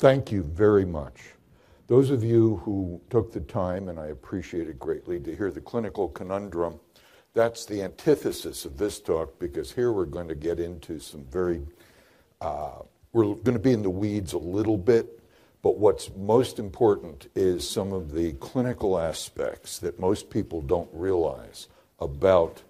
Thank 0.00 0.32
you 0.32 0.44
very 0.44 0.86
much. 0.86 1.20
Those 1.86 2.08
of 2.08 2.24
you 2.24 2.56
who 2.64 3.02
took 3.10 3.32
the 3.32 3.40
time, 3.40 3.90
and 3.90 4.00
I 4.00 4.06
appreciate 4.06 4.66
it 4.66 4.78
greatly, 4.78 5.20
to 5.20 5.36
hear 5.36 5.50
the 5.50 5.60
clinical 5.60 6.08
conundrum, 6.08 6.80
that's 7.34 7.66
the 7.66 7.82
antithesis 7.82 8.64
of 8.64 8.78
this 8.78 8.98
talk 8.98 9.38
because 9.38 9.70
here 9.70 9.92
we're 9.92 10.06
going 10.06 10.28
to 10.28 10.34
get 10.34 10.58
into 10.58 11.00
some 11.00 11.26
very, 11.26 11.60
uh, 12.40 12.78
we're 13.12 13.24
going 13.24 13.52
to 13.52 13.58
be 13.58 13.74
in 13.74 13.82
the 13.82 13.90
weeds 13.90 14.32
a 14.32 14.38
little 14.38 14.78
bit, 14.78 15.20
but 15.60 15.76
what's 15.76 16.10
most 16.16 16.58
important 16.58 17.28
is 17.34 17.68
some 17.68 17.92
of 17.92 18.12
the 18.12 18.32
clinical 18.40 18.98
aspects 18.98 19.78
that 19.80 20.00
most 20.00 20.30
people 20.30 20.62
don't 20.62 20.88
realize 20.94 21.68
about 21.98 22.62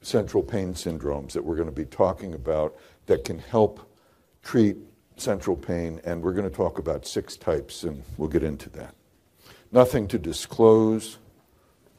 central 0.00 0.42
pain 0.42 0.74
syndromes 0.74 1.30
that 1.30 1.44
we're 1.44 1.54
going 1.54 1.68
to 1.68 1.72
be 1.72 1.84
talking 1.84 2.34
about 2.34 2.74
that 3.06 3.24
can 3.24 3.38
help 3.38 3.88
treat 4.42 4.76
central 5.22 5.56
pain, 5.56 6.00
and 6.04 6.22
we're 6.22 6.32
going 6.32 6.48
to 6.48 6.54
talk 6.54 6.78
about 6.78 7.06
six 7.06 7.36
types, 7.36 7.84
and 7.84 8.02
we'll 8.16 8.28
get 8.28 8.42
into 8.42 8.68
that. 8.70 8.94
Nothing 9.70 10.08
to 10.08 10.18
disclose. 10.18 11.18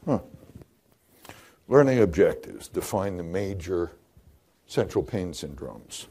Huh. 0.04 0.20
Learning 1.66 2.00
objectives 2.00 2.68
define 2.68 3.16
the 3.16 3.22
major 3.22 3.92
central 4.66 5.02
pain 5.02 5.32
syndromes. 5.32 6.06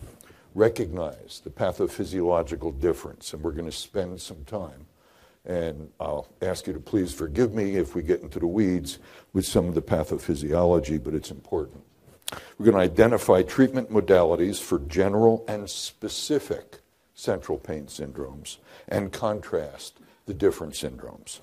Recognize 0.55 1.41
the 1.43 1.49
pathophysiological 1.49 2.79
difference, 2.79 3.33
and 3.33 3.43
we're 3.43 3.51
going 3.51 3.69
to 3.69 3.71
spend 3.71 4.19
some 4.19 4.43
time. 4.45 4.87
And 5.45 5.89
I'll 5.99 6.27
ask 6.41 6.67
you 6.67 6.73
to 6.73 6.79
please 6.79 7.13
forgive 7.13 7.53
me 7.53 7.75
if 7.75 7.95
we 7.95 8.01
get 8.01 8.21
into 8.21 8.39
the 8.39 8.47
weeds 8.47 8.99
with 9.33 9.45
some 9.45 9.67
of 9.67 9.75
the 9.75 9.81
pathophysiology, 9.81 11.03
but 11.03 11.13
it's 11.13 11.31
important. 11.31 11.83
We're 12.57 12.71
going 12.71 12.77
to 12.87 12.91
identify 12.91 13.41
treatment 13.43 13.91
modalities 13.91 14.59
for 14.59 14.79
general 14.79 15.43
and 15.47 15.69
specific 15.69 16.79
central 17.13 17.57
pain 17.57 17.85
syndromes 17.85 18.57
and 18.87 19.11
contrast 19.11 19.99
the 20.25 20.33
different 20.33 20.73
syndromes. 20.73 21.39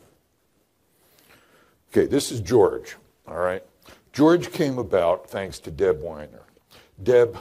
Okay, 1.91 2.07
this 2.07 2.31
is 2.31 2.41
George, 2.41 2.97
all 3.27 3.39
right? 3.39 3.65
George 4.13 4.53
came 4.53 4.79
about 4.79 5.29
thanks 5.29 5.59
to 5.61 5.71
Deb 5.71 6.01
Weiner. 6.01 6.43
Deb 7.03 7.37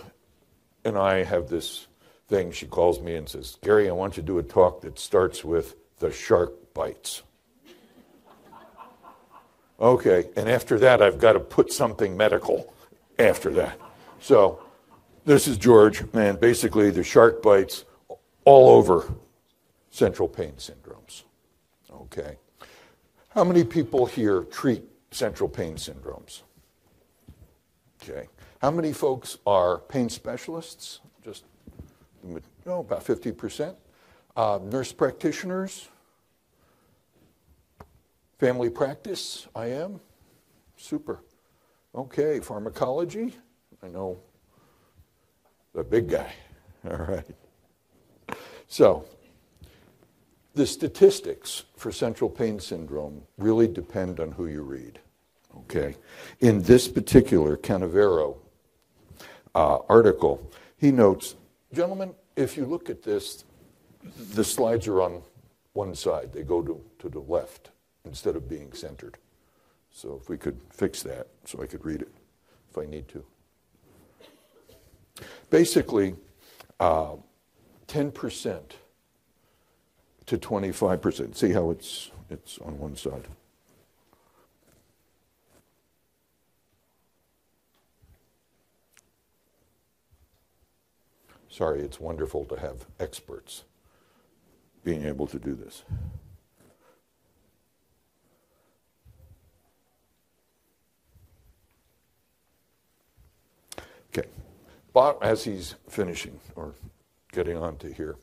and 0.85 0.97
I 0.97 1.23
have 1.23 1.49
this 1.49 1.87
thing. 2.27 2.51
She 2.51 2.65
calls 2.65 3.01
me 3.01 3.15
and 3.15 3.27
says, 3.27 3.57
Gary, 3.61 3.89
I 3.89 3.91
want 3.91 4.17
you 4.17 4.23
to 4.23 4.27
do 4.27 4.39
a 4.39 4.43
talk 4.43 4.81
that 4.81 4.99
starts 4.99 5.43
with 5.43 5.75
the 5.99 6.11
shark 6.11 6.73
bites. 6.73 7.23
Okay, 9.79 10.29
and 10.35 10.49
after 10.49 10.77
that, 10.79 11.01
I've 11.01 11.19
got 11.19 11.33
to 11.33 11.39
put 11.39 11.71
something 11.71 12.17
medical 12.17 12.73
after 13.17 13.49
that. 13.53 13.79
So, 14.19 14.61
this 15.25 15.47
is 15.47 15.57
George, 15.57 16.03
and 16.13 16.39
basically, 16.39 16.89
the 16.89 17.03
shark 17.03 17.41
bites 17.41 17.85
all 18.49 18.69
over 18.69 19.13
central 19.91 20.27
pain 20.27 20.53
syndromes. 20.53 21.23
Okay. 21.91 22.37
How 23.29 23.43
many 23.43 23.63
people 23.63 24.07
here 24.07 24.41
treat 24.41 24.83
central 25.11 25.47
pain 25.47 25.75
syndromes? 25.75 26.41
Okay. 28.01 28.27
How 28.59 28.71
many 28.71 28.91
folks 28.91 29.37
are 29.45 29.77
pain 29.77 30.09
specialists? 30.09 31.01
Just 31.23 31.43
no, 32.65 32.79
about 32.79 33.05
50%. 33.05 33.75
Uh, 34.35 34.59
nurse 34.63 34.91
practitioners? 34.91 35.87
Family 38.39 38.71
practice? 38.71 39.47
I 39.55 39.67
am? 39.67 39.99
Super. 40.75 41.19
Okay. 41.93 42.39
Pharmacology? 42.39 43.35
I 43.83 43.89
know 43.89 44.17
the 45.75 45.83
big 45.83 46.09
guy. 46.09 46.33
All 46.89 46.97
right. 46.97 47.25
So, 48.69 49.03
the 50.53 50.67
statistics 50.67 51.63
for 51.75 51.91
central 51.91 52.29
pain 52.29 52.59
syndrome 52.59 53.23
really 53.37 53.67
depend 53.67 54.19
on 54.19 54.31
who 54.31 54.45
you 54.45 54.61
read. 54.61 54.99
Okay? 55.57 55.95
In 56.39 56.61
this 56.61 56.87
particular 56.87 57.57
Canavero 57.57 58.37
uh, 59.55 59.79
article, 59.89 60.51
he 60.77 60.91
notes, 60.91 61.35
gentlemen, 61.73 62.13
if 62.35 62.55
you 62.55 62.65
look 62.65 62.91
at 62.91 63.01
this, 63.01 63.43
the 64.33 64.43
slides 64.43 64.87
are 64.87 65.01
on 65.01 65.23
one 65.73 65.95
side, 65.95 66.31
they 66.31 66.43
go 66.43 66.61
to, 66.61 66.79
to 66.99 67.09
the 67.09 67.19
left 67.19 67.71
instead 68.05 68.35
of 68.35 68.47
being 68.47 68.71
centered. 68.73 69.17
So, 69.91 70.19
if 70.21 70.29
we 70.29 70.37
could 70.37 70.59
fix 70.71 71.01
that 71.03 71.27
so 71.43 71.61
I 71.63 71.65
could 71.65 71.83
read 71.83 72.03
it 72.03 72.13
if 72.69 72.77
I 72.77 72.85
need 72.85 73.07
to. 73.09 73.25
Basically, 75.49 76.15
uh, 76.79 77.15
10% 77.89 78.61
to 80.27 80.37
25%. 80.37 81.35
See 81.35 81.51
how 81.51 81.71
it's, 81.71 82.11
it's 82.29 82.59
on 82.59 82.77
one 82.77 82.95
side. 82.95 83.27
Sorry, 91.49 91.81
it's 91.81 91.99
wonderful 91.99 92.45
to 92.45 92.59
have 92.59 92.85
experts 92.99 93.63
being 94.83 95.03
able 95.03 95.25
to 95.27 95.39
do 95.39 95.55
this. 95.55 95.83
Okay. 104.15 104.29
As 105.21 105.43
he's 105.43 105.75
finishing, 105.89 106.39
or 106.55 106.73
getting 107.31 107.57
on 107.57 107.77
to 107.77 107.91
here. 107.91 108.15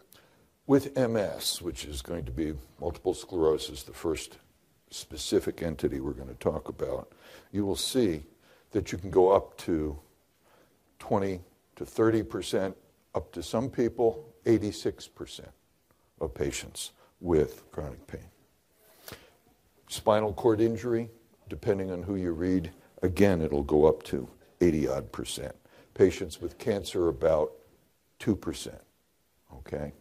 With 0.67 0.97
MS, 0.97 1.63
which 1.63 1.85
is 1.85 2.03
going 2.03 2.25
to 2.25 2.33
be 2.33 2.55
multiple 2.81 3.15
sclerosis, 3.15 3.85
the 3.85 3.93
first 3.93 4.39
specific 4.91 5.63
entity 5.63 6.01
we're 6.01 6.13
going 6.13 6.29
to 6.29 6.35
talk 6.35 6.69
about, 6.69 7.13
you 7.53 7.65
will 7.65 7.77
see 7.77 8.25
that 8.73 8.91
you 8.91 8.99
can 8.99 9.11
go 9.11 9.31
up 9.31 9.57
to 9.59 9.99
20 10.99 11.41
to 11.77 11.85
30 11.85 12.23
percent, 12.25 12.77
up 13.15 13.33
to 13.33 13.43
some 13.43 13.71
people, 13.71 14.35
86 14.45 15.09
percent 15.09 15.51
of 16.21 16.35
patients 16.35 16.93
with 17.21 17.71
chronic 17.71 18.07
pain. 18.07 18.29
Spinal 19.89 20.33
cord 20.33 20.61
injury, 20.61 21.09
depending 21.49 21.91
on 21.91 22.03
who 22.03 22.17
you 22.17 22.33
read, 22.33 22.71
again, 23.03 23.41
it'll 23.41 23.63
go 23.63 23.87
up 23.87 24.03
to 24.05 24.29
80 24.61 24.89
odd 24.89 25.13
percent. 25.13 25.55
Patients 25.95 26.41
with 26.41 26.59
cancer, 26.59 27.09
about 27.09 27.53
2 28.19 28.35
percent. 28.35 28.81
Okay? 29.59 29.93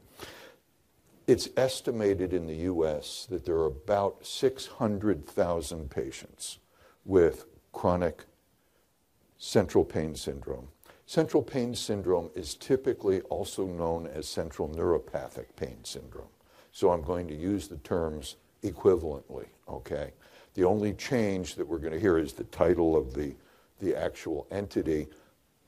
It's 1.28 1.50
estimated 1.58 2.34
in 2.34 2.46
the 2.46 2.56
US 2.72 3.26
that 3.30 3.46
there 3.46 3.56
are 3.56 3.66
about 3.66 4.26
600,000 4.26 5.90
patients 5.90 6.60
with 7.04 7.46
chronic 7.72 8.26
central 9.38 9.84
pain 9.84 10.16
syndrome. 10.16 10.68
Central 11.08 11.44
pain 11.44 11.76
syndrome 11.76 12.30
is 12.36 12.56
typically 12.56 13.22
also 13.22 13.66
known 13.66 14.08
as 14.08 14.28
central 14.28 14.70
neuropathic 14.70 15.46
pain 15.56 15.78
syndrome. 15.84 16.30
So 16.72 16.92
I'm 16.92 17.04
going 17.04 17.28
to 17.28 17.36
use 17.36 17.68
the 17.68 17.78
terms 17.78 18.38
equivalently, 18.64 19.46
okay? 19.70 20.12
The 20.56 20.64
only 20.64 20.94
change 20.94 21.56
that 21.56 21.68
we're 21.68 21.80
going 21.80 21.94
to 21.94 22.00
hear 22.00 22.18
is 22.18 22.34
the 22.34 22.44
title 22.46 22.98
of 22.98 23.14
the, 23.14 23.36
the 23.80 23.96
actual 23.96 24.48
entity 24.52 25.08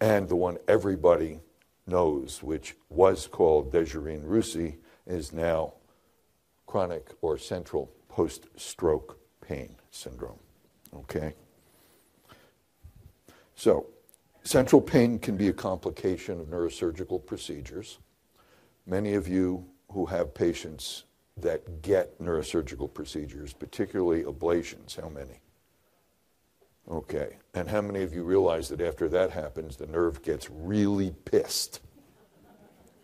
and 0.01 0.27
the 0.27 0.35
one 0.35 0.57
everybody 0.67 1.39
knows, 1.87 2.43
which 2.43 2.75
was 2.89 3.27
called 3.27 3.71
Dejerine-Roussy, 3.71 4.77
is 5.05 5.31
now 5.31 5.73
chronic 6.65 7.09
or 7.21 7.37
central 7.37 7.91
post 8.09 8.47
stroke 8.55 9.19
pain 9.41 9.75
syndrome. 9.89 10.39
Okay? 10.93 11.33
So, 13.55 13.87
central 14.43 14.81
pain 14.81 15.17
can 15.17 15.37
be 15.37 15.47
a 15.47 15.53
complication 15.53 16.39
of 16.39 16.47
neurosurgical 16.47 17.25
procedures. 17.25 17.99
Many 18.85 19.15
of 19.15 19.27
you 19.27 19.65
who 19.91 20.05
have 20.05 20.33
patients 20.33 21.05
that 21.37 21.81
get 21.81 22.19
neurosurgical 22.21 22.93
procedures, 22.93 23.53
particularly 23.53 24.23
ablations, 24.23 24.99
how 24.99 25.09
many? 25.09 25.39
Okay. 26.89 27.37
And 27.53 27.69
how 27.69 27.81
many 27.81 28.03
of 28.03 28.13
you 28.13 28.23
realize 28.23 28.69
that 28.69 28.81
after 28.81 29.09
that 29.09 29.31
happens, 29.31 29.75
the 29.75 29.87
nerve 29.87 30.21
gets 30.21 30.49
really 30.49 31.13
pissed? 31.25 31.81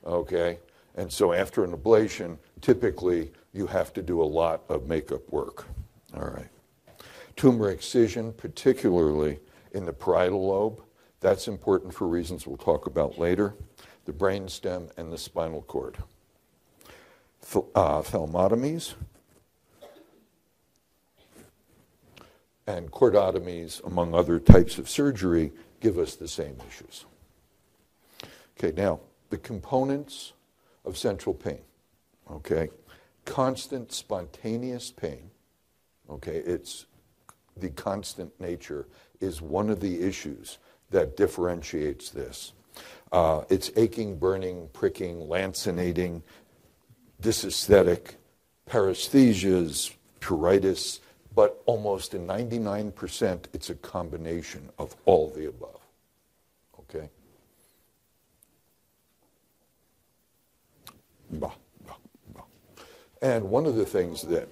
Okay. 0.06 0.59
And 0.95 1.12
so 1.12 1.33
after 1.33 1.63
an 1.63 1.75
ablation, 1.75 2.38
typically 2.62 3.31
you 3.51 3.68
have 3.68 3.94
to 3.94 4.01
do 4.01 4.21
a 4.21 4.24
lot 4.24 4.63
of 4.69 4.88
makeup 4.88 5.21
work. 5.31 5.65
All 6.15 6.30
right. 6.30 6.50
Tumor 7.35 7.71
excision, 7.71 8.31
particularly 8.33 9.39
in 9.71 9.86
the 9.86 9.94
parietal 9.94 10.47
lobe, 10.47 10.81
that's 11.19 11.47
important 11.47 11.94
for 11.94 12.07
reasons 12.07 12.45
we'll 12.45 12.57
talk 12.57 12.86
about 12.86 13.18
later. 13.18 13.56
The 14.06 14.13
brainstem 14.13 14.91
and 14.97 15.12
the 15.12 15.18
spinal 15.18 15.62
cord. 15.63 15.97
Th- 17.51 17.65
uh, 17.74 18.01
thalamotomies, 18.01 18.94
and 22.68 22.92
chordotomies, 22.92 23.83
among 23.86 24.13
other 24.13 24.39
types 24.39 24.77
of 24.77 24.89
surgery, 24.89 25.51
give 25.81 25.98
us 25.98 26.15
the 26.15 26.27
same 26.27 26.57
issues. 26.68 27.06
Okay, 28.57 28.74
now, 28.75 29.00
the 29.30 29.38
components 29.38 30.33
of 30.86 30.98
central 30.98 31.33
pain. 31.33 31.62
Okay? 32.31 32.69
Constant 33.25 33.92
spontaneous 33.92 34.92
pain. 34.92 35.30
Okay? 36.10 36.38
It's 36.38 36.86
the 37.57 37.69
constant 37.69 38.39
nature 38.39 38.88
is 39.19 39.42
one 39.42 39.69
of 39.69 39.80
the 39.80 40.01
issues 40.01 40.57
that 40.89 41.18
differentiates 41.18 42.10
this. 42.10 42.54
Uh, 43.12 43.44
it's 43.50 43.71
aching, 43.75 44.18
burning, 44.18 44.69
pricking, 44.74 45.19
lancinating, 45.19 46.24
dysesthetic, 47.21 48.15
paresthesias, 48.69 49.94
pruritus, 50.19 51.00
but 51.35 51.62
almost 51.65 52.13
in 52.13 52.27
99%, 52.27 53.45
it's 53.53 53.69
a 53.69 53.75
combination 53.75 54.69
of 54.77 54.95
all 55.06 55.30
the 55.30 55.47
above. 55.47 55.80
Okay? 56.80 57.09
Bah, 61.31 61.51
bah, 61.88 61.94
bah. 62.33 62.44
And 63.21 63.45
one 63.50 63.65
of 63.65 63.75
the 63.75 63.85
things 63.85 64.21
that, 64.24 64.47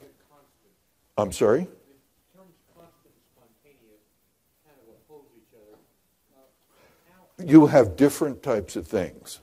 I'm 1.17 1.31
sorry? 1.31 1.67
You 7.43 7.67
have 7.67 7.95
different 7.95 8.43
types 8.43 8.75
of 8.75 8.87
things. 8.87 9.39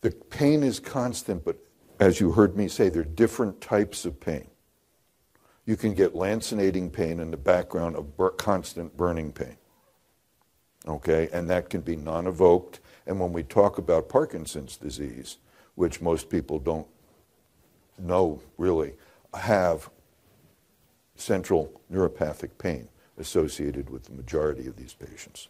The 0.00 0.10
pain 0.10 0.62
is 0.62 0.80
constant, 0.80 1.44
but 1.44 1.56
as 2.00 2.20
you 2.20 2.32
heard 2.32 2.56
me 2.56 2.68
say, 2.68 2.88
there 2.88 3.02
are 3.02 3.04
different 3.04 3.60
types 3.60 4.04
of 4.04 4.18
pain. 4.20 4.46
You 5.66 5.76
can 5.76 5.94
get 5.94 6.14
lancinating 6.14 6.92
pain 6.92 7.18
in 7.18 7.32
the 7.32 7.36
background 7.36 7.96
of 7.96 8.16
bur- 8.16 8.30
constant 8.30 8.96
burning 8.96 9.32
pain. 9.32 9.56
Okay, 10.86 11.28
and 11.32 11.50
that 11.50 11.68
can 11.68 11.80
be 11.80 11.96
non 11.96 12.28
evoked. 12.28 12.78
And 13.06 13.20
when 13.20 13.32
we 13.32 13.42
talk 13.42 13.76
about 13.76 14.08
Parkinson's 14.08 14.76
disease, 14.76 15.38
which 15.74 16.00
most 16.00 16.30
people 16.30 16.60
don't 16.60 16.86
know 17.98 18.40
really, 18.56 18.94
have 19.34 19.90
central 21.16 21.80
neuropathic 21.92 22.50
pain 22.58 22.88
associated 23.18 23.90
with 23.90 24.04
the 24.04 24.12
majority 24.12 24.66
of 24.66 24.76
these 24.76 24.94
patients. 24.94 25.48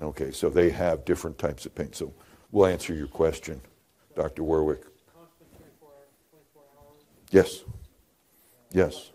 Okay, 0.00 0.30
so 0.30 0.48
they 0.48 0.70
have 0.70 1.04
different 1.04 1.38
types 1.38 1.66
of 1.66 1.74
pain. 1.74 1.92
So 1.92 2.12
we'll 2.52 2.66
answer 2.66 2.94
your 2.94 3.08
question, 3.08 3.60
Dr. 4.14 4.44
Warwick. 4.44 4.82
Yes. 7.30 7.64
Yes. 8.72 9.10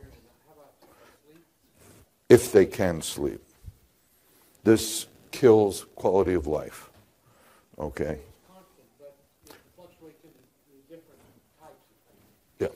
If 2.29 2.51
they 2.51 2.65
can 2.65 3.01
sleep. 3.01 3.41
This 4.63 5.07
kills 5.31 5.85
quality 5.95 6.33
of 6.33 6.47
life. 6.47 6.89
Okay? 7.77 8.19
Yeah. 12.59 12.67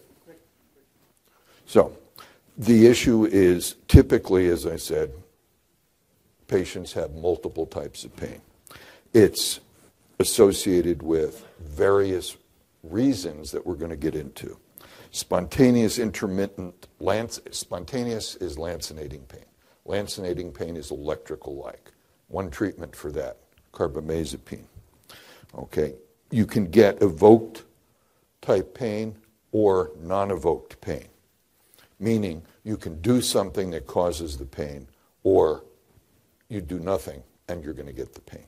So, 1.65 1.97
the 2.57 2.87
issue 2.87 3.25
is 3.25 3.75
typically, 3.87 4.49
as 4.49 4.65
I 4.65 4.75
said, 4.75 5.11
patients 6.47 6.93
have 6.93 7.13
multiple 7.15 7.65
types 7.65 8.03
of 8.03 8.15
pain. 8.15 8.41
It's 9.13 9.59
associated 10.19 11.01
with 11.03 11.45
various 11.59 12.37
reasons 12.83 13.51
that 13.51 13.65
we're 13.65 13.75
going 13.75 13.91
to 13.91 13.97
get 13.97 14.15
into. 14.15 14.57
Spontaneous 15.17 15.97
intermittent, 15.97 16.85
spontaneous 17.49 18.35
is 18.35 18.57
lancinating 18.57 19.27
pain. 19.27 19.45
Lancinating 19.87 20.53
pain 20.53 20.77
is 20.77 20.91
electrical 20.91 21.55
like. 21.55 21.91
One 22.27 22.51
treatment 22.51 22.95
for 22.95 23.11
that, 23.13 23.37
carbamazepine. 23.73 24.67
Okay, 25.57 25.95
you 26.29 26.45
can 26.45 26.67
get 26.67 27.01
evoked 27.01 27.63
type 28.41 28.75
pain 28.75 29.17
or 29.51 29.89
non 29.99 30.29
evoked 30.29 30.79
pain, 30.81 31.07
meaning 31.99 32.43
you 32.63 32.77
can 32.77 33.01
do 33.01 33.19
something 33.19 33.71
that 33.71 33.87
causes 33.87 34.37
the 34.37 34.45
pain 34.45 34.87
or 35.23 35.63
you 36.47 36.61
do 36.61 36.77
nothing 36.77 37.23
and 37.49 37.63
you're 37.63 37.73
going 37.73 37.87
to 37.87 37.91
get 37.91 38.13
the 38.13 38.21
pain. 38.21 38.45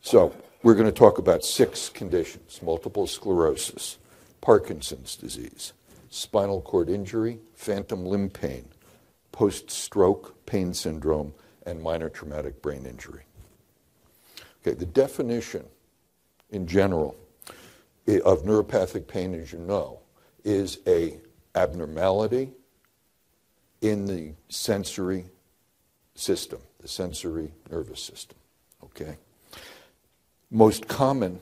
So, 0.00 0.34
we're 0.64 0.74
going 0.74 0.86
to 0.86 0.92
talk 0.92 1.18
about 1.18 1.44
six 1.44 1.88
conditions 1.88 2.58
multiple 2.62 3.06
sclerosis, 3.06 3.98
Parkinson's 4.42 5.16
disease, 5.16 5.72
spinal 6.10 6.60
cord 6.60 6.90
injury, 6.90 7.38
phantom 7.54 8.04
limb 8.04 8.28
pain, 8.28 8.68
post 9.30 9.70
stroke 9.70 10.44
pain 10.44 10.74
syndrome, 10.74 11.32
and 11.64 11.80
minor 11.80 12.10
traumatic 12.10 12.60
brain 12.60 12.84
injury. 12.84 13.22
Okay, 14.60 14.76
the 14.76 14.84
definition 14.84 15.64
in 16.50 16.66
general 16.66 17.16
of 18.06 18.42
neuropathic 18.42 19.06
pain, 19.06 19.32
as 19.34 19.52
you 19.52 19.58
know, 19.58 20.00
is 20.44 20.78
a 20.86 21.18
abnormality 21.54 22.50
in 23.80 24.06
the 24.06 24.32
sensory 24.48 25.26
system, 26.14 26.60
the 26.80 26.88
sensory 26.88 27.52
nervous 27.70 28.02
system. 28.02 28.36
Okay? 28.84 29.16
Most 30.50 30.88
common, 30.88 31.40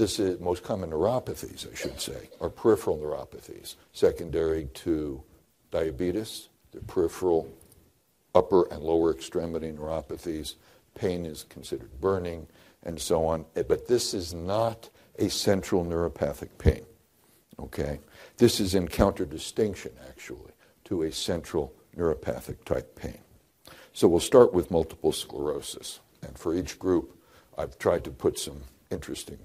this 0.00 0.18
is 0.18 0.40
most 0.40 0.62
common 0.62 0.90
neuropathies, 0.90 1.70
I 1.70 1.74
should 1.74 2.00
say, 2.00 2.30
are 2.40 2.48
peripheral 2.48 2.96
neuropathies, 2.96 3.74
secondary 3.92 4.64
to 4.74 5.22
diabetes, 5.70 6.48
the 6.72 6.80
peripheral 6.80 7.46
upper 8.34 8.64
and 8.72 8.82
lower 8.82 9.12
extremity 9.12 9.70
neuropathies. 9.70 10.54
Pain 10.94 11.26
is 11.26 11.44
considered 11.44 12.00
burning, 12.00 12.46
and 12.82 12.98
so 12.98 13.26
on. 13.26 13.44
Eh, 13.56 13.62
but 13.62 13.88
this 13.88 14.14
is 14.14 14.32
not 14.32 14.88
a 15.18 15.28
central 15.28 15.84
neuropathic 15.84 16.48
pain. 16.56 16.86
Okay? 17.58 18.00
This 18.38 18.58
is 18.58 18.74
in 18.74 18.88
counter-distinction, 18.88 19.92
actually, 20.08 20.52
to 20.84 21.02
a 21.02 21.12
central 21.12 21.74
neuropathic 21.94 22.64
type 22.64 22.96
pain. 22.96 23.18
So 23.92 24.08
we'll 24.08 24.20
start 24.20 24.54
with 24.54 24.70
multiple 24.70 25.12
sclerosis. 25.12 26.00
And 26.22 26.38
for 26.38 26.54
each 26.54 26.78
group, 26.78 27.18
I've 27.58 27.78
tried 27.78 28.04
to 28.04 28.10
put 28.10 28.38
some 28.38 28.62
interesting 28.90 29.38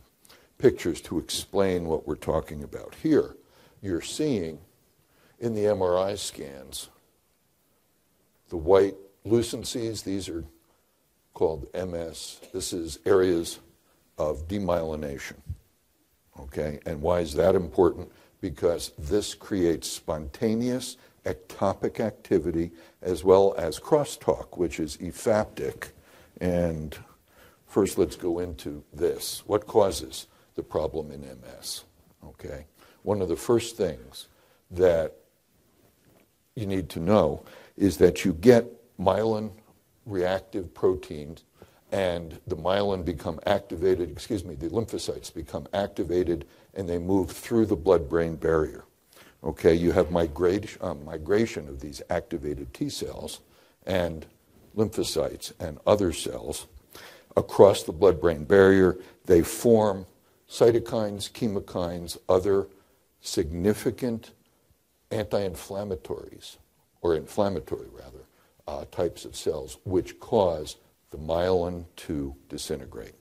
pictures 0.57 1.01
to 1.01 1.19
explain 1.19 1.85
what 1.85 2.07
we're 2.07 2.15
talking 2.15 2.63
about. 2.63 2.95
Here, 3.01 3.35
you're 3.81 4.01
seeing 4.01 4.59
in 5.39 5.53
the 5.53 5.65
MRI 5.65 6.17
scans 6.17 6.89
the 8.49 8.57
white 8.57 8.95
lucencies. 9.25 10.03
These 10.03 10.29
are 10.29 10.45
called 11.33 11.67
MS. 11.73 12.39
This 12.53 12.73
is 12.73 12.99
areas 13.05 13.59
of 14.17 14.47
demyelination. 14.47 15.35
Okay, 16.39 16.79
and 16.85 17.01
why 17.01 17.19
is 17.19 17.33
that 17.33 17.55
important? 17.55 18.11
Because 18.41 18.91
this 18.97 19.33
creates 19.33 19.89
spontaneous 19.89 20.97
ectopic 21.25 21.99
activity 21.99 22.71
as 23.01 23.23
well 23.23 23.55
as 23.57 23.79
crosstalk, 23.79 24.57
which 24.57 24.79
is 24.79 24.97
ephaptic. 24.97 25.91
And 26.39 26.95
first, 27.67 27.97
let's 27.97 28.15
go 28.15 28.39
into 28.39 28.83
this. 28.93 29.43
What 29.47 29.65
causes 29.65 30.27
the 30.55 30.63
problem 30.63 31.11
in 31.11 31.21
MS? 31.21 31.83
Okay. 32.25 32.65
One 33.03 33.21
of 33.21 33.29
the 33.29 33.35
first 33.35 33.77
things 33.77 34.27
that 34.71 35.15
you 36.55 36.65
need 36.65 36.89
to 36.89 36.99
know 36.99 37.43
is 37.77 37.97
that 37.97 38.25
you 38.25 38.33
get 38.33 38.65
myelin 38.99 39.51
reactive 40.05 40.73
proteins 40.73 41.43
and 41.91 42.39
the 42.47 42.55
myelin 42.55 43.05
become 43.05 43.39
activated, 43.45 44.09
excuse 44.09 44.43
me, 44.43 44.55
the 44.55 44.69
lymphocytes 44.69 45.33
become 45.33 45.67
activated 45.73 46.45
and 46.73 46.89
they 46.89 46.97
move 46.97 47.31
through 47.31 47.65
the 47.65 47.75
blood 47.75 48.09
brain 48.09 48.35
barrier. 48.35 48.85
Okay, 49.43 49.75
you 49.75 49.91
have 49.91 50.09
migration, 50.11 50.81
um, 50.81 51.05
migration 51.05 51.69
of 51.69 51.79
these 51.79 52.01
activated 52.09 52.73
T 52.73 52.89
cells 52.89 53.41
and 53.85 54.25
lymphocytes 54.75 55.53
and 55.59 55.77
other 55.85 56.11
cells 56.11 56.65
across 57.37 57.83
the 57.83 57.91
blood 57.91 58.19
brain 58.19 58.43
barrier. 58.43 58.97
They 59.25 59.41
form 59.43 60.05
cytokines, 60.49 61.31
chemokines, 61.31 62.17
other 62.29 62.67
significant 63.21 64.31
anti 65.11 65.47
inflammatories, 65.47 66.57
or 67.01 67.15
inflammatory 67.15 67.87
rather, 67.91 68.25
uh, 68.67 68.85
types 68.91 69.25
of 69.25 69.35
cells, 69.35 69.77
which 69.83 70.19
cause 70.19 70.77
the 71.11 71.17
myelin 71.17 71.85
to 71.95 72.35
disintegrate. 72.49 73.13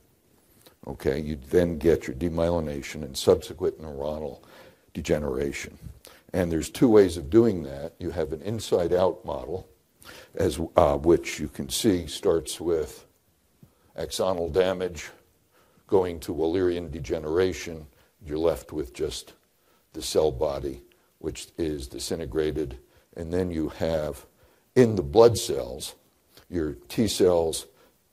Okay, 0.87 1.19
you 1.21 1.37
then 1.51 1.79
get 1.79 2.07
your 2.07 2.17
demyelination 2.17 3.03
and 3.03 3.17
subsequent 3.17 3.81
neuronal 3.81 4.41
degeneration. 4.93 5.79
And 6.33 6.51
there's 6.51 6.69
two 6.69 6.89
ways 6.89 7.17
of 7.17 7.31
doing 7.31 7.63
that. 7.63 7.95
You 7.99 8.11
have 8.11 8.33
an 8.33 8.43
inside 8.43 8.93
out 8.93 9.25
model, 9.25 9.69
as, 10.35 10.61
uh, 10.77 10.99
which 10.99 11.39
you 11.39 11.49
can 11.49 11.69
see 11.69 12.07
starts 12.07 12.61
with 12.61 13.07
axonal 13.97 14.53
damage 14.53 15.11
going 15.87 16.21
to 16.21 16.35
Wallerian 16.35 16.91
degeneration. 16.91 17.87
You're 18.25 18.39
left 18.39 18.73
with 18.73 18.95
just 18.95 19.35
the 19.93 20.03
cell 20.03 20.31
body, 20.31 20.83
which 21.19 21.49
is 21.59 21.87
disintegrated. 21.87 22.79
And 23.17 23.33
then 23.33 23.51
you 23.51 23.69
have 23.71 24.27
in 24.75 24.97
the 24.97 25.03
blood 25.03 25.39
cells 25.39 25.95
your 26.49 26.75
T 26.89 27.09
cells 27.09 27.67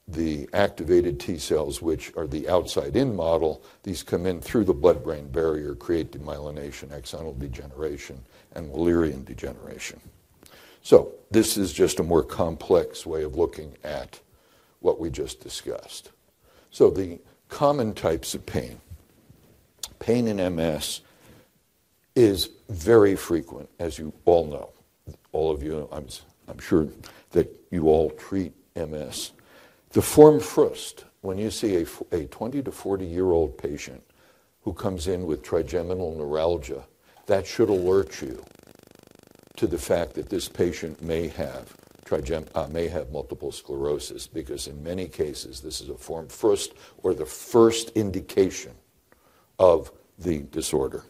the 0.07 0.49
activated 0.53 1.19
T 1.19 1.37
cells, 1.37 1.81
which 1.81 2.11
are 2.17 2.27
the 2.27 2.49
outside 2.49 2.95
in 2.95 3.15
model, 3.15 3.63
these 3.83 4.03
come 4.03 4.25
in 4.25 4.41
through 4.41 4.65
the 4.65 4.73
blood 4.73 5.03
brain 5.03 5.27
barrier, 5.27 5.75
create 5.75 6.11
demyelination, 6.11 6.89
axonal 6.89 7.37
degeneration, 7.37 8.19
and 8.53 8.71
Wallerian 8.71 9.23
degeneration. 9.23 9.99
So, 10.83 11.13
this 11.29 11.57
is 11.57 11.71
just 11.71 11.99
a 11.99 12.03
more 12.03 12.23
complex 12.23 13.05
way 13.05 13.23
of 13.23 13.35
looking 13.35 13.77
at 13.83 14.19
what 14.79 14.99
we 14.99 15.09
just 15.09 15.39
discussed. 15.39 16.09
So, 16.71 16.89
the 16.89 17.19
common 17.51 17.93
types 17.93 18.33
of 18.33 18.43
pain 18.45 18.81
pain 19.99 20.27
in 20.27 20.55
MS 20.55 21.01
is 22.15 22.49
very 22.69 23.15
frequent, 23.15 23.69
as 23.77 23.99
you 23.99 24.11
all 24.25 24.47
know. 24.47 24.69
All 25.31 25.51
of 25.51 25.61
you, 25.61 25.87
I'm, 25.91 26.07
I'm 26.47 26.57
sure 26.57 26.87
that 27.31 27.51
you 27.69 27.87
all 27.87 28.09
treat 28.11 28.53
MS. 28.75 29.31
The 29.91 30.01
forme 30.01 30.39
fruste, 30.39 31.03
when 31.21 31.37
you 31.37 31.51
see 31.51 31.75
a, 31.83 31.85
a 32.11 32.25
20 32.25 32.63
to 32.63 32.71
40 32.71 33.05
year 33.05 33.31
old 33.31 33.57
patient 33.57 34.01
who 34.63 34.73
comes 34.73 35.07
in 35.07 35.27
with 35.27 35.43
trigeminal 35.43 36.15
neuralgia, 36.15 36.83
that 37.27 37.45
should 37.45 37.69
alert 37.69 38.21
you 38.21 38.43
to 39.57 39.67
the 39.67 39.77
fact 39.77 40.15
that 40.15 40.29
this 40.29 40.49
patient 40.49 41.01
may 41.01 41.27
have 41.27 41.75
uh, 42.13 42.67
may 42.67 42.87
have 42.87 43.11
multiple 43.11 43.51
sclerosis 43.51 44.27
because 44.27 44.67
in 44.67 44.83
many 44.83 45.07
cases 45.07 45.61
this 45.61 45.81
is 45.81 45.89
a 45.89 45.97
forme 45.97 46.27
fruste 46.27 46.73
or 47.03 47.13
the 47.13 47.25
first 47.25 47.89
indication 47.91 48.73
of 49.59 49.91
the 50.19 50.39
disorder. 50.51 51.03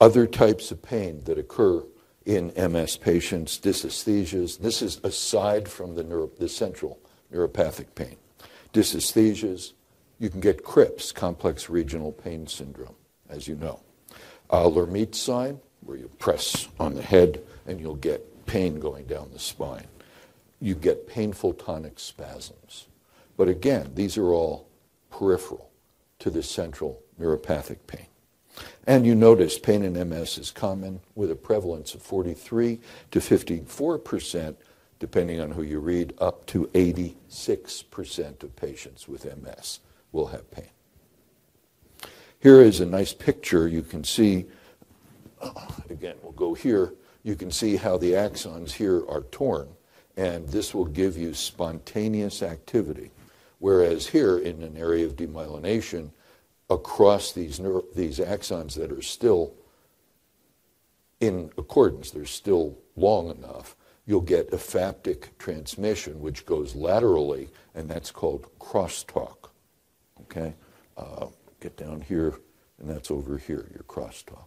Other 0.00 0.26
types 0.26 0.70
of 0.70 0.82
pain 0.82 1.22
that 1.24 1.38
occur 1.38 1.82
in 2.26 2.52
MS 2.56 2.96
patients, 2.96 3.58
dysesthesias, 3.58 4.58
this 4.58 4.82
is 4.82 5.00
aside 5.04 5.68
from 5.68 5.94
the, 5.94 6.02
neuro- 6.02 6.30
the 6.38 6.48
central 6.48 6.98
neuropathic 7.32 7.94
pain. 7.94 8.16
Dysesthesias, 8.72 9.72
you 10.18 10.28
can 10.28 10.40
get 10.40 10.64
CRPS, 10.64 11.14
complex 11.14 11.70
regional 11.70 12.12
pain 12.12 12.46
syndrome, 12.46 12.96
as 13.30 13.46
you 13.46 13.54
know. 13.56 13.80
Uh, 14.50 14.64
Lhermitte 14.64 15.14
sign, 15.14 15.60
where 15.80 15.96
you 15.96 16.08
press 16.18 16.68
on 16.78 16.94
the 16.94 17.02
head 17.02 17.40
and 17.66 17.80
you'll 17.80 17.94
get 17.96 18.46
pain 18.46 18.78
going 18.78 19.06
down 19.06 19.30
the 19.32 19.38
spine. 19.38 19.86
You 20.60 20.74
get 20.74 21.06
painful 21.06 21.54
tonic 21.54 21.98
spasms. 21.98 22.86
But 23.36 23.48
again, 23.48 23.92
these 23.94 24.16
are 24.16 24.32
all 24.32 24.68
peripheral 25.10 25.70
to 26.20 26.30
the 26.30 26.42
central 26.42 27.02
neuropathic 27.20 27.78
pain. 27.86 28.06
And 28.86 29.04
you 29.04 29.14
notice 29.14 29.58
pain 29.58 29.82
in 29.82 29.92
MS 30.08 30.38
is 30.38 30.50
common 30.50 31.00
with 31.14 31.30
a 31.30 31.36
prevalence 31.36 31.94
of 31.94 32.02
43 32.02 32.80
to 33.10 33.20
54 33.20 33.98
percent 33.98 34.56
depending 34.98 35.40
on 35.40 35.50
who 35.52 35.62
you 35.62 35.78
read, 35.78 36.14
up 36.18 36.46
to 36.46 36.66
86% 36.68 38.42
of 38.42 38.56
patients 38.56 39.06
with 39.06 39.24
MS 39.42 39.80
will 40.12 40.26
have 40.26 40.50
pain. 40.50 40.70
Here 42.40 42.60
is 42.60 42.80
a 42.80 42.86
nice 42.86 43.12
picture. 43.12 43.68
You 43.68 43.82
can 43.82 44.04
see, 44.04 44.46
again, 45.90 46.16
we'll 46.22 46.32
go 46.32 46.54
here. 46.54 46.94
You 47.22 47.34
can 47.34 47.50
see 47.50 47.76
how 47.76 47.98
the 47.98 48.12
axons 48.12 48.72
here 48.72 49.06
are 49.08 49.22
torn, 49.22 49.68
and 50.16 50.48
this 50.48 50.74
will 50.74 50.86
give 50.86 51.16
you 51.16 51.34
spontaneous 51.34 52.42
activity. 52.42 53.10
Whereas 53.58 54.06
here, 54.06 54.38
in 54.38 54.62
an 54.62 54.76
area 54.76 55.06
of 55.06 55.16
demyelination, 55.16 56.10
across 56.70 57.32
these, 57.32 57.60
neuro- 57.60 57.84
these 57.94 58.18
axons 58.18 58.74
that 58.74 58.90
are 58.92 59.02
still 59.02 59.54
in 61.20 61.50
accordance, 61.56 62.10
they're 62.10 62.26
still 62.26 62.76
long 62.96 63.30
enough, 63.30 63.76
you'll 64.06 64.20
get 64.20 64.52
ephaptic 64.52 65.36
transmission, 65.38 66.20
which 66.20 66.44
goes 66.46 66.74
laterally, 66.74 67.48
and 67.74 67.88
that's 67.88 68.10
called 68.10 68.46
crosstalk. 68.58 69.50
Okay? 70.22 70.54
Uh, 70.96 71.26
get 71.60 71.76
down 71.76 72.00
here, 72.00 72.34
and 72.78 72.88
that's 72.88 73.10
over 73.10 73.38
here, 73.38 73.68
your 73.72 73.84
crosstalk. 73.84 74.46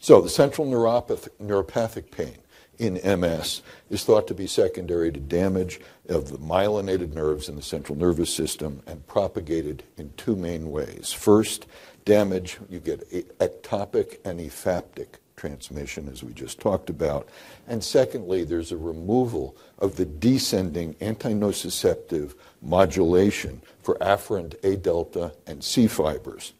So, 0.00 0.20
the 0.20 0.30
central 0.30 0.66
neuropathic 0.66 2.10
pain 2.10 2.38
in 2.80 2.94
MS 2.94 3.60
is 3.90 4.04
thought 4.04 4.26
to 4.26 4.34
be 4.34 4.46
secondary 4.46 5.12
to 5.12 5.20
damage 5.20 5.80
of 6.08 6.30
the 6.30 6.38
myelinated 6.38 7.12
nerves 7.12 7.48
in 7.48 7.54
the 7.54 7.62
central 7.62 7.96
nervous 7.96 8.34
system 8.34 8.82
and 8.86 9.06
propagated 9.06 9.84
in 9.98 10.10
two 10.16 10.34
main 10.34 10.70
ways. 10.70 11.12
First, 11.12 11.66
damage, 12.06 12.58
you 12.70 12.80
get 12.80 13.08
ectopic 13.38 14.18
and 14.24 14.40
ephaptic 14.40 15.18
transmission, 15.36 16.08
as 16.08 16.22
we 16.22 16.32
just 16.32 16.58
talked 16.58 16.90
about. 16.90 17.28
And 17.68 17.84
secondly, 17.84 18.44
there's 18.44 18.72
a 18.72 18.76
removal 18.76 19.56
of 19.78 19.96
the 19.96 20.06
descending 20.06 20.94
antinociceptive 20.94 22.34
modulation 22.62 23.60
for 23.82 23.96
afferent 23.96 24.54
A 24.64 24.76
delta 24.76 25.32
and 25.46 25.62
C 25.62 25.86
fibers. 25.86 26.54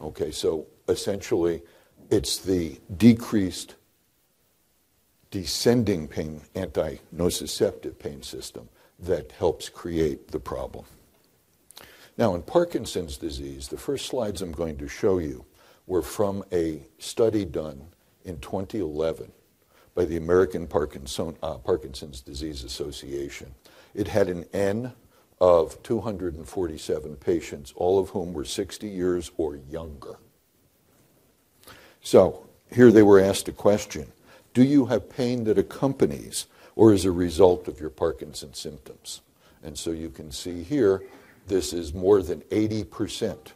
Okay, 0.00 0.30
so 0.30 0.66
essentially, 0.88 1.62
it's 2.10 2.38
the 2.38 2.78
decreased 2.96 3.74
descending 5.30 6.08
pain, 6.08 6.42
antinociceptive 6.54 7.98
pain 7.98 8.22
system 8.22 8.68
that 8.98 9.32
helps 9.32 9.68
create 9.68 10.28
the 10.28 10.40
problem. 10.40 10.84
Now, 12.16 12.34
in 12.34 12.42
Parkinson's 12.42 13.16
disease, 13.16 13.68
the 13.68 13.76
first 13.76 14.06
slides 14.06 14.42
I'm 14.42 14.52
going 14.52 14.76
to 14.78 14.88
show 14.88 15.18
you 15.18 15.44
were 15.86 16.02
from 16.02 16.44
a 16.52 16.82
study 16.98 17.44
done 17.44 17.86
in 18.24 18.38
2011 18.40 19.30
by 19.94 20.04
the 20.04 20.16
American 20.16 20.66
Parkinson, 20.66 21.36
uh, 21.42 21.58
Parkinson's 21.58 22.20
Disease 22.20 22.64
Association. 22.64 23.54
It 23.94 24.08
had 24.08 24.28
an 24.28 24.44
N 24.52 24.92
of 25.40 25.80
247 25.82 27.16
patients, 27.16 27.72
all 27.76 27.98
of 27.98 28.10
whom 28.10 28.32
were 28.32 28.44
60 28.44 28.88
years 28.88 29.30
or 29.36 29.56
younger. 29.56 30.18
So 32.00 32.48
here 32.72 32.90
they 32.90 33.02
were 33.02 33.20
asked 33.20 33.48
a 33.48 33.52
question 33.52 34.12
Do 34.54 34.62
you 34.62 34.86
have 34.86 35.10
pain 35.10 35.44
that 35.44 35.58
accompanies 35.58 36.46
or 36.74 36.92
is 36.92 37.04
a 37.04 37.12
result 37.12 37.68
of 37.68 37.80
your 37.80 37.90
Parkinson's 37.90 38.58
symptoms? 38.58 39.20
And 39.62 39.78
so 39.78 39.90
you 39.90 40.10
can 40.10 40.30
see 40.30 40.62
here, 40.62 41.02
this 41.46 41.72
is 41.72 41.92
more 41.92 42.22
than 42.22 42.40
80% 42.42 43.52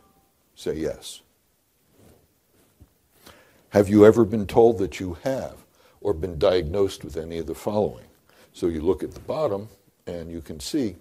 say 0.55 0.75
yes. 0.75 1.23
Have 3.71 3.89
you 3.89 4.05
ever 4.05 4.25
been 4.25 4.47
told 4.47 4.79
that 4.79 5.01
you 5.01 5.17
have 5.25 5.57
or 6.01 6.13
been 6.13 6.39
diagnosed 6.39 7.05
with 7.05 7.17
any 7.17 7.39
of 7.39 7.47
the 7.47 7.55
following? 7.55 8.05
So 8.53 8.67
you 8.67 8.83
look 8.83 9.03
at 9.03 9.13
the 9.13 9.21
bottom 9.21 9.69
and 10.07 10.31
you 10.31 10.41
can 10.41 10.61
see 10.61 10.97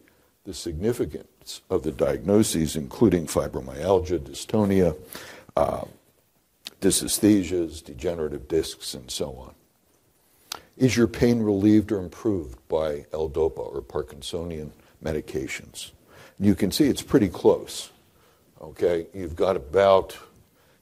the 0.46 0.54
significance 0.54 1.62
of 1.70 1.84
the 1.84 1.92
diagnoses, 1.92 2.76
including 2.76 3.28
fibromyalgia, 3.28 4.20
dystonia, 4.20 4.96
uh, 5.56 5.86
dysesthesias, 6.80 7.84
degenerative 7.84 8.48
discs, 8.48 8.94
and 8.94 9.10
so 9.12 9.36
on. 9.36 9.54
Is 10.82 10.98
your 10.98 11.06
pain 11.06 11.44
relieved 11.44 11.92
or 11.92 12.00
improved 12.00 12.58
by 12.68 13.06
L-DOPA 13.14 13.60
or 13.60 13.84
Parkinsonian 13.84 14.72
medications? 15.06 15.92
And 16.40 16.48
you 16.48 16.56
can 16.56 16.72
see 16.72 16.86
it's 16.86 17.04
pretty 17.04 17.30
close. 17.30 17.92
Okay, 18.60 19.06
you've 19.14 19.36
got 19.36 19.56
about 19.56 20.18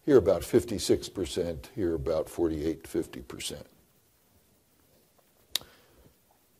here 0.05 0.15
about 0.15 0.43
56%, 0.43 1.65
here 1.75 1.95
about 1.95 2.29
48 2.29 2.83
50%. 2.83 3.61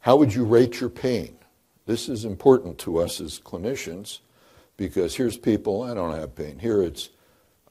How 0.02 0.18
would 0.18 0.34
you 0.36 0.44
rate 0.44 0.82
your 0.82 0.90
pain? 0.90 1.38
This 1.86 2.10
is 2.10 2.26
important 2.26 2.78
to 2.80 2.98
us 2.98 3.22
as 3.22 3.40
clinicians 3.40 4.20
because 4.76 5.16
here's 5.16 5.38
people, 5.38 5.84
I 5.84 5.94
don't 5.94 6.14
have 6.14 6.36
pain. 6.36 6.60
Here 6.60 6.84
it's 6.84 7.08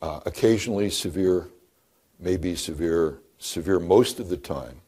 uh, 0.00 0.20
occasionally 0.24 0.88
severe, 0.88 1.50
maybe 2.18 2.56
severe, 2.56 3.20
severe 3.38 3.78
most 3.78 4.18
of 4.18 4.30
the 4.30 4.38
time, 4.38 4.80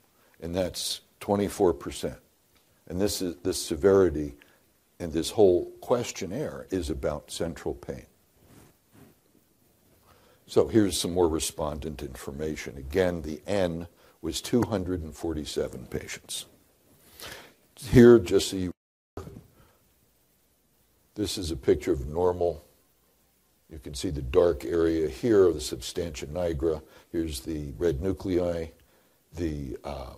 and 0.42 0.54
that's 0.54 1.00
24%. 1.20 2.16
And 2.88 3.00
this 3.00 3.22
is 3.22 3.36
this 3.42 3.62
severity 3.62 4.34
and 4.98 5.12
this 5.12 5.30
whole 5.30 5.66
questionnaire 5.80 6.66
is 6.70 6.90
about 6.90 7.30
central 7.30 7.74
pain. 7.74 8.06
So 10.46 10.68
here's 10.68 10.98
some 10.98 11.12
more 11.12 11.28
respondent 11.28 12.02
information. 12.02 12.76
Again, 12.76 13.22
the 13.22 13.40
N 13.46 13.86
was 14.20 14.40
247 14.42 15.86
patients. 15.86 16.46
Here, 17.76 18.18
just 18.18 18.50
so 18.50 18.56
you, 18.56 18.72
this 21.14 21.38
is 21.38 21.50
a 21.50 21.56
picture 21.56 21.92
of 21.92 22.06
normal. 22.08 22.64
You 23.70 23.78
can 23.78 23.94
see 23.94 24.10
the 24.10 24.20
dark 24.20 24.64
area 24.64 25.08
here 25.08 25.46
of 25.46 25.54
the 25.54 25.60
substantia 25.60 26.26
nigra. 26.26 26.82
Here's 27.12 27.40
the 27.40 27.72
red 27.78 28.02
nuclei, 28.02 28.66
the 29.32 29.78
um, 29.84 30.16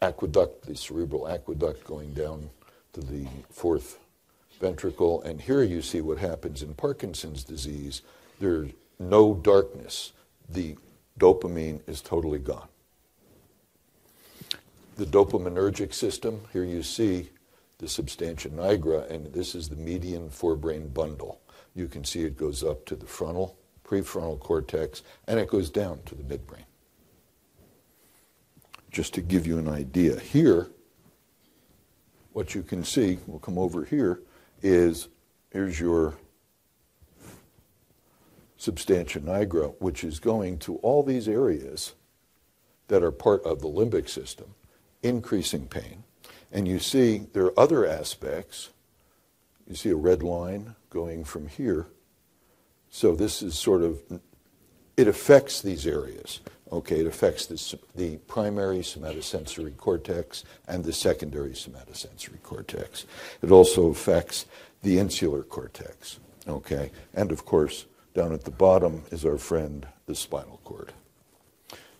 aqueduct, 0.00 0.66
the 0.66 0.76
cerebral 0.76 1.28
aqueduct 1.28 1.84
going 1.84 2.12
down 2.12 2.50
to 2.92 3.00
the 3.00 3.26
fourth 3.50 3.98
ventricle. 4.60 5.22
And 5.22 5.40
here 5.40 5.62
you 5.62 5.82
see 5.82 6.00
what 6.00 6.18
happens 6.18 6.62
in 6.62 6.74
Parkinson's 6.74 7.44
disease. 7.44 8.02
There's 8.40 8.70
no 8.98 9.34
darkness, 9.34 10.12
the 10.48 10.76
dopamine 11.18 11.80
is 11.86 12.00
totally 12.00 12.38
gone. 12.38 12.68
The 14.96 15.06
dopaminergic 15.06 15.94
system, 15.94 16.40
here 16.52 16.64
you 16.64 16.82
see 16.82 17.30
the 17.78 17.88
substantia 17.88 18.48
nigra, 18.48 19.08
and 19.08 19.32
this 19.32 19.54
is 19.54 19.68
the 19.68 19.76
median 19.76 20.28
forebrain 20.30 20.92
bundle. 20.92 21.40
You 21.74 21.86
can 21.86 22.04
see 22.04 22.22
it 22.22 22.36
goes 22.36 22.64
up 22.64 22.84
to 22.86 22.96
the 22.96 23.06
frontal, 23.06 23.56
prefrontal 23.84 24.40
cortex, 24.40 25.02
and 25.28 25.38
it 25.38 25.48
goes 25.48 25.70
down 25.70 26.00
to 26.06 26.16
the 26.16 26.24
midbrain. 26.24 26.64
Just 28.90 29.14
to 29.14 29.20
give 29.20 29.46
you 29.46 29.58
an 29.58 29.68
idea, 29.68 30.18
here, 30.18 30.68
what 32.32 32.54
you 32.54 32.62
can 32.62 32.84
see, 32.84 33.18
we'll 33.26 33.38
come 33.38 33.58
over 33.58 33.84
here, 33.84 34.22
is 34.62 35.08
here's 35.50 35.78
your 35.78 36.14
substantia 38.56 39.20
nigra, 39.20 39.74
which 39.78 40.02
is 40.02 40.18
going 40.18 40.58
to 40.58 40.76
all 40.76 41.02
these 41.02 41.28
areas 41.28 41.94
that 42.88 43.02
are 43.02 43.12
part 43.12 43.42
of 43.44 43.60
the 43.60 43.68
limbic 43.68 44.08
system, 44.08 44.54
increasing 45.02 45.66
pain. 45.66 46.04
And 46.50 46.66
you 46.66 46.78
see 46.78 47.26
there 47.32 47.44
are 47.44 47.60
other 47.60 47.86
aspects. 47.86 48.70
You 49.66 49.76
see 49.76 49.90
a 49.90 49.96
red 49.96 50.22
line 50.22 50.74
going 50.90 51.24
from 51.24 51.48
here. 51.48 51.86
So 52.90 53.14
this 53.14 53.42
is 53.42 53.56
sort 53.56 53.82
of, 53.82 54.00
it 54.98 55.06
affects 55.06 55.62
these 55.62 55.86
areas. 55.86 56.40
Okay, 56.72 57.00
it 57.00 57.06
affects 57.06 57.46
the, 57.46 57.78
the 57.94 58.16
primary 58.26 58.80
somatosensory 58.80 59.74
cortex 59.78 60.44
and 60.66 60.84
the 60.84 60.92
secondary 60.92 61.52
somatosensory 61.52 62.42
cortex. 62.42 63.06
It 63.40 63.50
also 63.50 63.86
affects 63.86 64.44
the 64.82 64.98
insular 64.98 65.44
cortex. 65.44 66.18
Okay, 66.46 66.90
and 67.14 67.30
of 67.30 67.46
course, 67.46 67.86
down 68.12 68.32
at 68.32 68.44
the 68.44 68.50
bottom 68.50 69.04
is 69.10 69.24
our 69.24 69.38
friend, 69.38 69.86
the 70.06 70.14
spinal 70.14 70.60
cord. 70.64 70.92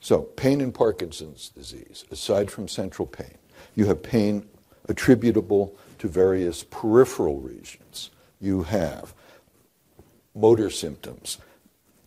So, 0.00 0.22
pain 0.22 0.60
in 0.60 0.72
Parkinson's 0.72 1.50
disease, 1.50 2.04
aside 2.10 2.50
from 2.50 2.66
central 2.66 3.06
pain, 3.06 3.38
you 3.74 3.86
have 3.86 4.02
pain 4.02 4.48
attributable 4.88 5.76
to 5.98 6.08
various 6.08 6.64
peripheral 6.64 7.38
regions. 7.38 8.10
You 8.40 8.64
have 8.64 9.14
motor 10.34 10.70
symptoms 10.70 11.38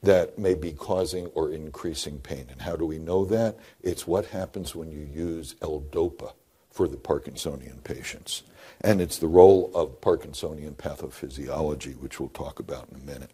that 0.04 0.38
may 0.38 0.56
be 0.56 0.72
causing 0.72 1.28
or 1.28 1.52
increasing 1.52 2.20
pain. 2.20 2.48
And 2.50 2.62
how 2.62 2.76
do 2.76 2.86
we 2.86 2.98
know 2.98 3.26
that? 3.26 3.58
It's 3.82 4.08
what 4.08 4.26
happens 4.26 4.76
when 4.76 4.92
you 4.92 5.08
use 5.14 5.56
L-DOPA 5.62 6.34
for 6.72 6.88
the 6.88 6.98
Parkinsonian 6.98 7.84
patients. 7.84 8.44
And 8.82 9.02
it's 9.02 9.18
the 9.18 9.28
role 9.28 9.72
of 9.76 10.02
Parkinsonian 10.02 10.76
pathophysiology, 10.76 11.98
which 11.98 12.20
we'll 12.20 12.30
talk 12.30 12.60
about 12.60 12.88
in 12.90 13.02
a 13.02 13.06
minute. 13.06 13.32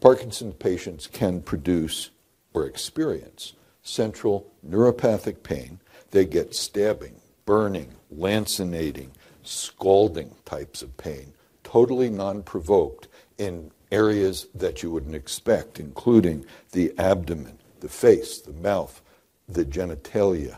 Parkinson's 0.00 0.54
patients 0.54 1.06
can 1.06 1.42
produce 1.42 2.10
or 2.54 2.66
experience 2.66 3.52
central 3.82 4.52
neuropathic 4.66 5.42
pain. 5.42 5.80
They 6.10 6.24
get 6.24 6.54
stabbing, 6.54 7.16
burning, 7.44 7.94
lancinating, 8.14 9.10
scalding 9.42 10.34
types 10.44 10.82
of 10.82 10.96
pain, 10.96 11.34
totally 11.64 12.10
non 12.10 12.42
provoked 12.42 13.08
in 13.38 13.70
areas 13.92 14.48
that 14.54 14.82
you 14.82 14.90
wouldn't 14.90 15.14
expect, 15.14 15.78
including 15.78 16.44
the 16.72 16.92
abdomen, 16.98 17.58
the 17.80 17.88
face, 17.88 18.40
the 18.40 18.52
mouth, 18.52 19.02
the 19.48 19.64
genitalia, 19.64 20.56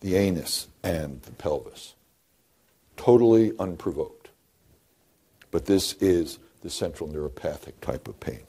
the 0.00 0.14
anus, 0.14 0.68
and 0.82 1.22
the 1.22 1.32
pelvis. 1.32 1.94
Totally 2.96 3.52
unprovoked. 3.58 4.28
But 5.50 5.66
this 5.66 5.94
is 5.94 6.38
the 6.62 6.70
central 6.70 7.08
neuropathic 7.08 7.72
type 7.80 8.06
of 8.06 8.20
pain. 8.20 8.42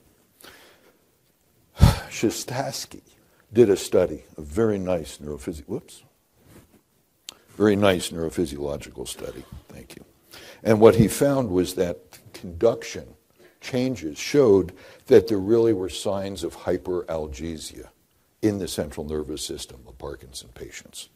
Schestatsky 1.79 3.01
did 3.53 3.69
a 3.69 3.77
study, 3.77 4.25
a 4.37 4.41
very 4.41 4.77
nice 4.77 5.17
neurophysical, 5.17 5.67
whoops, 5.67 6.03
very 7.55 7.75
nice 7.75 8.09
neurophysiological 8.09 9.07
study, 9.07 9.43
thank 9.69 9.95
you. 9.95 10.03
And 10.63 10.81
what 10.81 10.95
he 10.95 11.07
found 11.07 11.49
was 11.49 11.75
that 11.75 12.19
conduction 12.33 13.14
changes 13.65 14.17
showed 14.17 14.71
that 15.07 15.27
there 15.27 15.39
really 15.39 15.73
were 15.73 15.89
signs 15.89 16.43
of 16.43 16.55
hyperalgesia 16.55 17.89
in 18.41 18.59
the 18.59 18.67
central 18.67 19.05
nervous 19.05 19.43
system 19.43 19.81
of 19.87 19.97
Parkinson 19.97 20.49
patients. 20.53 21.09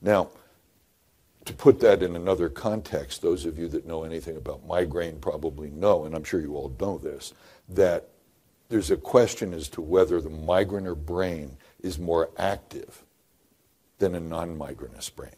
Now, 0.00 0.30
to 1.44 1.52
put 1.52 1.80
that 1.80 2.02
in 2.02 2.16
another 2.16 2.48
context, 2.48 3.22
those 3.22 3.44
of 3.44 3.58
you 3.58 3.68
that 3.68 3.86
know 3.86 4.04
anything 4.04 4.36
about 4.36 4.66
migraine 4.66 5.18
probably 5.18 5.70
know, 5.70 6.04
and 6.04 6.14
I'm 6.14 6.24
sure 6.24 6.40
you 6.40 6.56
all 6.56 6.74
know 6.80 6.98
this, 6.98 7.34
that 7.68 8.08
there's 8.68 8.90
a 8.90 8.96
question 8.96 9.52
as 9.52 9.68
to 9.70 9.80
whether 9.80 10.20
the 10.20 10.30
migraineur 10.30 10.96
brain 10.96 11.56
is 11.82 11.98
more 11.98 12.30
active 12.38 13.04
than 13.98 14.14
a 14.14 14.20
non 14.20 14.56
migrainous 14.56 15.14
brain. 15.14 15.34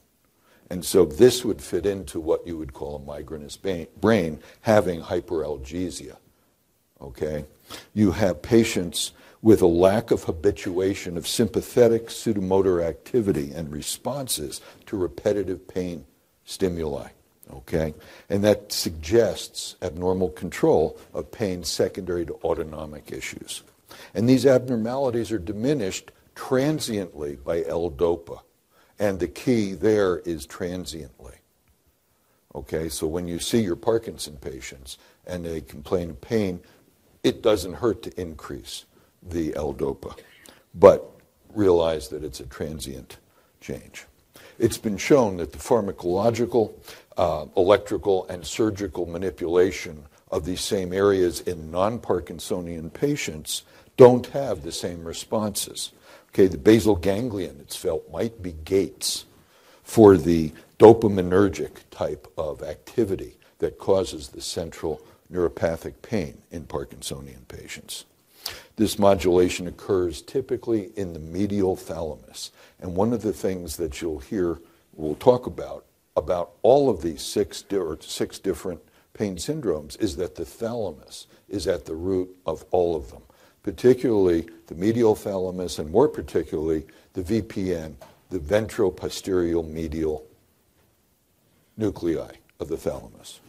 And 0.71 0.85
so 0.85 1.05
this 1.05 1.45
would 1.45 1.61
fit 1.61 1.87
into 1.87 2.21
what 2.21 2.47
you 2.47 2.57
would 2.57 2.73
call 2.73 2.97
a 2.97 2.99
migrainous 2.99 3.59
brain 4.01 4.41
having 4.63 5.01
hyperalgesia. 5.03 6.17
Okay? 7.03 7.45
You 7.95 8.13
have 8.13 8.43
patients 8.43 9.13
with 9.43 9.61
a 9.61 9.67
lack 9.67 10.11
of 10.11 10.25
habituation 10.25 11.17
of 11.17 11.27
sympathetic 11.27 12.07
sudomotor 12.07 12.83
activity 12.85 13.53
and 13.53 13.73
responses 13.73 14.61
to 14.87 14.97
repetitive 14.97 15.67
pain 15.67 16.05
stimuli. 16.45 17.09
Okay? 17.53 17.95
And 18.31 18.45
that 18.45 18.73
suggests 18.73 19.77
abnormal 19.83 20.31
control 20.31 20.99
of 21.13 21.33
pain 21.33 21.65
secondary 21.65 22.25
to 22.27 22.35
autonomic 22.45 23.11
issues. 23.11 23.63
And 24.15 24.29
these 24.29 24.47
abnormalities 24.47 25.33
are 25.33 25.39
diminished 25.39 26.13
transiently 26.35 27.37
by 27.37 27.65
L-DOPA. 27.65 28.41
And 28.99 29.19
the 29.19 29.29
key 29.29 29.73
there 29.75 30.19
is 30.21 30.47
transiently. 30.47 31.35
Okay, 32.55 32.89
so 32.89 33.07
when 33.07 33.27
you 33.27 33.39
see 33.39 33.61
your 33.61 33.77
Parkinson 33.77 34.37
patients 34.37 34.99
and 35.27 35.45
they 35.45 35.63
complain 35.63 36.11
of 36.11 36.21
pain, 36.21 36.61
it 37.23 37.43
doesn't 37.43 37.75
hurt 37.75 38.03
to 38.03 38.21
increase 38.21 38.85
the 39.23 39.55
L-DOPA, 39.55 40.19
but 40.75 41.09
realize 41.55 42.09
that 42.09 42.25
it's 42.25 42.41
a 42.41 42.47
transient 42.47 43.19
change. 43.61 44.07
It's 44.59 44.79
been 44.79 44.97
shown 44.97 45.37
that 45.39 45.53
the 45.53 45.59
pharmacological, 45.59 46.73
uh, 47.17 47.47
electrical, 47.57 48.27
and 48.29 48.47
surgical 48.47 49.07
manipulation 49.07 50.05
of 50.31 50.45
these 50.45 50.61
same 50.61 50.93
areas 50.93 51.41
in 51.41 51.71
non 51.71 51.99
Parkinsonian 51.99 52.93
patients 52.93 53.63
don't 53.97 54.27
have 54.29 54.63
the 54.63 54.73
same 54.73 55.05
responses. 55.05 55.93
Okay, 56.31 56.47
the 56.47 56.59
basal 56.59 56.97
ganglion, 56.97 57.59
it's 57.61 57.77
felt, 57.77 58.11
might 58.11 58.43
be 58.43 58.53
gates 58.65 59.27
for 59.83 60.17
the 60.17 60.53
dopaminergic 60.79 61.71
type 61.91 62.27
of 62.39 62.63
activity 62.63 63.37
that 63.59 63.79
causes 63.79 64.29
the 64.29 64.41
central 64.41 65.03
neuropathic 65.33 65.95
pain 66.03 66.39
in 66.51 66.65
Parkinsonian 66.65 67.47
patients. 67.49 68.05
This 68.77 68.99
modulation 68.99 69.67
occurs 69.67 70.23
typically 70.23 70.91
in 70.97 71.13
the 71.13 71.19
medial 71.19 71.77
thalamus. 71.77 72.51
And 72.81 72.97
one 72.97 73.13
of 73.13 73.23
the 73.23 73.33
things 73.33 73.77
that 73.77 74.01
you'll 74.01 74.19
hear, 74.19 74.59
we'll 74.95 75.15
talk 75.15 75.47
about, 75.47 75.85
about 76.17 76.53
all 76.63 76.91
of 76.91 77.03
these 77.03 77.23
six, 77.23 77.65
or 77.73 77.99
six 78.01 78.39
different 78.39 78.81
pain 79.15 79.37
syndromes 79.37 80.01
is 80.01 80.17
that 80.17 80.35
the 80.35 80.45
thalamus 80.45 81.27
is 81.49 81.67
at 81.67 81.85
the 81.85 81.95
root 81.95 82.35
of 82.47 82.65
all 82.71 82.97
of 82.97 83.11
them, 83.11 83.23
particularly 83.63 84.49
the 84.67 84.75
medial 84.75 85.15
thalamus 85.15 85.79
and 85.79 85.91
more 85.91 86.09
particularly 86.09 86.85
the 87.13 87.23
VPN, 87.23 87.95
the 88.31 88.39
ventroposterior 88.39 89.67
medial 89.67 90.27
nuclei 91.77 92.33
of 92.59 92.69
the 92.69 92.77
thalamus. 92.77 93.41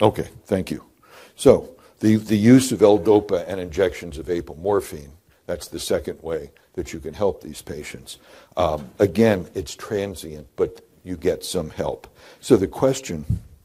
Okay, 0.00 0.28
thank 0.44 0.70
you. 0.70 0.84
So, 1.36 1.70
the, 2.00 2.16
the 2.16 2.36
use 2.36 2.72
of 2.72 2.82
L-DOPA 2.82 3.46
and 3.48 3.58
injections 3.58 4.18
of 4.18 4.26
apomorphine, 4.26 5.10
that's 5.46 5.68
the 5.68 5.80
second 5.80 6.22
way 6.22 6.50
that 6.74 6.92
you 6.92 7.00
can 7.00 7.14
help 7.14 7.40
these 7.40 7.62
patients. 7.62 8.18
Um, 8.56 8.90
again, 8.98 9.48
it's 9.54 9.74
transient, 9.74 10.46
but 10.56 10.82
you 11.04 11.16
get 11.16 11.44
some 11.44 11.70
help. 11.70 12.06
So 12.40 12.56
the 12.56 12.66
question, 12.66 13.24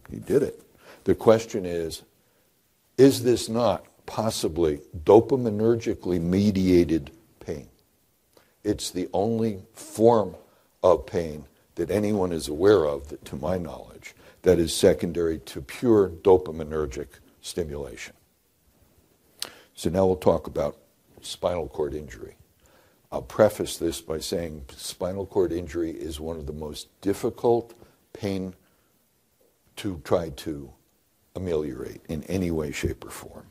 you 0.09 0.19
did 0.19 0.43
it. 0.43 0.61
The 1.03 1.15
question 1.15 1.65
is, 1.65 2.03
is 2.97 3.23
this 3.23 3.49
not 3.49 3.85
possibly 4.05 4.79
dopaminergically 5.03 6.21
mediated 6.21 7.11
pain? 7.39 7.67
It's 8.63 8.91
the 8.91 9.09
only 9.11 9.59
form 9.73 10.35
of 10.83 11.05
pain 11.05 11.45
that 11.75 11.89
anyone 11.89 12.31
is 12.31 12.47
aware 12.47 12.85
of, 12.85 13.07
that, 13.09 13.25
to 13.25 13.35
my 13.35 13.57
knowledge, 13.57 14.13
that 14.43 14.59
is 14.59 14.75
secondary 14.75 15.39
to 15.39 15.61
pure 15.61 16.09
dopaminergic 16.09 17.07
stimulation. 17.41 18.13
So 19.73 19.89
now 19.89 20.05
we'll 20.05 20.15
talk 20.15 20.47
about 20.47 20.77
spinal 21.21 21.67
cord 21.67 21.93
injury. 21.93 22.35
I'll 23.11 23.21
preface 23.21 23.77
this 23.77 24.01
by 24.01 24.19
saying 24.19 24.65
spinal 24.75 25.25
cord 25.25 25.51
injury 25.51 25.91
is 25.91 26.19
one 26.19 26.37
of 26.37 26.47
the 26.47 26.53
most 26.53 26.87
difficult 27.01 27.73
pain 28.13 28.53
to 29.77 30.01
try 30.03 30.29
to 30.29 30.71
ameliorate 31.35 32.01
in 32.07 32.23
any 32.23 32.51
way, 32.51 32.71
shape, 32.71 33.05
or 33.05 33.09
form. 33.09 33.45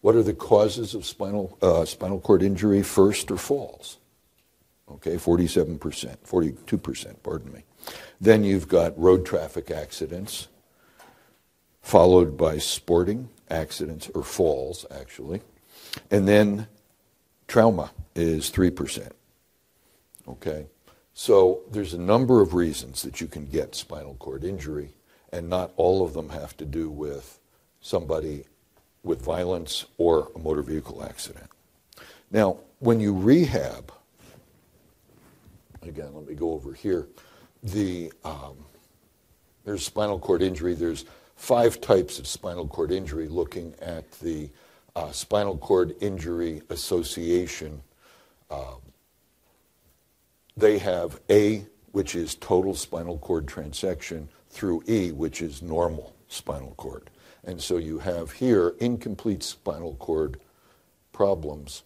What 0.00 0.16
are 0.16 0.22
the 0.22 0.34
causes 0.34 0.94
of 0.94 1.06
spinal, 1.06 1.56
uh, 1.62 1.84
spinal 1.84 2.20
cord 2.20 2.42
injury? 2.42 2.82
First 2.82 3.30
or 3.30 3.38
falls. 3.38 3.98
okay, 4.90 5.16
47%, 5.16 5.78
42%, 5.78 7.22
pardon 7.22 7.52
me. 7.52 7.64
Then 8.20 8.44
you've 8.44 8.68
got 8.68 8.98
road 8.98 9.26
traffic 9.26 9.70
accidents, 9.70 10.48
followed 11.80 12.36
by 12.36 12.58
sporting 12.58 13.28
accidents, 13.50 14.10
or 14.14 14.22
falls, 14.22 14.86
actually. 14.90 15.42
And 16.10 16.28
then 16.28 16.68
trauma 17.48 17.90
is 18.14 18.50
3%. 18.50 19.10
Okay? 20.28 20.66
So 21.14 21.60
there's 21.70 21.94
a 21.94 21.98
number 21.98 22.40
of 22.40 22.54
reasons 22.54 23.02
that 23.02 23.20
you 23.20 23.26
can 23.26 23.46
get 23.46 23.74
spinal 23.74 24.14
cord 24.14 24.44
injury, 24.44 24.94
and 25.32 25.48
not 25.48 25.72
all 25.76 26.04
of 26.04 26.14
them 26.14 26.30
have 26.30 26.56
to 26.58 26.64
do 26.64 26.88
with 26.88 27.38
somebody 27.80 28.44
with 29.02 29.20
violence 29.20 29.84
or 29.98 30.30
a 30.34 30.38
motor 30.38 30.62
vehicle 30.62 31.04
accident. 31.04 31.50
Now, 32.30 32.58
when 32.78 33.00
you 33.00 33.12
rehab, 33.14 33.92
again, 35.82 36.14
let 36.14 36.26
me 36.26 36.34
go 36.34 36.52
over 36.52 36.72
here. 36.72 37.08
The 37.62 38.12
um, 38.24 38.56
there's 39.64 39.84
spinal 39.84 40.18
cord 40.18 40.42
injury. 40.42 40.74
There's 40.74 41.04
five 41.36 41.80
types 41.80 42.18
of 42.18 42.26
spinal 42.26 42.66
cord 42.66 42.90
injury. 42.90 43.28
Looking 43.28 43.74
at 43.80 44.10
the 44.20 44.50
uh, 44.94 45.10
Spinal 45.10 45.56
Cord 45.56 45.94
Injury 46.00 46.62
Association, 46.68 47.82
uh, 48.50 48.74
they 50.56 50.78
have 50.78 51.20
A, 51.30 51.66
which 51.92 52.14
is 52.14 52.34
total 52.34 52.74
spinal 52.74 53.18
cord 53.18 53.46
transection, 53.46 54.28
through 54.50 54.82
E, 54.86 55.12
which 55.12 55.40
is 55.40 55.62
normal 55.62 56.14
spinal 56.28 56.74
cord. 56.76 57.10
And 57.44 57.60
so 57.60 57.78
you 57.78 57.98
have 58.00 58.32
here 58.32 58.74
incomplete 58.80 59.42
spinal 59.42 59.94
cord 59.94 60.38
problems 61.12 61.82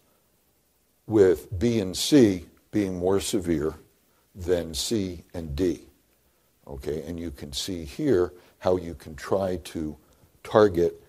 with 1.07 1.57
B 1.57 1.79
and 1.79 1.95
C 1.95 2.45
being 2.71 2.97
more 2.97 3.19
severe 3.19 3.75
than 4.37 4.73
C 4.73 5.23
and 5.33 5.55
D. 5.55 5.81
Okay, 6.67 7.01
and 7.03 7.19
you 7.19 7.31
can 7.31 7.51
see 7.51 7.83
here 7.83 8.31
how 8.59 8.77
you 8.77 8.93
can 8.93 9.15
try 9.15 9.57
to 9.65 9.97
target 10.43 11.01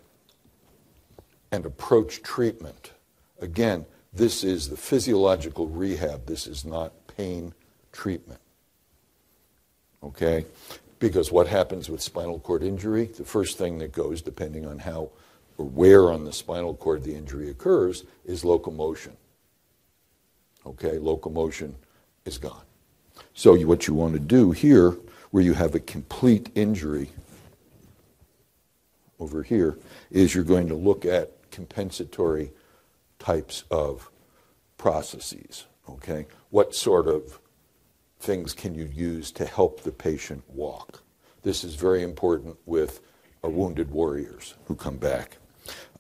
and 1.53 1.65
approach 1.67 2.23
treatment. 2.23 2.93
Again, 3.41 3.87
this 4.13 4.43
is 4.43 4.69
the 4.69 4.77
physiological 4.77 5.69
rehab. 5.69 6.27
This 6.27 6.47
is 6.47 6.65
not 6.65 6.93
pain 7.17 7.55
treatment. 7.93 8.41
Okay? 10.03 10.47
Because 10.99 11.31
what 11.31 11.47
happens 11.47 11.89
with 11.89 12.03
spinal 12.03 12.41
cord 12.41 12.63
injury? 12.63 13.07
The 13.07 13.25
first 13.25 13.59
thing 13.59 13.79
that 13.79 13.93
goes, 13.93 14.23
depending 14.23 14.67
on 14.67 14.79
how 14.79 15.11
or 15.57 15.67
where 15.67 16.11
on 16.11 16.25
the 16.25 16.33
spinal 16.33 16.75
cord 16.75 17.03
the 17.03 17.15
injury 17.15 17.51
occurs, 17.51 18.05
is 18.25 18.45
locomotion. 18.45 19.17
Okay? 20.67 20.99
Locomotion 20.99 21.75
is 22.25 22.39
gone. 22.39 22.68
So, 23.35 23.55
you, 23.55 23.67
what 23.67 23.87
you 23.87 23.95
want 23.95 24.15
to 24.15 24.21
do 24.21 24.51
here, 24.51 24.97
where 25.31 25.43
you 25.43 25.55
have 25.55 25.75
a 25.75 25.81
complete 25.81 26.51
injury 26.55 27.11
over 29.21 29.43
here, 29.43 29.79
is 30.11 30.35
you're 30.35 30.45
going 30.45 30.69
to 30.69 30.75
look 30.75 31.05
at 31.05 31.51
compensatory 31.51 32.51
types 33.19 33.65
of 33.71 34.11
processes. 34.77 35.67
Okay? 35.89 36.27
What 36.51 36.75
sort 36.75 37.09
of 37.09 37.39
things 38.21 38.53
can 38.55 38.75
you 38.75 38.91
use 38.93 39.31
to 39.33 39.45
help 39.45 39.83
the 39.83 39.93
patient 39.93 40.43
walk? 40.49 41.03
This 41.43 41.65
is 41.65 41.75
very 41.75 42.03
important 42.03 42.57
with 42.67 43.01
uh, 43.45 43.49
wounded 43.49 43.91
warriors 43.91 44.55
who 44.67 44.75
come 44.75 44.97
back. 44.97 45.39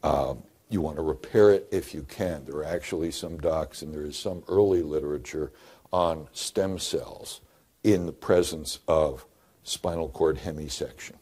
Um, 0.02 0.42
you 0.70 0.80
want 0.80 0.96
to 0.96 1.02
repair 1.02 1.50
it 1.50 1.66
if 1.70 1.94
you 1.94 2.02
can. 2.02 2.44
There 2.44 2.56
are 2.56 2.64
actually 2.64 3.10
some 3.10 3.38
docs, 3.38 3.82
and 3.82 3.92
there 3.92 4.04
is 4.04 4.18
some 4.18 4.42
early 4.48 4.82
literature 4.82 5.52
on 5.92 6.28
stem 6.32 6.78
cells 6.78 7.40
in 7.82 8.06
the 8.06 8.12
presence 8.12 8.80
of 8.88 9.24
spinal 9.62 10.08
cord 10.08 10.38
hemisection. 10.38 11.14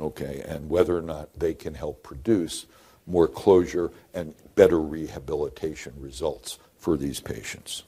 Okay, 0.00 0.42
and 0.46 0.68
whether 0.68 0.96
or 0.96 1.02
not 1.02 1.38
they 1.38 1.54
can 1.54 1.74
help 1.74 2.02
produce 2.02 2.66
more 3.06 3.28
closure 3.28 3.92
and 4.12 4.34
better 4.54 4.80
rehabilitation 4.80 5.92
results 5.98 6.58
for 6.78 6.96
these 6.96 7.20
patients. 7.20 7.84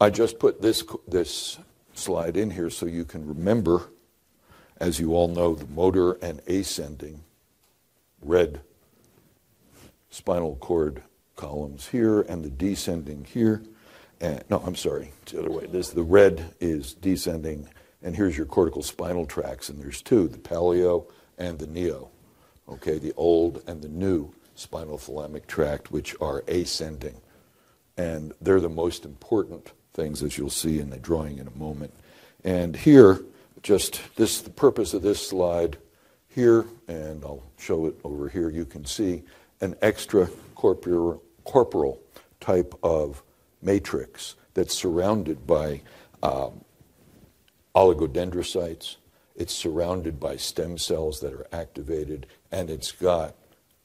I 0.00 0.10
just 0.10 0.38
put 0.38 0.60
this, 0.60 0.84
this 1.06 1.58
slide 1.94 2.36
in 2.36 2.50
here 2.50 2.70
so 2.70 2.86
you 2.86 3.04
can 3.04 3.26
remember, 3.26 3.90
as 4.78 4.98
you 4.98 5.14
all 5.14 5.28
know, 5.28 5.54
the 5.54 5.66
motor 5.66 6.12
and 6.14 6.40
ascending 6.46 7.22
red 8.20 8.60
spinal 10.10 10.56
cord 10.56 11.02
columns 11.36 11.88
here 11.88 12.20
and 12.22 12.44
the 12.44 12.50
descending 12.50 13.24
here. 13.24 13.62
And, 14.22 14.42
no, 14.48 14.62
I'm 14.64 14.76
sorry, 14.76 15.10
it's 15.22 15.32
the 15.32 15.40
other 15.40 15.50
way. 15.50 15.66
This 15.66 15.90
the 15.90 16.04
red 16.04 16.54
is 16.60 16.94
descending, 16.94 17.68
and 18.02 18.14
here's 18.14 18.36
your 18.36 18.46
cortical 18.46 18.82
spinal 18.82 19.26
tracts, 19.26 19.68
and 19.68 19.82
there's 19.82 20.00
two, 20.00 20.28
the 20.28 20.38
paleo 20.38 21.06
and 21.38 21.58
the 21.58 21.66
neo. 21.66 22.08
Okay, 22.68 22.98
the 22.98 23.12
old 23.16 23.64
and 23.66 23.82
the 23.82 23.88
new 23.88 24.32
spinal 24.54 24.96
thalamic 24.96 25.48
tract, 25.48 25.90
which 25.90 26.14
are 26.20 26.44
ascending. 26.46 27.20
And 27.96 28.32
they're 28.40 28.60
the 28.60 28.68
most 28.68 29.04
important 29.04 29.72
things, 29.92 30.22
as 30.22 30.38
you'll 30.38 30.50
see 30.50 30.78
in 30.78 30.90
the 30.90 30.98
drawing 30.98 31.38
in 31.38 31.48
a 31.48 31.58
moment. 31.58 31.92
And 32.44 32.76
here, 32.76 33.20
just 33.62 34.00
this, 34.14 34.40
the 34.40 34.50
purpose 34.50 34.94
of 34.94 35.02
this 35.02 35.26
slide 35.26 35.78
here, 36.28 36.64
and 36.86 37.24
I'll 37.24 37.42
show 37.58 37.86
it 37.86 37.96
over 38.04 38.28
here, 38.28 38.50
you 38.50 38.64
can 38.64 38.84
see 38.84 39.24
an 39.60 39.74
extra 39.82 40.28
corporeal, 40.54 41.20
corporal 41.44 42.00
type 42.40 42.72
of 42.84 43.22
matrix 43.62 44.36
that's 44.54 44.76
surrounded 44.76 45.46
by 45.46 45.80
um, 46.22 46.64
oligodendrocytes. 47.74 48.96
It's 49.34 49.54
surrounded 49.54 50.20
by 50.20 50.36
stem 50.36 50.76
cells 50.76 51.20
that 51.20 51.32
are 51.32 51.46
activated, 51.52 52.26
and 52.50 52.68
it's 52.68 52.92
got 52.92 53.34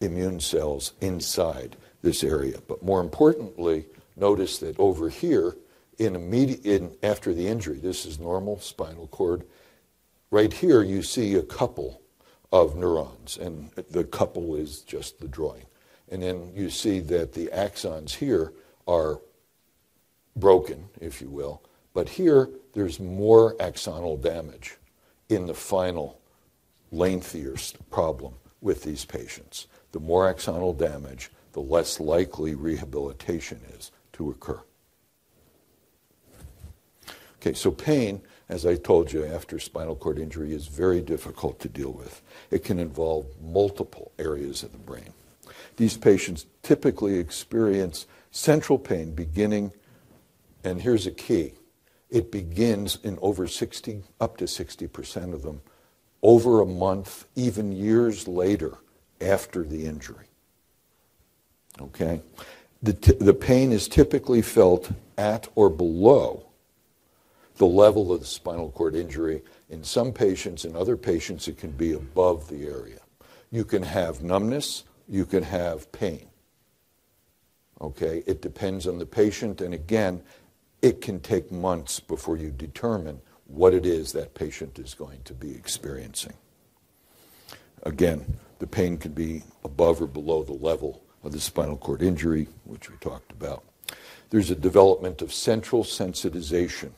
immune 0.02 0.40
cells 0.40 0.94
inside 1.02 1.78
this 2.02 2.24
area. 2.24 2.60
But 2.68 2.84
more 2.84 3.02
importantly, 3.02 3.86
notice 4.16 4.58
that 4.60 4.78
over 4.80 5.10
here, 5.10 5.56
in 5.98 6.16
immediate 6.16 6.66
in, 6.66 6.96
after 7.02 7.34
the 7.34 7.48
injury, 7.48 7.80
this 7.80 8.06
is 8.06 8.20
normal 8.20 8.60
spinal 8.60 9.08
cord. 9.08 9.46
Right 10.30 10.52
here, 10.52 10.84
you 10.84 11.02
see 11.02 11.36
a 11.36 11.44
couple 11.44 12.02
of 12.52 12.76
neurons, 12.76 13.38
and 13.38 13.72
the 13.90 14.04
couple 14.04 14.56
is 14.56 14.82
just 14.82 15.20
the 15.20 15.28
drawing. 15.28 15.66
And 16.10 16.22
then 16.22 16.52
you 16.54 16.70
see 16.70 17.00
that 17.02 17.34
the 17.34 17.48
axons 17.48 18.12
here 18.12 18.54
are 18.88 19.22
broken, 20.40 20.90
if 21.02 21.22
you 21.22 21.30
will, 21.30 21.62
but 21.94 22.10
here 22.10 22.50
there's 22.74 23.00
more 23.00 23.56
axonal 23.56 24.22
damage 24.22 24.78
in 25.30 25.46
the 25.46 25.54
final 25.54 26.20
lengthier 26.92 27.56
problem 27.90 28.34
with 28.62 28.84
these 28.84 29.06
patients. 29.06 29.68
The 29.92 30.00
more 30.00 30.32
axonal 30.32 30.78
damage, 30.78 31.32
the 31.54 31.62
less 31.62 32.00
likely 32.00 32.56
rehabilitation 32.56 33.62
is 33.78 33.92
to 34.14 34.30
occur. 34.30 34.62
Okay, 37.42 37.54
so 37.54 37.72
pain, 37.72 38.22
as 38.50 38.66
I 38.66 38.76
told 38.76 39.12
you, 39.12 39.26
after 39.26 39.60
spinal 39.60 39.96
cord 39.96 40.20
injury 40.20 40.54
is 40.54 40.68
very 40.68 41.02
difficult 41.02 41.60
to 41.60 41.70
deal 41.70 41.92
with. 41.92 42.22
It 42.52 42.64
can 42.64 42.80
involve 42.80 43.26
multiple 43.42 44.12
areas 44.18 44.64
of 44.64 44.72
the 44.72 44.78
brain. 44.78 45.14
These 45.78 45.98
patients 45.98 46.46
typically 46.64 47.20
experience 47.20 48.08
central 48.32 48.80
pain 48.80 49.14
beginning, 49.14 49.72
and 50.68 50.82
here's 50.82 51.08
a 51.08 51.12
key 51.12 51.54
it 52.10 52.32
begins 52.32 53.00
in 53.04 53.18
over 53.22 53.48
60, 53.48 54.04
up 54.22 54.38
to 54.38 54.46
60% 54.46 55.34
of 55.34 55.42
them, 55.42 55.62
over 56.22 56.62
a 56.62 56.66
month, 56.66 57.26
even 57.36 57.72
years 57.72 58.28
later 58.28 58.78
after 59.20 59.64
the 59.64 59.86
injury. 59.86 60.28
Okay? 61.82 62.22
The, 62.82 62.94
t- 62.94 63.18
the 63.20 63.34
pain 63.34 63.72
is 63.72 63.88
typically 63.88 64.42
felt 64.42 64.92
at 65.18 65.48
or 65.56 65.70
below 65.70 66.46
the 67.58 67.66
level 67.66 68.14
of 68.14 68.22
the 68.22 68.26
spinal 68.26 68.72
cord 68.72 68.96
injury. 68.96 69.42
In 69.70 69.84
some 69.84 70.14
patients, 70.14 70.64
in 70.64 70.76
other 70.76 70.96
patients, 70.96 71.48
it 71.48 71.58
can 71.58 71.72
be 71.72 71.94
above 71.94 72.48
the 72.48 72.68
area. 72.68 73.00
You 73.52 73.66
can 73.66 73.84
have 73.84 74.24
numbness, 74.24 74.84
you 75.10 75.26
can 75.26 75.44
have 75.44 75.92
pain. 75.92 76.28
Okay? 77.82 78.24
It 78.26 78.42
depends 78.42 78.88
on 78.88 78.98
the 78.98 79.06
patient, 79.06 79.62
and 79.62 79.74
again, 79.74 80.22
it 80.82 81.02
can 81.02 81.20
take 81.20 81.52
months 81.52 82.00
before 82.00 82.38
you 82.38 82.52
determine 82.52 83.22
what 83.46 83.74
it 83.74 83.86
is 83.86 84.12
that 84.12 84.36
patient 84.36 84.78
is 84.80 84.94
going 84.94 85.22
to 85.24 85.34
be 85.34 85.52
experiencing. 85.52 86.34
Again, 87.84 88.38
the 88.60 88.68
pain 88.68 88.98
can 88.98 89.14
be 89.14 89.44
above 89.64 90.02
or 90.02 90.08
below 90.08 90.44
the 90.44 90.54
level 90.54 91.04
of 91.24 91.32
the 91.32 91.40
spinal 91.40 91.78
cord 91.78 92.02
injury, 92.02 92.48
which 92.66 92.90
we 92.90 92.98
talked 92.98 93.32
about. 93.32 93.64
There's 94.30 94.52
a 94.52 94.56
development 94.56 95.22
of 95.22 95.34
central 95.34 95.84
sensitization. 95.84 96.92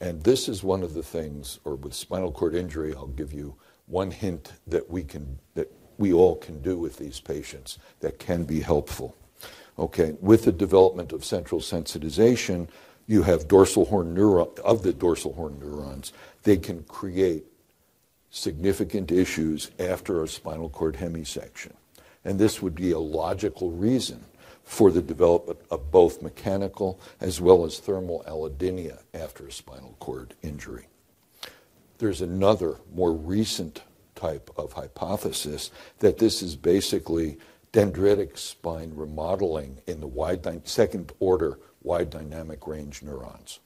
And 0.00 0.22
this 0.24 0.48
is 0.48 0.64
one 0.64 0.82
of 0.82 0.94
the 0.94 1.02
things, 1.02 1.60
or 1.64 1.76
with 1.76 1.94
spinal 1.94 2.32
cord 2.32 2.54
injury, 2.54 2.94
I'll 2.94 3.06
give 3.06 3.32
you 3.32 3.54
one 3.86 4.10
hint 4.10 4.52
that 4.66 4.90
we 4.90 5.04
can, 5.04 5.38
that 5.54 5.70
we 5.98 6.12
all 6.12 6.36
can 6.36 6.60
do 6.60 6.76
with 6.76 6.96
these 6.96 7.20
patients 7.20 7.78
that 8.00 8.18
can 8.18 8.44
be 8.44 8.60
helpful. 8.60 9.14
Okay, 9.78 10.14
with 10.20 10.44
the 10.44 10.52
development 10.52 11.12
of 11.12 11.24
central 11.24 11.60
sensitization, 11.60 12.68
you 13.06 13.22
have 13.22 13.48
dorsal 13.48 13.86
horn 13.86 14.14
neuron 14.14 14.58
of 14.60 14.82
the 14.82 14.92
dorsal 14.92 15.34
horn 15.34 15.58
neurons. 15.58 16.12
They 16.44 16.56
can 16.56 16.84
create 16.84 17.44
significant 18.30 19.12
issues 19.12 19.70
after 19.78 20.22
a 20.22 20.28
spinal 20.28 20.68
cord 20.68 20.96
hemisection. 20.96 21.72
And 22.24 22.38
this 22.38 22.62
would 22.62 22.74
be 22.74 22.92
a 22.92 22.98
logical 22.98 23.70
reason 23.70 24.24
for 24.64 24.90
the 24.90 25.02
development 25.02 25.58
of 25.70 25.90
both 25.90 26.22
mechanical 26.22 26.98
as 27.20 27.40
well 27.40 27.64
as 27.64 27.78
thermal 27.78 28.24
allodynia 28.26 28.98
after 29.12 29.46
a 29.46 29.52
spinal 29.52 29.94
cord 30.00 30.34
injury. 30.42 30.86
There's 31.98 32.22
another 32.22 32.76
more 32.94 33.12
recent 33.12 33.82
type 34.14 34.50
of 34.56 34.72
hypothesis 34.72 35.70
that 35.98 36.18
this 36.18 36.42
is 36.42 36.56
basically 36.56 37.38
dendritic 37.74 38.38
spine 38.38 38.92
remodeling 38.94 39.78
in 39.88 39.98
the 40.00 40.06
wide 40.06 40.46
second 40.66 41.12
order 41.18 41.58
wide 41.82 42.08
dynamic 42.08 42.68
range 42.68 43.02
neurons. 43.02 43.58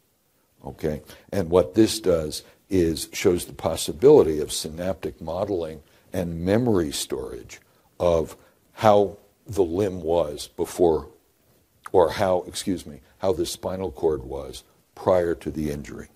Okay? 0.64 1.02
And 1.30 1.50
what 1.50 1.74
this 1.74 2.00
does 2.00 2.42
is 2.70 3.10
shows 3.12 3.44
the 3.44 3.52
possibility 3.52 4.40
of 4.40 4.50
synaptic 4.50 5.20
modeling 5.20 5.82
and 6.10 6.40
memory 6.40 6.90
storage 6.90 7.60
of 8.00 8.34
how 8.72 9.18
the 9.46 9.62
limb 9.62 10.00
was 10.00 10.48
before, 10.48 11.08
or 11.92 12.10
how, 12.12 12.44
excuse 12.46 12.86
me, 12.86 13.00
how 13.18 13.32
the 13.32 13.44
spinal 13.44 13.90
cord 13.90 14.22
was 14.22 14.64
prior 14.94 15.34
to 15.34 15.50
the 15.50 15.70
injury. 15.70 16.08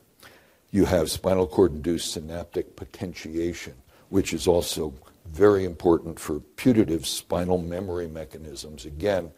You 0.70 0.86
have 0.86 1.10
spinal 1.10 1.46
cord 1.46 1.72
induced 1.72 2.12
synaptic 2.12 2.74
potentiation, 2.74 3.74
which 4.08 4.32
is 4.32 4.46
also 4.46 4.94
very 5.26 5.64
important 5.64 6.18
for 6.18 6.40
putative 6.40 7.06
spinal 7.06 7.58
memory 7.58 8.08
mechanisms. 8.08 8.84
Again, 8.84 9.30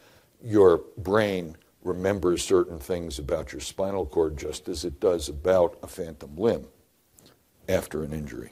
your 0.43 0.83
brain 0.99 1.57
remembers 1.83 2.43
certain 2.43 2.79
things 2.79 3.19
about 3.19 3.53
your 3.53 3.61
spinal 3.61 4.07
cord 4.07 4.37
just 4.37 4.69
as 4.69 4.85
it 4.85 5.01
does 5.01 5.29
about 5.29 5.79
a 5.83 5.87
phantom 5.87 6.37
limb 6.37 6.67
after 7.69 8.03
an 8.03 8.13
injury. 8.13 8.51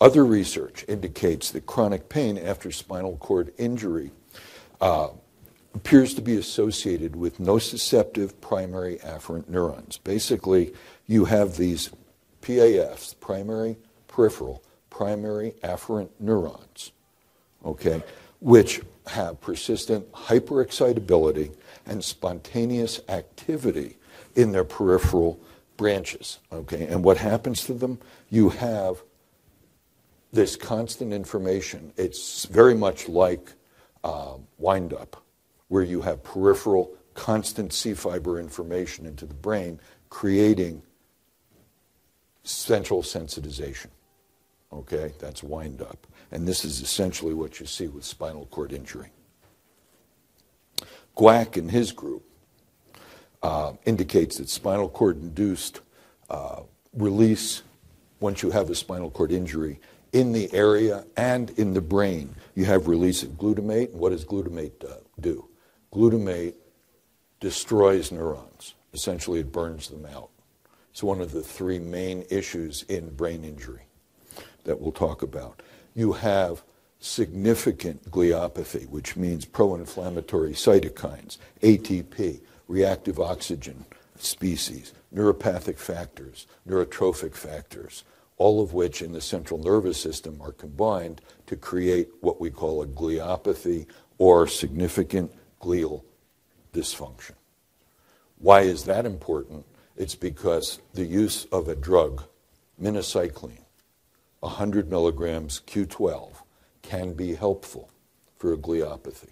Other 0.00 0.24
research 0.24 0.84
indicates 0.88 1.50
that 1.52 1.66
chronic 1.66 2.08
pain 2.08 2.36
after 2.36 2.70
spinal 2.70 3.16
cord 3.18 3.52
injury 3.56 4.10
uh, 4.80 5.08
appears 5.74 6.14
to 6.14 6.20
be 6.20 6.36
associated 6.36 7.16
with 7.16 7.38
nociceptive 7.38 8.32
primary 8.40 8.98
afferent 8.98 9.48
neurons. 9.48 9.98
Basically, 9.98 10.72
you 11.06 11.24
have 11.26 11.56
these 11.56 11.90
PAFs, 12.42 13.18
primary 13.20 13.76
peripheral, 14.08 14.62
primary 14.92 15.54
afferent 15.64 16.10
neurons, 16.20 16.92
okay, 17.64 18.02
which 18.40 18.82
have 19.06 19.40
persistent 19.40 20.12
hyperexcitability 20.12 21.50
and 21.86 22.04
spontaneous 22.04 23.00
activity 23.08 23.96
in 24.36 24.52
their 24.52 24.64
peripheral 24.64 25.40
branches. 25.78 26.38
Okay, 26.52 26.86
and 26.86 27.02
what 27.02 27.16
happens 27.16 27.64
to 27.64 27.72
them? 27.72 27.98
You 28.28 28.50
have 28.50 29.02
this 30.30 30.56
constant 30.56 31.12
information. 31.12 31.92
It's 31.96 32.44
very 32.44 32.74
much 32.74 33.08
like 33.08 33.52
uh, 34.04 34.34
wind 34.58 34.92
up, 34.92 35.22
where 35.68 35.82
you 35.82 36.02
have 36.02 36.22
peripheral 36.22 36.92
constant 37.14 37.72
C 37.72 37.94
fiber 37.94 38.38
information 38.38 39.06
into 39.06 39.24
the 39.24 39.34
brain, 39.34 39.80
creating 40.10 40.82
central 42.44 43.02
sensitization. 43.02 43.88
Okay, 44.72 45.12
that's 45.18 45.42
wind 45.42 45.82
up. 45.82 46.06
And 46.30 46.48
this 46.48 46.64
is 46.64 46.80
essentially 46.80 47.34
what 47.34 47.60
you 47.60 47.66
see 47.66 47.88
with 47.88 48.04
spinal 48.04 48.46
cord 48.46 48.72
injury. 48.72 49.10
Gwak 51.14 51.58
and 51.58 51.70
his 51.70 51.92
group 51.92 52.24
uh, 53.42 53.74
indicates 53.84 54.38
that 54.38 54.48
spinal 54.48 54.88
cord 54.88 55.20
induced 55.20 55.80
uh, 56.30 56.62
release 56.94 57.62
once 58.20 58.42
you 58.42 58.50
have 58.50 58.70
a 58.70 58.74
spinal 58.74 59.10
cord 59.10 59.30
injury 59.30 59.78
in 60.12 60.32
the 60.32 60.52
area 60.54 61.04
and 61.16 61.50
in 61.58 61.74
the 61.74 61.80
brain. 61.80 62.34
You 62.54 62.64
have 62.64 62.88
release 62.88 63.22
of 63.22 63.30
glutamate. 63.30 63.90
And 63.90 64.00
what 64.00 64.10
does 64.10 64.24
glutamate 64.24 64.84
uh, 64.88 65.00
do? 65.20 65.48
Glutamate 65.92 66.54
destroys 67.40 68.10
neurons. 68.10 68.74
Essentially, 68.94 69.40
it 69.40 69.52
burns 69.52 69.88
them 69.88 70.06
out. 70.06 70.30
It's 70.92 71.02
one 71.02 71.20
of 71.20 71.32
the 71.32 71.42
three 71.42 71.78
main 71.78 72.24
issues 72.30 72.84
in 72.84 73.14
brain 73.14 73.44
injury 73.44 73.82
that 74.64 74.80
we'll 74.80 74.92
talk 74.92 75.22
about. 75.22 75.62
You 75.94 76.12
have 76.12 76.62
significant 76.98 78.10
gliopathy, 78.10 78.88
which 78.88 79.16
means 79.16 79.44
pro 79.44 79.74
inflammatory 79.74 80.52
cytokines, 80.52 81.38
ATP, 81.60 82.40
reactive 82.68 83.18
oxygen 83.18 83.84
species, 84.16 84.92
neuropathic 85.14 85.78
factors, 85.78 86.46
neurotrophic 86.66 87.34
factors, 87.34 88.04
all 88.38 88.62
of 88.62 88.72
which 88.72 89.02
in 89.02 89.12
the 89.12 89.20
central 89.20 89.58
nervous 89.58 90.00
system 90.00 90.40
are 90.40 90.52
combined 90.52 91.20
to 91.46 91.56
create 91.56 92.08
what 92.20 92.40
we 92.40 92.50
call 92.50 92.82
a 92.82 92.86
gliopathy 92.86 93.86
or 94.18 94.46
significant 94.46 95.30
glial 95.60 96.02
dysfunction. 96.72 97.34
Why 98.38 98.62
is 98.62 98.84
that 98.84 99.06
important? 99.06 99.66
It's 99.96 100.14
because 100.14 100.80
the 100.94 101.04
use 101.04 101.44
of 101.46 101.68
a 101.68 101.76
drug, 101.76 102.24
minocycline, 102.80 103.61
100 104.42 104.90
milligrams 104.90 105.62
Q12, 105.66 106.32
can 106.82 107.14
be 107.14 107.34
helpful 107.34 107.90
for 108.36 108.52
a 108.52 108.56
gliopathy. 108.56 109.30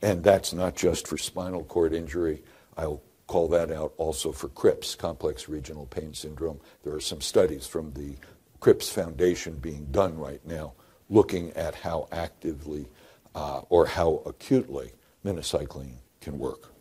And 0.00 0.22
that's 0.22 0.52
not 0.52 0.76
just 0.76 1.08
for 1.08 1.18
spinal 1.18 1.64
cord 1.64 1.92
injury. 1.92 2.42
I'll 2.76 3.02
call 3.26 3.48
that 3.48 3.72
out 3.72 3.94
also 3.96 4.30
for 4.30 4.48
CRIPS, 4.48 4.94
complex 4.94 5.48
regional 5.48 5.86
pain 5.86 6.14
syndrome. 6.14 6.60
There 6.84 6.94
are 6.94 7.00
some 7.00 7.20
studies 7.20 7.66
from 7.66 7.92
the 7.94 8.14
CRIPS 8.60 8.90
Foundation 8.90 9.54
being 9.56 9.86
done 9.90 10.16
right 10.16 10.44
now 10.46 10.74
looking 11.10 11.50
at 11.52 11.74
how 11.74 12.08
actively 12.12 12.86
uh, 13.34 13.62
or 13.68 13.86
how 13.86 14.22
acutely 14.24 14.92
minocycline 15.24 15.96
can 16.20 16.38
work. 16.38 16.72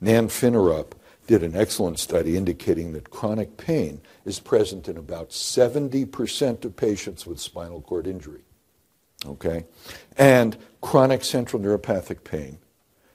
Nan 0.00 0.28
Finnerup 0.28 0.92
did 1.30 1.44
an 1.44 1.54
excellent 1.54 1.96
study 1.96 2.36
indicating 2.36 2.92
that 2.92 3.08
chronic 3.08 3.56
pain 3.56 4.00
is 4.24 4.40
present 4.40 4.88
in 4.88 4.96
about 4.96 5.30
70% 5.30 6.64
of 6.64 6.74
patients 6.74 7.24
with 7.24 7.38
spinal 7.38 7.80
cord 7.80 8.08
injury. 8.08 8.40
Okay? 9.24 9.64
And 10.18 10.56
chronic 10.80 11.22
central 11.22 11.62
neuropathic 11.62 12.24
pain 12.24 12.58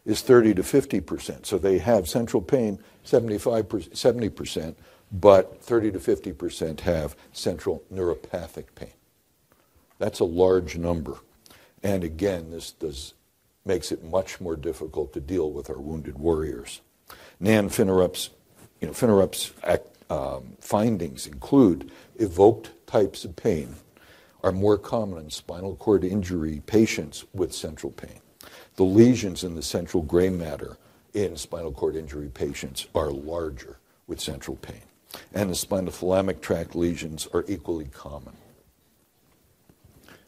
is 0.06 0.22
30 0.22 0.54
to 0.54 0.62
50%. 0.62 1.46
So 1.46 1.58
they 1.58 1.78
have 1.80 2.08
central 2.08 2.42
pain 2.42 2.80
75 3.04 3.68
70%, 3.68 4.76
but 5.12 5.62
30 5.62 5.92
to 5.92 6.00
50% 6.00 6.80
have 6.80 7.18
central 7.34 7.84
neuropathic 7.94 8.68
pain. 8.76 8.94
That's 10.00 10.22
a 10.22 10.24
large 10.24 10.78
number. 10.78 11.18
And 11.84 12.06
again, 12.06 12.50
this 12.50 12.72
does, 12.72 13.14
makes 13.66 13.92
it 13.92 14.06
much 14.06 14.40
more 14.40 14.56
difficult 14.56 15.12
to 15.12 15.20
deal 15.20 15.52
with 15.52 15.70
our 15.70 15.82
wounded 15.82 16.18
warriors. 16.18 16.80
Nan 17.40 17.70
Finnerup's, 17.70 18.30
you 18.80 18.88
know, 18.88 18.94
Finnerup's 18.94 19.52
um, 20.10 20.56
findings 20.60 21.28
include 21.28 21.92
evoked 22.18 22.72
types 22.88 23.26
of 23.26 23.36
pain 23.36 23.76
are 24.44 24.52
more 24.52 24.78
common 24.78 25.24
in 25.24 25.30
spinal 25.30 25.76
cord 25.76 26.04
injury 26.04 26.62
patients 26.66 27.26
with 27.34 27.54
central 27.54 27.92
pain. 27.92 28.20
The 28.76 28.84
lesions 28.84 29.44
in 29.44 29.56
the 29.56 29.64
central 29.64 30.04
gray 30.04 30.30
matter 30.30 30.78
in 31.14 31.36
spinal 31.36 31.72
cord 31.72 31.96
injury 31.96 32.30
patients 32.30 32.88
are 32.94 33.10
larger 33.10 33.78
with 34.08 34.20
central 34.20 34.58
pain, 34.58 34.84
and 35.34 35.50
the 35.50 35.56
spinothalamic 35.56 36.42
tract 36.42 36.76
lesions 36.76 37.28
are 37.34 37.44
equally 37.48 37.86
common. 37.86 38.36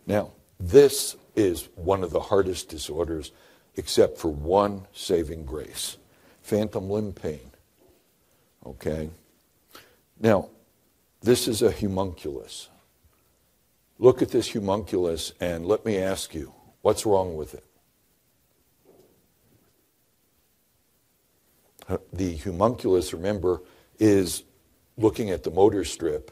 Now, 0.08 0.32
this 0.60 1.16
is 1.36 1.70
one 1.76 2.04
of 2.04 2.10
the 2.10 2.20
hardest 2.20 2.70
disorders, 2.70 3.32
except 3.76 4.18
for 4.18 4.30
one 4.30 4.88
saving 4.94 5.46
grace 5.46 5.98
phantom 6.48 6.90
limb 6.90 7.12
pain. 7.12 7.52
Okay? 8.66 9.10
Now, 10.18 10.50
this 11.22 11.48
is 11.48 11.62
a 11.62 11.72
homunculus. 11.72 12.70
Look 14.00 14.22
at 14.22 14.30
this 14.30 14.54
homunculus 14.54 15.34
and 15.42 15.66
let 15.66 15.86
me 15.86 15.98
ask 15.98 16.34
you, 16.34 16.54
what's 16.82 17.06
wrong 17.06 17.36
with 17.36 17.54
it? 17.54 17.66
The 22.14 22.38
homunculus, 22.38 23.14
remember, 23.14 23.62
is 24.00 24.44
looking 24.98 25.30
at 25.32 25.44
the 25.44 25.52
motor 25.52 25.84
strip. 25.84 26.32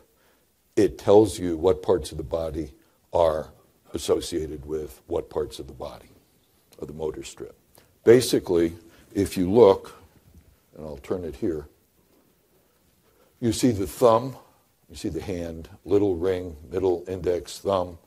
It 0.78 0.98
tells 0.98 1.38
you 1.38 1.58
what 1.58 1.82
parts 1.82 2.12
of 2.12 2.18
the 2.18 2.24
body 2.24 2.74
are 3.12 3.52
associated 3.94 4.66
with 4.66 5.02
what 5.08 5.30
parts 5.30 5.60
of 5.60 5.68
the 5.68 5.74
body 5.74 6.10
of 6.80 6.88
the 6.88 6.94
motor 6.94 7.24
strip. 7.24 7.58
Basically, 8.04 8.76
if 9.14 9.38
you 9.38 9.52
look, 9.52 10.05
and 10.76 10.86
I'll 10.86 10.98
turn 10.98 11.24
it 11.24 11.36
here, 11.38 11.68
you 13.40 13.52
see 13.52 13.72
the 13.72 13.88
thumb 13.88 14.36
you 14.90 14.96
see 14.96 15.10
the 15.10 15.22
hand, 15.22 15.70
little 15.84 16.16
ring, 16.16 16.56
middle 16.72 17.04
index, 17.08 17.60
thumb, 17.60 17.98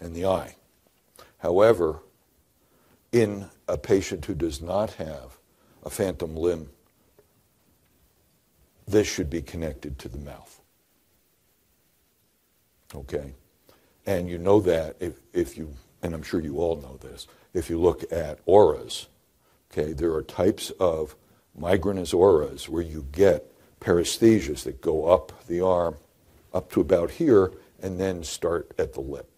and 0.00 0.14
the 0.14 0.26
eye. 0.26 0.56
However, 1.38 2.00
in 3.12 3.46
a 3.66 3.76
patient 3.76 4.24
who 4.24 4.34
does 4.34 4.60
not 4.60 4.92
have 4.94 5.38
a 5.84 5.90
phantom 5.90 6.36
limb, 6.36 6.70
this 8.86 9.06
should 9.06 9.28
be 9.28 9.42
connected 9.42 9.98
to 9.98 10.08
the 10.08 10.18
mouth. 10.18 10.60
Okay? 12.94 13.34
And 14.06 14.28
you 14.28 14.38
know 14.38 14.60
that 14.60 14.96
if, 15.00 15.20
if 15.32 15.58
you, 15.58 15.74
and 16.02 16.14
I'm 16.14 16.22
sure 16.22 16.40
you 16.40 16.58
all 16.58 16.76
know 16.76 16.96
this, 16.96 17.26
if 17.52 17.68
you 17.68 17.78
look 17.80 18.10
at 18.12 18.38
auras, 18.46 19.08
okay, 19.70 19.92
there 19.92 20.12
are 20.14 20.22
types 20.22 20.70
of 20.80 21.14
migrainous 21.58 22.14
auras 22.14 22.68
where 22.68 22.82
you 22.82 23.06
get 23.12 23.52
paresthesias 23.80 24.64
that 24.64 24.80
go 24.80 25.06
up 25.06 25.46
the 25.46 25.60
arm 25.60 25.96
up 26.52 26.70
to 26.72 26.80
about 26.80 27.10
here 27.12 27.52
and 27.80 27.98
then 27.98 28.22
start 28.24 28.72
at 28.78 28.92
the 28.92 29.00
lip 29.00 29.30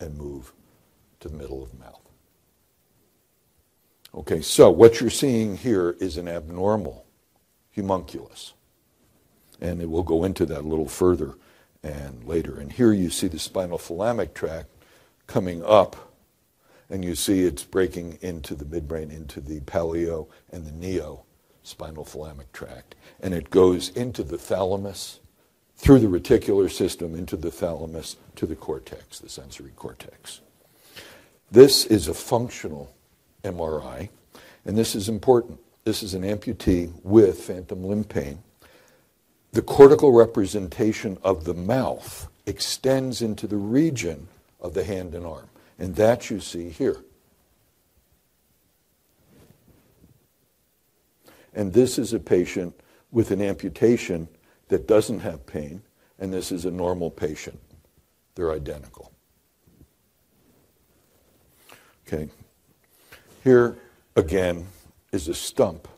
and 0.00 0.16
move 0.16 0.52
to 1.20 1.28
the 1.28 1.36
middle 1.36 1.62
of 1.62 1.70
the 1.70 1.78
mouth. 1.78 2.00
Okay, 4.14 4.40
so 4.40 4.70
what 4.70 5.00
you're 5.00 5.10
seeing 5.10 5.56
here 5.56 5.96
is 6.00 6.16
an 6.16 6.28
abnormal 6.28 7.04
homunculus. 7.74 8.54
And 9.60 9.84
we'll 9.90 10.02
go 10.02 10.24
into 10.24 10.46
that 10.46 10.60
a 10.60 10.68
little 10.68 10.88
further 10.88 11.34
and 11.82 12.24
later. 12.24 12.58
And 12.58 12.72
here 12.72 12.92
you 12.92 13.10
see 13.10 13.28
the 13.28 13.38
spinal 13.38 13.78
thalamic 13.78 14.34
tract 14.34 14.68
coming 15.26 15.62
up, 15.64 16.14
and 16.88 17.04
you 17.04 17.14
see 17.14 17.44
it's 17.44 17.64
breaking 17.64 18.18
into 18.22 18.54
the 18.54 18.64
midbrain, 18.64 19.10
into 19.10 19.40
the 19.40 19.60
paleo 19.60 20.28
and 20.50 20.64
the 20.64 20.72
neo 20.72 21.24
spinal 21.68 22.04
thalamic 22.04 22.50
tract. 22.52 22.94
And 23.20 23.34
it 23.34 23.50
goes 23.50 23.90
into 23.90 24.22
the 24.22 24.38
thalamus, 24.38 25.20
through 25.76 26.00
the 26.00 26.08
reticular 26.08 26.70
system, 26.70 27.14
into 27.14 27.36
the 27.36 27.50
thalamus, 27.50 28.16
to 28.36 28.46
the 28.46 28.56
cortex, 28.56 29.20
the 29.20 29.28
sensory 29.28 29.72
cortex. 29.76 30.40
This 31.50 31.86
is 31.86 32.08
a 32.08 32.14
functional 32.14 32.92
MRI, 33.44 34.08
and 34.64 34.76
this 34.76 34.94
is 34.94 35.08
important. 35.08 35.60
This 35.84 36.02
is 36.02 36.14
an 36.14 36.22
amputee 36.22 36.92
with 37.02 37.40
phantom 37.40 37.84
limb 37.84 38.04
pain. 38.04 38.42
The 39.52 39.62
cortical 39.62 40.12
representation 40.12 41.16
of 41.22 41.44
the 41.44 41.54
mouth 41.54 42.28
extends 42.44 43.22
into 43.22 43.46
the 43.46 43.56
region 43.56 44.28
of 44.60 44.74
the 44.74 44.84
hand 44.84 45.14
and 45.14 45.24
arm, 45.24 45.48
and 45.78 45.94
that 45.96 46.28
you 46.28 46.40
see 46.40 46.68
here. 46.68 47.02
And 51.54 51.72
this 51.72 51.98
is 51.98 52.12
a 52.12 52.20
patient 52.20 52.78
with 53.10 53.30
an 53.30 53.40
amputation 53.40 54.28
that 54.68 54.86
doesn't 54.86 55.20
have 55.20 55.46
pain, 55.46 55.82
and 56.18 56.32
this 56.32 56.52
is 56.52 56.64
a 56.64 56.70
normal 56.70 57.10
patient. 57.10 57.58
They're 58.34 58.52
identical. 58.52 59.12
Okay. 62.06 62.28
Here, 63.44 63.76
again, 64.16 64.66
is 65.12 65.28
a 65.28 65.34
stump. 65.34 65.88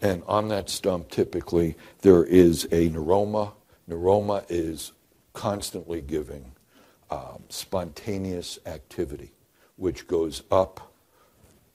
And 0.00 0.22
on 0.26 0.48
that 0.48 0.68
stump, 0.68 1.10
typically, 1.10 1.76
there 2.02 2.24
is 2.24 2.64
a 2.66 2.90
neuroma. 2.90 3.52
Neuroma 3.88 4.44
is 4.48 4.92
constantly 5.32 6.00
giving 6.00 6.52
um, 7.10 7.44
spontaneous 7.48 8.58
activity, 8.66 9.32
which 9.76 10.06
goes 10.06 10.42
up 10.50 10.92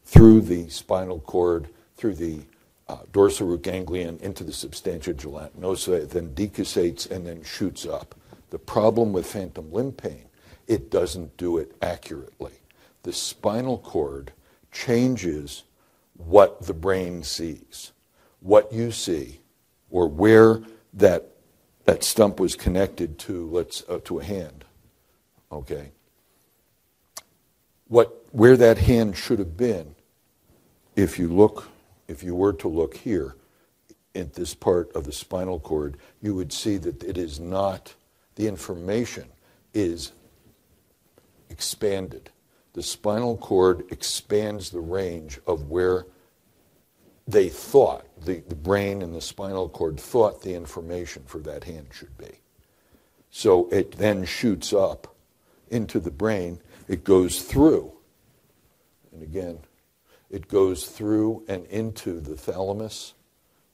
through 0.04 0.42
the 0.42 0.70
spinal 0.70 1.20
cord, 1.20 1.70
through 2.00 2.16
the 2.16 2.40
uh, 2.88 2.98
dorsal 3.12 3.46
root 3.46 3.62
ganglion 3.62 4.18
into 4.22 4.44
the 4.44 4.54
substantia 4.54 5.14
gelatinosa, 5.14 5.94
it 6.04 6.10
then 6.10 6.30
decussates 6.34 7.12
and 7.12 7.28
then 7.28 7.44
shoots 7.44 7.86
up. 7.86 8.16
The 8.50 8.58
problem 8.58 9.12
with 9.14 9.28
phantom 9.28 9.72
limb 9.72 9.92
pain, 9.92 10.26
it 10.66 10.90
doesn't 10.90 11.36
do 11.38 11.58
it 11.58 11.76
accurately. 11.82 12.54
The 13.04 13.14
spinal 13.14 13.78
cord 13.78 14.32
changes 14.72 15.64
what 16.16 16.66
the 16.66 16.74
brain 16.74 17.22
sees. 17.22 17.92
What 18.40 18.72
you 18.72 18.92
see, 18.92 19.42
or 19.90 20.08
where 20.08 20.62
that, 20.94 21.30
that 21.84 22.04
stump 22.04 22.40
was 22.40 22.56
connected 22.56 23.20
to, 23.20 23.50
let's, 23.50 23.84
uh, 23.90 24.00
to 24.06 24.20
a 24.20 24.24
hand, 24.24 24.64
okay? 25.52 25.92
What, 27.88 28.26
where 28.32 28.56
that 28.56 28.78
hand 28.78 29.18
should 29.18 29.40
have 29.40 29.58
been, 29.58 29.96
if 30.96 31.20
you 31.20 31.28
look 31.28 31.68
if 32.10 32.24
you 32.24 32.36
were 32.36 32.54
to 32.54 32.68
look 32.68 32.98
here 32.98 33.36
at 34.16 34.34
this 34.34 34.56
part 34.56 34.92
of 34.94 35.04
the 35.04 35.12
spinal 35.12 35.60
cord, 35.60 35.96
you 36.22 36.34
would 36.34 36.52
see 36.52 36.78
that 36.78 37.04
it 37.04 37.18
is 37.18 37.40
not, 37.40 37.94
the 38.36 38.48
information 38.48 39.28
is 39.74 40.12
expanded. 41.50 42.32
The 42.74 42.82
spinal 42.82 43.38
cord 43.38 43.86
expands 43.92 44.72
the 44.72 44.80
range 44.80 45.40
of 45.46 45.70
where 45.70 46.08
they 47.28 47.48
thought, 47.48 48.08
the, 48.26 48.40
the 48.48 48.56
brain 48.56 49.04
and 49.04 49.14
the 49.14 49.22
spinal 49.22 49.70
cord 49.70 50.00
thought 50.00 50.42
the 50.42 50.56
information 50.56 51.24
for 51.28 51.38
that 51.40 51.64
hand 51.64 51.88
should 51.92 52.18
be. 52.18 52.40
So 53.30 53.70
it 53.70 53.92
then 53.94 54.26
shoots 54.26 54.74
up 54.74 55.16
into 55.70 56.00
the 56.00 56.10
brain, 56.10 56.60
it 56.88 57.04
goes 57.04 57.44
through, 57.44 57.92
and 59.12 59.22
again, 59.22 59.60
it 60.30 60.48
goes 60.48 60.86
through 60.86 61.44
and 61.48 61.66
into 61.68 62.20
the 62.20 62.36
thalamus, 62.36 63.14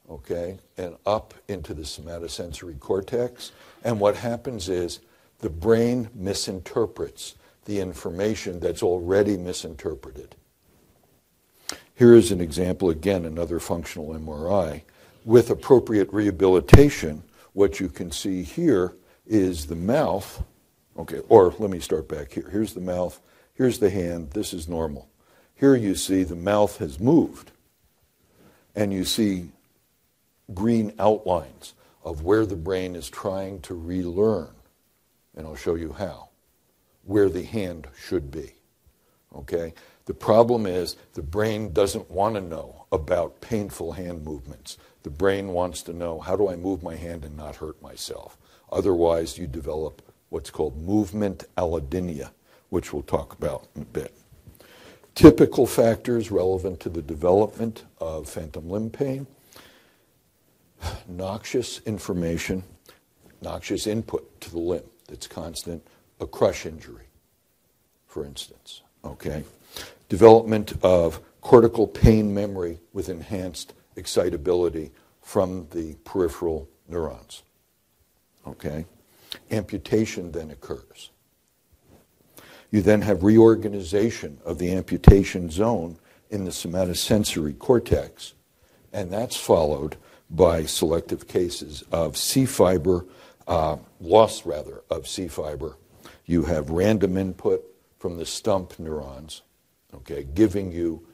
okay, 0.10 0.58
and 0.78 0.96
up 1.06 1.34
into 1.48 1.74
the 1.74 1.84
somatosensory 1.84 2.80
cortex. 2.80 3.52
And 3.84 4.00
what 4.00 4.16
happens 4.16 4.70
is 4.70 5.00
the 5.40 5.50
brain 5.50 6.10
misinterprets 6.14 7.36
the 7.66 7.80
information 7.80 8.60
that's 8.60 8.84
already 8.84 9.38
misinterpreted. 9.38 10.36
Here 11.96 12.14
is 12.14 12.32
an 12.32 12.42
example, 12.42 12.90
again, 12.90 13.26
another 13.26 13.60
functional 13.60 14.10
MRI. 14.10 14.84
With 15.24 15.50
appropriate 15.50 16.12
rehabilitation, 16.14 17.24
what 17.54 17.80
you 17.80 17.90
can 17.90 18.12
see 18.12 18.44
here 18.44 18.94
is 19.26 19.66
the 19.66 19.76
mouth. 19.76 20.44
Okay, 20.98 21.22
or 21.28 21.54
let 21.58 21.70
me 21.70 21.80
start 21.80 22.08
back 22.08 22.32
here. 22.32 22.48
Here's 22.52 22.74
the 22.74 22.82
mouth, 22.82 23.20
here's 23.56 23.80
the 23.80 23.90
hand, 23.90 24.32
this 24.32 24.54
is 24.54 24.70
normal. 24.70 25.10
Here 25.56 25.76
you 25.76 25.96
see 25.96 26.24
the 26.24 26.36
mouth 26.36 26.78
has 26.80 27.00
moved, 27.00 27.52
and 28.76 28.92
you 28.92 29.06
see 29.06 29.52
green 30.54 30.94
outlines 31.00 31.74
of 32.04 32.24
where 32.24 32.46
the 32.46 32.58
brain 32.58 32.96
is 32.96 33.10
trying 33.10 33.62
to 33.62 33.74
relearn. 33.74 34.50
And 35.36 35.48
I'll 35.48 35.56
show 35.56 35.76
you 35.76 35.94
how, 35.94 36.30
where 37.04 37.30
the 37.30 37.44
hand 37.44 37.88
should 37.98 38.32
be. 38.32 38.54
Okay? 39.34 39.74
The 40.06 40.14
problem 40.14 40.66
is 40.66 40.98
the 41.14 41.24
brain 41.24 41.74
doesn't 41.74 42.12
want 42.12 42.36
to 42.36 42.42
know 42.42 42.86
about 42.92 43.42
painful 43.42 43.94
hand 43.94 44.24
movements. 44.24 44.78
The 45.04 45.10
brain 45.10 45.50
wants 45.50 45.82
to 45.84 45.94
know 45.94 46.20
how 46.20 46.36
do 46.36 46.50
I 46.50 46.56
move 46.56 46.84
my 46.84 46.96
hand 46.96 47.26
and 47.26 47.36
not 47.36 47.56
hurt 47.56 47.82
myself? 47.82 48.38
Otherwise, 48.72 49.38
you 49.38 49.48
develop 49.48 50.02
what's 50.30 50.50
called 50.50 50.82
movement 50.82 51.46
allodynia, 51.58 52.32
which 52.70 52.94
we'll 52.94 53.04
talk 53.04 53.34
about 53.34 53.68
in 53.76 53.84
a 53.84 53.86
bit. 53.86 54.14
Typical 55.16 55.66
factors 55.66 56.30
relevant 56.30 56.80
to 56.82 56.90
the 56.90 57.02
development 57.02 57.86
of 58.00 58.30
phantom 58.30 58.70
limb 58.70 58.90
pain 58.90 59.26
noxious 61.08 61.80
information, 61.86 62.64
noxious 63.42 63.88
input 63.88 64.40
to 64.42 64.52
the 64.52 64.60
limb 64.60 64.84
that's 65.08 65.28
constant, 65.28 65.86
a 66.20 66.28
crush 66.28 66.66
injury, 66.66 67.06
for 68.08 68.26
instance. 68.26 68.82
Okay? 69.04 69.44
Development 70.10 70.74
of 70.84 71.22
cortical 71.42 71.88
pain 71.88 72.34
memory 72.34 72.80
with 72.94 73.10
enhanced 73.10 73.74
excitability 73.96 74.92
from 75.22 75.68
the 75.72 75.96
peripheral 76.04 76.68
neurons. 76.88 77.44
Okay? 78.48 78.86
Amputation 79.52 80.32
then 80.32 80.52
occurs. 80.52 81.10
You 82.76 82.82
then 82.82 83.04
have 83.04 83.24
reorganization 83.24 84.40
of 84.44 84.58
the 84.58 84.74
amputation 84.74 85.50
zone 85.50 85.98
in 86.30 86.44
the 86.44 86.52
somatosensory 86.52 87.58
cortex, 87.58 88.34
and 88.92 89.10
that's 89.10 89.38
followed 89.38 89.96
by 90.30 90.66
selective 90.66 91.26
cases 91.26 91.86
of 91.90 92.18
C 92.18 92.46
fiber, 92.46 93.06
uh, 93.48 93.78
loss 94.02 94.46
rather, 94.46 94.84
of 94.90 95.08
C 95.08 95.30
fiber. 95.30 95.78
You 96.26 96.44
have 96.44 96.70
random 96.70 97.16
input 97.16 97.64
from 97.98 98.18
the 98.18 98.26
stump 98.26 98.78
neurons, 98.78 99.44
okay, 99.94 100.28
giving 100.36 100.74
you 100.74 101.08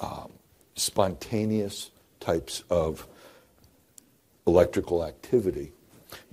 um, 0.00 0.32
spontaneous 0.74 1.92
types 2.18 2.64
of 2.68 3.06
electrical 4.44 5.04
activity 5.04 5.70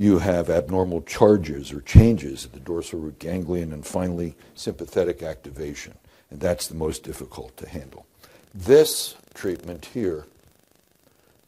you 0.02 0.18
have 0.18 0.50
abnormal 0.50 1.04
charges 1.04 1.72
or 1.72 1.80
changes 1.82 2.46
at 2.46 2.54
the 2.54 2.60
dorsal 2.60 2.98
root 2.98 3.20
ganglion, 3.20 3.72
and 3.72 3.86
finally, 3.86 4.36
sympathetic 4.56 5.22
activation. 5.22 5.94
And 6.32 6.40
that's 6.40 6.68
the 6.68 6.74
most 6.74 7.04
difficult 7.04 7.56
to 7.58 7.70
handle. 7.70 8.08
This 8.52 9.14
treatment 9.36 9.86
here 9.86 10.26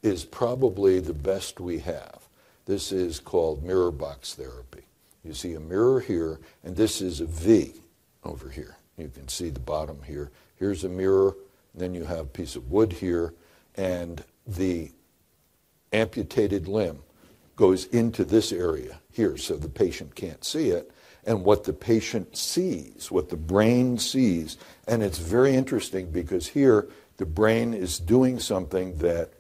is 0.04 0.24
probably 0.24 1.00
the 1.00 1.16
best 1.16 1.60
we 1.60 1.80
have. 1.80 2.20
This 2.68 2.92
is 2.92 3.20
called 3.20 3.64
mirror 3.64 3.90
box 3.90 4.36
therapy. 4.36 4.84
You 5.24 5.34
see 5.34 5.56
a 5.56 5.60
mirror 5.60 6.00
here, 6.00 6.40
and 6.64 6.76
this 6.76 7.02
is 7.02 7.22
a 7.22 7.26
V 7.26 7.74
over 8.24 8.50
here. 8.50 8.78
You 9.00 9.10
can 9.12 9.30
see 9.30 9.50
the 9.50 9.60
bottom 9.62 10.00
here. 10.06 10.30
Here's 10.58 10.84
a 10.84 10.90
mirror, 10.90 11.36
then 11.74 11.96
you 11.96 12.04
have 12.04 12.20
a 12.20 12.26
piece 12.26 12.56
of 12.56 12.70
wood 12.70 12.94
here, 12.94 13.34
and 13.78 14.24
the 14.46 14.92
amputated 15.92 16.68
limb 16.68 17.00
goes 17.56 17.86
into 17.86 18.24
this 18.26 18.52
area 18.52 19.00
here 19.12 19.38
so 19.38 19.56
the 19.56 19.70
patient 19.70 20.16
can't 20.16 20.44
see 20.44 20.70
it. 20.70 20.92
And 21.26 21.46
what 21.46 21.64
the 21.64 21.74
patient 21.74 22.36
sees, 22.36 23.10
what 23.10 23.30
the 23.30 23.38
brain 23.38 23.98
sees, 23.98 24.58
and 24.88 25.02
it's 25.02 25.20
very 25.20 25.56
interesting 25.56 26.12
because 26.12 26.48
here 26.48 26.90
the 27.18 27.26
brain 27.26 27.74
is 27.74 28.00
doing 28.00 28.40
something 28.40 28.98
that 28.98 29.32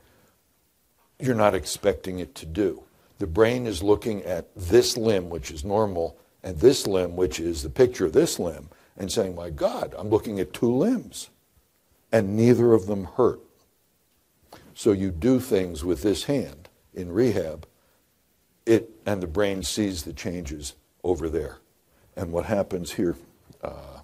you're 1.19 1.35
not 1.35 1.55
expecting 1.55 2.19
it 2.19 2.35
to 2.35 2.45
do. 2.45 2.83
The 3.19 3.27
brain 3.27 3.67
is 3.67 3.83
looking 3.83 4.23
at 4.23 4.47
this 4.55 4.97
limb, 4.97 5.29
which 5.29 5.51
is 5.51 5.63
normal, 5.65 6.17
and 6.43 6.57
this 6.57 6.87
limb, 6.87 7.15
which 7.15 7.39
is 7.39 7.63
the 7.63 7.69
picture 7.69 8.05
of 8.05 8.13
this 8.13 8.39
limb, 8.39 8.69
and 8.97 9.11
saying, 9.11 9.35
My 9.35 9.49
God, 9.49 9.93
I'm 9.97 10.09
looking 10.09 10.39
at 10.39 10.53
two 10.53 10.73
limbs, 10.73 11.29
and 12.11 12.35
neither 12.35 12.73
of 12.73 12.85
them 12.85 13.05
hurt. 13.05 13.41
So 14.73 14.91
you 14.91 15.11
do 15.11 15.39
things 15.39 15.83
with 15.83 16.01
this 16.01 16.25
hand 16.25 16.69
in 16.93 17.11
rehab, 17.11 17.67
and 19.05 19.21
the 19.21 19.27
brain 19.27 19.63
sees 19.63 20.03
the 20.03 20.13
changes 20.13 20.75
over 21.03 21.29
there. 21.29 21.57
And 22.15 22.31
what 22.31 22.45
happens 22.45 22.93
here? 22.93 23.15
Uh, 23.61 24.01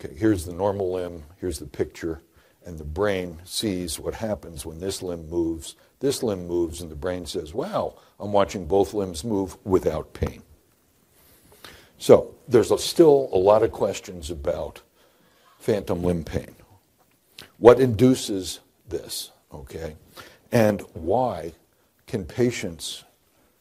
okay, 0.00 0.14
here's 0.14 0.44
the 0.44 0.52
normal 0.52 0.92
limb, 0.92 1.24
here's 1.40 1.58
the 1.58 1.66
picture, 1.66 2.22
and 2.64 2.78
the 2.78 2.84
brain 2.84 3.38
sees 3.44 3.98
what 3.98 4.14
happens 4.14 4.66
when 4.66 4.80
this 4.80 5.02
limb 5.02 5.28
moves. 5.30 5.76
This 6.00 6.22
limb 6.22 6.46
moves, 6.46 6.80
and 6.80 6.90
the 6.90 6.96
brain 6.96 7.24
says, 7.24 7.54
Wow, 7.54 7.94
I'm 8.18 8.32
watching 8.32 8.66
both 8.66 8.92
limbs 8.92 9.24
move 9.24 9.56
without 9.64 10.12
pain. 10.12 10.42
So 11.98 12.34
there's 12.48 12.70
a, 12.70 12.78
still 12.78 13.30
a 13.32 13.38
lot 13.38 13.62
of 13.62 13.72
questions 13.72 14.30
about 14.30 14.82
phantom 15.58 16.02
limb 16.02 16.24
pain. 16.24 16.56
What 17.58 17.80
induces 17.80 18.60
this, 18.88 19.30
okay? 19.52 19.96
And 20.52 20.82
why 20.92 21.52
can 22.06 22.24
patients 22.24 23.04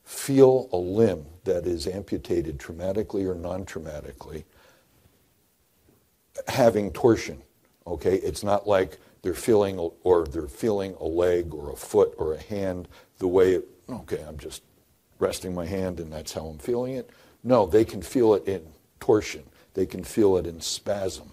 feel 0.05 0.69
a 0.71 0.77
limb 0.77 1.25
that 1.43 1.65
is 1.65 1.87
amputated 1.87 2.57
traumatically 2.57 3.27
or 3.27 3.35
non 3.35 3.65
traumatically 3.65 4.45
having 6.47 6.91
torsion? 6.91 7.41
Okay, 7.85 8.15
it's 8.15 8.43
not 8.43 8.67
like 8.67 8.97
they're 9.21 9.33
feeling 9.33 9.77
or 9.79 10.25
they're 10.25 10.47
feeling 10.47 10.95
a 10.99 11.05
leg 11.05 11.53
or 11.53 11.71
a 11.71 11.75
foot 11.75 12.13
or 12.17 12.33
a 12.33 12.41
hand 12.41 12.87
the 13.19 13.27
way 13.27 13.55
it, 13.55 13.67
okay, 13.89 14.23
I'm 14.27 14.37
just 14.37 14.61
resting 15.19 15.53
my 15.53 15.65
hand 15.65 15.99
and 15.99 16.11
that's 16.11 16.33
how 16.33 16.45
I'm 16.45 16.59
feeling 16.59 16.93
it. 16.95 17.09
No, 17.43 17.65
they 17.65 17.85
can 17.85 18.01
feel 18.01 18.33
it 18.33 18.47
in 18.47 18.65
torsion. 18.99 19.43
They 19.73 19.85
can 19.85 20.03
feel 20.03 20.37
it 20.37 20.47
in 20.47 20.61
spasm. 20.61 21.31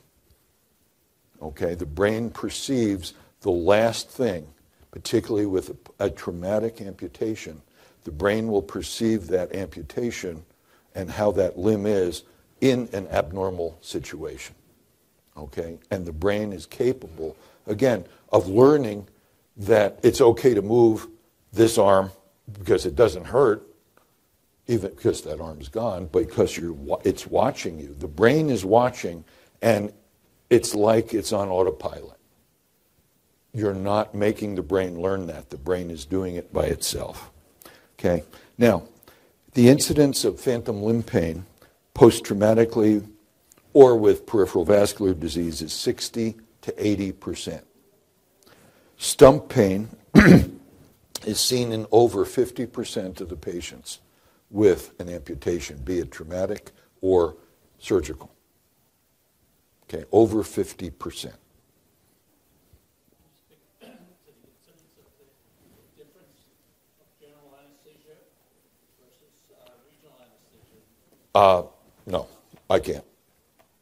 Okay, 1.40 1.74
the 1.74 1.86
brain 1.86 2.30
perceives 2.30 3.14
the 3.40 3.50
last 3.50 4.08
thing, 4.08 4.46
particularly 4.90 5.46
with 5.46 5.70
a, 5.98 6.06
a 6.06 6.10
traumatic 6.10 6.80
amputation, 6.80 7.62
the 8.04 8.10
brain 8.10 8.48
will 8.48 8.62
perceive 8.62 9.28
that 9.28 9.54
amputation 9.54 10.44
and 10.94 11.10
how 11.10 11.30
that 11.32 11.58
limb 11.58 11.86
is 11.86 12.24
in 12.60 12.88
an 12.92 13.08
abnormal 13.08 13.78
situation. 13.80 14.54
Okay? 15.36 15.78
And 15.90 16.06
the 16.06 16.12
brain 16.12 16.52
is 16.52 16.66
capable, 16.66 17.36
again, 17.66 18.04
of 18.30 18.48
learning 18.48 19.08
that 19.56 19.98
it's 20.02 20.20
okay 20.20 20.54
to 20.54 20.62
move 20.62 21.08
this 21.52 21.78
arm 21.78 22.10
because 22.52 22.86
it 22.86 22.94
doesn't 22.94 23.24
hurt, 23.24 23.66
even 24.66 24.90
because 24.90 25.22
that 25.22 25.40
arm's 25.40 25.68
gone, 25.68 26.06
because 26.06 26.56
you're, 26.56 26.76
it's 27.04 27.26
watching 27.26 27.78
you. 27.78 27.94
The 27.98 28.08
brain 28.08 28.50
is 28.50 28.64
watching, 28.64 29.24
and 29.60 29.92
it's 30.50 30.74
like 30.74 31.14
it's 31.14 31.32
on 31.32 31.48
autopilot. 31.48 32.18
You're 33.54 33.74
not 33.74 34.14
making 34.14 34.54
the 34.54 34.62
brain 34.62 35.00
learn 35.00 35.26
that. 35.26 35.50
The 35.50 35.58
brain 35.58 35.90
is 35.90 36.06
doing 36.06 36.36
it 36.36 36.52
by 36.52 36.64
itself. 36.64 37.31
Okay? 38.02 38.24
Now, 38.58 38.82
the 39.54 39.68
incidence 39.68 40.24
of 40.24 40.40
phantom 40.40 40.82
limb 40.82 41.04
pain 41.04 41.46
post 41.94 42.24
traumatically 42.24 43.06
or 43.72 43.96
with 43.96 44.26
peripheral 44.26 44.64
vascular 44.64 45.14
disease 45.14 45.62
is 45.62 45.72
60 45.72 46.34
to 46.62 46.86
80 46.86 47.12
percent. 47.12 47.64
Stump 48.96 49.48
pain 49.48 49.88
is 51.26 51.38
seen 51.38 51.70
in 51.70 51.86
over 51.92 52.24
50 52.24 52.66
percent 52.66 53.20
of 53.20 53.28
the 53.28 53.36
patients 53.36 54.00
with 54.50 54.92
an 55.00 55.08
amputation, 55.08 55.78
be 55.78 55.98
it 55.98 56.10
traumatic 56.10 56.72
or 57.00 57.36
surgical. 57.78 58.32
Okay, 59.84 60.04
over 60.10 60.42
50 60.42 60.90
percent. 60.90 61.36
Uh, 71.34 71.62
no, 72.06 72.26
I 72.68 72.78
can't 72.78 73.04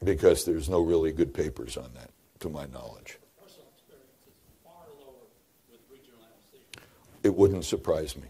because 0.02 0.44
there's 0.44 0.68
no 0.68 0.80
really 0.80 1.12
good 1.12 1.34
papers 1.34 1.76
on 1.76 1.90
that, 1.94 2.10
to 2.40 2.48
my 2.48 2.66
knowledge. 2.66 3.18
It 7.22 7.34
wouldn't 7.34 7.66
surprise 7.66 8.16
me. 8.16 8.28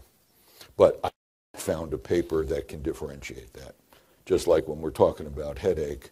But 0.75 0.99
I 1.03 1.09
found 1.55 1.93
a 1.93 1.97
paper 1.97 2.43
that 2.45 2.67
can 2.67 2.81
differentiate 2.81 3.53
that. 3.53 3.75
Just 4.25 4.47
like 4.47 4.67
when 4.67 4.81
we're 4.81 4.91
talking 4.91 5.27
about 5.27 5.59
headache, 5.59 6.09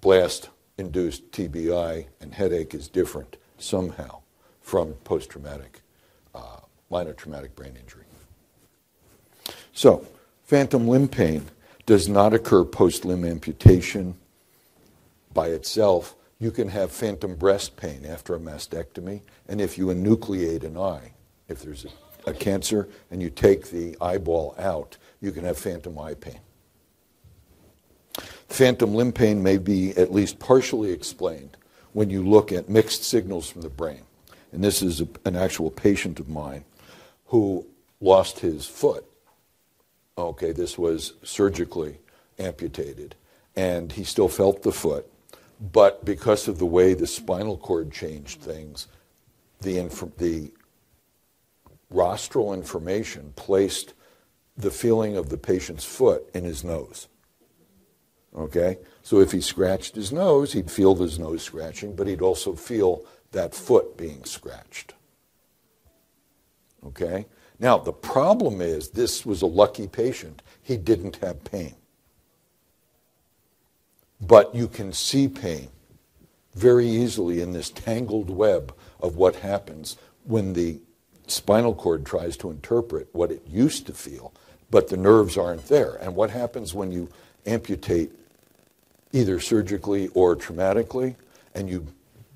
blast 0.00 0.50
induced 0.78 1.30
TBI 1.32 2.06
and 2.20 2.34
headache 2.34 2.74
is 2.74 2.88
different 2.88 3.36
somehow 3.58 4.20
from 4.62 4.92
post 5.04 5.30
traumatic, 5.30 5.80
uh, 6.34 6.60
minor 6.90 7.12
traumatic 7.12 7.56
brain 7.56 7.76
injury. 7.76 8.04
So, 9.72 10.06
phantom 10.44 10.86
limb 10.86 11.08
pain 11.08 11.46
does 11.90 12.08
not 12.08 12.32
occur 12.32 12.64
post 12.64 13.04
limb 13.04 13.24
amputation 13.24 14.14
by 15.34 15.48
itself, 15.48 16.14
you 16.38 16.52
can 16.52 16.68
have 16.68 16.92
phantom 16.92 17.34
breast 17.34 17.76
pain 17.76 18.06
after 18.06 18.32
a 18.32 18.38
mastectomy. 18.38 19.22
And 19.48 19.60
if 19.60 19.76
you 19.76 19.86
enucleate 19.86 20.62
an 20.62 20.78
eye, 20.78 21.14
if 21.48 21.62
there's 21.62 21.86
a, 21.86 22.30
a 22.30 22.32
cancer 22.32 22.88
and 23.10 23.20
you 23.20 23.28
take 23.28 23.70
the 23.70 23.96
eyeball 24.00 24.54
out, 24.56 24.98
you 25.20 25.32
can 25.32 25.42
have 25.42 25.58
phantom 25.58 25.98
eye 25.98 26.14
pain. 26.14 26.38
Phantom 28.46 28.94
limb 28.94 29.10
pain 29.10 29.42
may 29.42 29.58
be 29.58 29.90
at 29.96 30.12
least 30.12 30.38
partially 30.38 30.92
explained 30.92 31.56
when 31.92 32.08
you 32.08 32.24
look 32.24 32.52
at 32.52 32.68
mixed 32.68 33.02
signals 33.02 33.50
from 33.50 33.62
the 33.62 33.68
brain. 33.68 34.02
And 34.52 34.62
this 34.62 34.80
is 34.80 35.00
a, 35.00 35.08
an 35.24 35.34
actual 35.34 35.72
patient 35.72 36.20
of 36.20 36.28
mine 36.28 36.64
who 37.26 37.66
lost 38.00 38.38
his 38.38 38.64
foot. 38.64 39.09
Okay, 40.18 40.52
this 40.52 40.76
was 40.76 41.14
surgically 41.22 41.98
amputated, 42.38 43.14
and 43.56 43.92
he 43.92 44.04
still 44.04 44.28
felt 44.28 44.62
the 44.62 44.72
foot. 44.72 45.10
But 45.60 46.04
because 46.04 46.48
of 46.48 46.58
the 46.58 46.66
way 46.66 46.94
the 46.94 47.06
spinal 47.06 47.56
cord 47.56 47.92
changed 47.92 48.40
things, 48.40 48.86
the, 49.60 49.78
inf- 49.78 50.16
the 50.16 50.52
rostral 51.90 52.54
information 52.54 53.32
placed 53.36 53.92
the 54.56 54.70
feeling 54.70 55.16
of 55.16 55.28
the 55.28 55.36
patient's 55.36 55.84
foot 55.84 56.28
in 56.34 56.44
his 56.44 56.64
nose. 56.64 57.08
Okay? 58.36 58.78
So 59.02 59.20
if 59.20 59.32
he 59.32 59.40
scratched 59.40 59.94
his 59.94 60.12
nose, 60.12 60.52
he'd 60.52 60.70
feel 60.70 60.94
his 60.94 61.18
nose 61.18 61.42
scratching, 61.42 61.94
but 61.96 62.06
he'd 62.06 62.22
also 62.22 62.54
feel 62.54 63.04
that 63.32 63.54
foot 63.54 63.96
being 63.96 64.24
scratched. 64.24 64.94
Okay? 66.86 67.26
Now, 67.60 67.78
the 67.78 67.92
problem 67.92 68.60
is 68.60 68.88
this 68.88 69.24
was 69.24 69.42
a 69.42 69.46
lucky 69.46 69.86
patient. 69.86 70.42
He 70.62 70.76
didn't 70.76 71.16
have 71.16 71.44
pain 71.44 71.76
but 74.20 74.54
you 74.54 74.68
can 74.68 74.92
see 74.92 75.28
pain 75.28 75.68
very 76.54 76.86
easily 76.86 77.40
in 77.40 77.52
this 77.52 77.70
tangled 77.70 78.28
web 78.28 78.74
of 79.00 79.16
what 79.16 79.36
happens 79.36 79.96
when 80.24 80.52
the 80.52 80.78
spinal 81.26 81.74
cord 81.74 82.04
tries 82.04 82.36
to 82.36 82.50
interpret 82.50 83.08
what 83.12 83.30
it 83.30 83.42
used 83.46 83.86
to 83.86 83.94
feel, 83.94 84.32
but 84.70 84.88
the 84.88 84.96
nerves 84.96 85.38
aren't 85.38 85.66
there. 85.68 85.94
And 86.00 86.14
what 86.14 86.30
happens 86.30 86.74
when 86.74 86.90
you 86.90 87.08
amputate 87.46 88.10
either 89.12 89.40
surgically 89.40 90.08
or 90.08 90.36
traumatically 90.36 91.14
and 91.54 91.68
you 91.68 91.86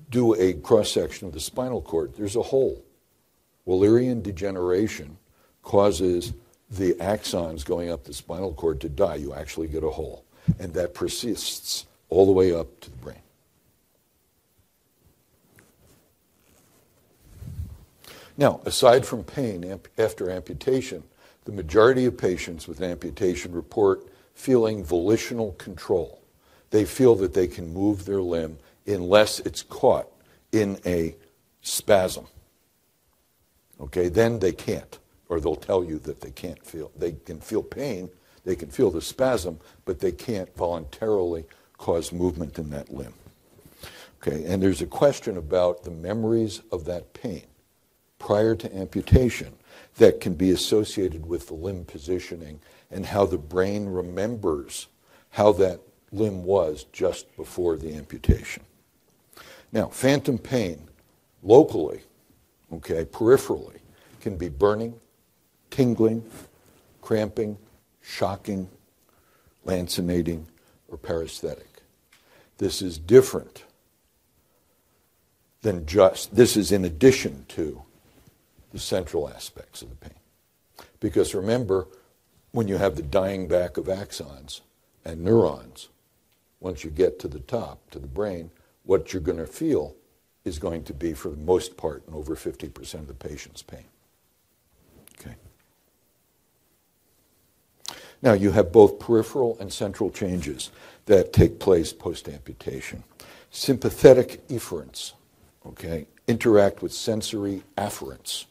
do 0.09 0.33
a 0.35 0.53
cross 0.53 0.91
section 0.91 1.27
of 1.27 1.33
the 1.33 1.39
spinal 1.39 1.81
cord? 1.81 2.15
There's 2.15 2.35
a 2.35 2.41
hole. 2.41 2.81
Wallerian 3.67 4.21
degeneration 4.21 5.17
causes 5.63 6.33
the 6.69 6.93
axons 6.95 7.65
going 7.65 7.89
up 7.89 8.03
the 8.03 8.13
spinal 8.13 8.53
cord 8.53 8.81
to 8.81 8.89
die. 8.89 9.15
You 9.15 9.33
actually 9.33 9.67
get 9.67 9.83
a 9.83 9.89
hole 9.89 10.25
and 10.59 10.73
that 10.73 10.93
persists 10.93 11.85
all 12.09 12.25
the 12.25 12.31
way 12.31 12.53
up 12.53 12.79
to 12.81 12.89
the 12.91 12.97
brain. 12.97 13.17
Now, 18.37 18.59
aside 18.65 19.05
from 19.05 19.23
pain 19.23 19.79
after 19.97 20.29
amputation, 20.29 21.03
the 21.45 21.51
majority 21.51 22.05
of 22.05 22.17
patients 22.17 22.67
with 22.67 22.81
amputation 22.81 23.53
report 23.53 24.07
feeling 24.33 24.83
volitional 24.83 25.53
control. 25.53 26.21
they 26.71 26.83
feel 26.83 27.15
that 27.15 27.33
they 27.33 27.47
can 27.47 27.73
move 27.73 28.03
their 28.03 28.21
limb 28.21 28.57
unless 28.85 29.39
it's 29.41 29.61
caught 29.61 30.07
in 30.51 30.77
a 30.85 31.15
spasm. 31.61 32.27
Okay, 33.79 34.09
then 34.09 34.39
they 34.39 34.51
can't, 34.51 34.99
or 35.29 35.39
they'll 35.39 35.55
tell 35.55 35.83
you 35.83 35.99
that 35.99 36.21
they 36.21 36.31
can't 36.31 36.63
feel. 36.65 36.91
They 36.95 37.13
can 37.13 37.39
feel 37.39 37.63
pain, 37.63 38.09
they 38.43 38.55
can 38.55 38.69
feel 38.69 38.91
the 38.91 39.01
spasm, 39.01 39.59
but 39.83 39.99
they 39.99 40.11
can't 40.11 40.53
voluntarily 40.55 41.45
cause 41.77 42.11
movement 42.11 42.57
in 42.57 42.69
that 42.69 42.93
limb. 42.93 43.13
Okay, 44.21 44.45
and 44.45 44.61
there's 44.61 44.81
a 44.81 44.87
question 44.87 45.37
about 45.37 45.83
the 45.83 45.91
memories 45.91 46.61
of 46.71 46.85
that 46.85 47.13
pain 47.13 47.45
prior 48.17 48.55
to 48.55 48.75
amputation 48.75 49.53
that 49.97 50.19
can 50.19 50.33
be 50.33 50.51
associated 50.51 51.25
with 51.25 51.47
the 51.47 51.53
limb 51.53 51.85
positioning 51.85 52.59
and 52.89 53.05
how 53.05 53.25
the 53.25 53.37
brain 53.37 53.85
remembers 53.85 54.87
how 55.29 55.51
that 55.51 55.79
limb 56.11 56.43
was 56.43 56.85
just 56.91 57.35
before 57.35 57.77
the 57.77 57.93
amputation. 57.93 58.63
Now, 59.71 59.87
phantom 59.87 60.37
pain 60.37 60.87
locally, 61.43 62.01
okay, 62.77 63.05
peripherally, 63.05 63.79
can 64.21 64.37
be 64.37 64.49
burning, 64.49 64.99
tingling, 65.69 66.23
cramping, 67.01 67.57
shocking, 68.01 68.67
lancinating, 69.65 70.45
or 70.87 70.97
paresthetic. 70.97 71.67
This 72.57 72.81
is 72.81 72.97
different 72.97 73.63
than 75.61 75.85
just, 75.85 76.35
this 76.35 76.55
is 76.55 76.71
in 76.71 76.85
addition 76.85 77.45
to 77.49 77.81
the 78.71 78.79
central 78.79 79.29
aspects 79.29 79.81
of 79.81 79.89
the 79.89 79.95
pain. 79.95 80.19
Because 80.99 81.35
remember, 81.35 81.87
when 82.51 82.67
you 82.67 82.77
have 82.77 82.95
the 82.95 83.03
dying 83.03 83.47
back 83.47 83.77
of 83.77 83.85
axons 83.85 84.61
and 85.03 85.23
neurons, 85.23 85.89
once 86.59 86.83
you 86.83 86.89
get 86.89 87.19
to 87.19 87.27
the 87.27 87.39
top, 87.39 87.89
to 87.91 87.99
the 87.99 88.07
brain, 88.07 88.49
what 88.83 89.11
you're 89.11 89.21
going 89.21 89.37
to 89.37 89.47
feel 89.47 89.95
is 90.45 90.59
going 90.59 90.83
to 90.83 90.93
be, 90.93 91.13
for 91.13 91.29
the 91.29 91.37
most 91.37 91.75
part, 91.75 92.03
in 92.07 92.13
over 92.13 92.35
50% 92.35 92.93
of 92.93 93.07
the 93.07 93.13
patient's 93.13 93.63
pain. 93.63 93.85
Okay. 95.19 95.35
Now, 98.21 98.33
you 98.33 98.51
have 98.51 98.71
both 98.71 98.99
peripheral 98.99 99.57
and 99.59 99.73
central 99.73 100.11
changes 100.11 100.71
that 101.07 101.33
take 101.33 101.59
place 101.59 101.91
post 101.91 102.29
amputation. 102.29 103.03
Sympathetic 103.49 104.47
efferents, 104.47 105.13
okay, 105.65 106.07
interact 106.27 106.81
with 106.81 106.93
sensory 106.93 107.63
afferents, 107.77 108.45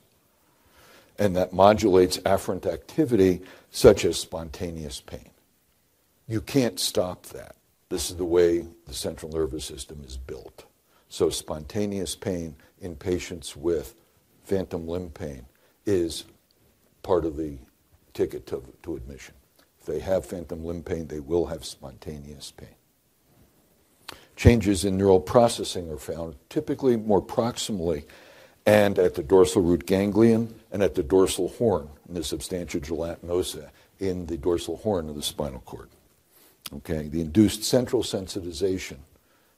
and 1.19 1.37
that 1.37 1.53
modulates 1.53 2.19
afferent 2.19 2.67
activity 2.67 3.43
such 3.71 4.05
as 4.05 4.19
spontaneous 4.19 5.01
pain. 5.01 5.31
You 6.27 6.41
can't 6.41 6.81
stop 6.81 7.27
that. 7.27 7.55
This 7.89 8.11
is 8.11 8.17
the 8.17 8.25
way 8.25 8.67
the 8.87 8.95
central 8.95 9.31
nervous 9.31 9.65
system 9.65 10.03
is 10.07 10.17
built. 10.17 10.65
So, 11.15 11.31
spontaneous 11.31 12.17
pain 12.17 12.57
in 12.81 12.97
patients 12.97 13.55
with 13.55 13.95
phantom 14.43 14.89
limb 14.89 15.11
pain 15.11 15.47
is 15.87 16.25
part 17.05 17.25
of 17.25 17.37
the 17.37 17.57
ticket 18.15 18.49
to, 18.49 18.65
to 18.83 18.97
admission. 18.97 19.37
If 19.79 19.87
they 19.87 20.01
have 20.01 20.27
phantom 20.27 20.65
limb 20.65 20.83
pain, 20.83 21.07
they 21.07 21.21
will 21.21 21.47
have 21.47 21.65
spontaneous 21.65 22.51
pain. 22.51 22.75
Changes 24.35 24.85
in 24.85 24.97
neural 24.97 25.21
processing 25.21 25.89
are 25.89 25.99
found 25.99 26.35
typically 26.49 26.97
more 26.97 27.23
proximally 27.23 28.07
and 28.67 28.99
at 28.99 29.15
the 29.15 29.23
dorsal 29.23 29.63
root 29.63 29.87
ganglion 29.87 30.53
and 30.73 30.83
at 30.83 30.97
the 30.97 31.05
dorsal 31.05 31.47
horn 31.51 31.89
in 32.09 32.15
the 32.15 32.25
substantia 32.25 32.81
gelatinosa 32.81 33.71
in 34.01 34.27
the 34.27 34.37
dorsal 34.37 34.79
horn 34.79 35.09
of 35.09 35.15
the 35.15 35.23
spinal 35.23 35.61
cord. 35.61 35.91
Okay, 36.79 37.07
the 37.07 37.21
induced 37.21 37.63
central 37.63 38.03
sensitization 38.03 38.97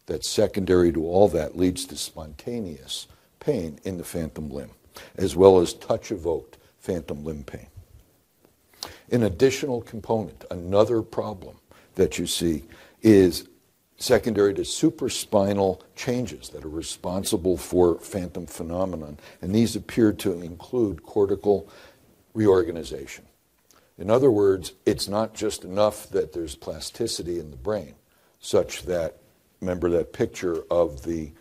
that's 0.06 0.28
secondary 0.28 0.92
to 0.92 1.04
all 1.04 1.28
that 1.28 1.56
leads 1.56 1.84
to 1.86 1.96
spontaneous 1.96 3.06
pain 3.40 3.78
in 3.84 3.98
the 3.98 4.04
phantom 4.04 4.50
limb, 4.50 4.70
as 5.16 5.36
well 5.36 5.58
as 5.58 5.74
touch 5.74 6.10
evoked 6.10 6.58
phantom 6.78 7.24
limb 7.24 7.44
pain. 7.44 7.66
An 9.10 9.22
additional 9.22 9.82
component, 9.82 10.44
another 10.50 11.02
problem 11.02 11.56
that 11.96 12.18
you 12.18 12.26
see, 12.26 12.64
is 13.02 13.48
secondary 13.98 14.52
to 14.54 14.62
supraspinal 14.62 15.80
changes 15.94 16.50
that 16.50 16.64
are 16.64 16.68
responsible 16.68 17.56
for 17.56 17.98
phantom 17.98 18.46
phenomenon, 18.46 19.18
and 19.40 19.54
these 19.54 19.74
appear 19.74 20.12
to 20.12 20.40
include 20.42 21.02
cortical 21.02 21.68
reorganization. 22.34 23.24
In 23.98 24.10
other 24.10 24.30
words, 24.30 24.72
it's 24.84 25.08
not 25.08 25.34
just 25.34 25.64
enough 25.64 26.10
that 26.10 26.32
there's 26.32 26.54
plasticity 26.54 27.38
in 27.38 27.50
the 27.50 27.56
brain, 27.56 27.94
such 28.38 28.82
that, 28.82 29.16
remember 29.60 29.90
that 29.90 30.12
picture 30.12 30.62
of 30.70 31.02
the 31.02 31.32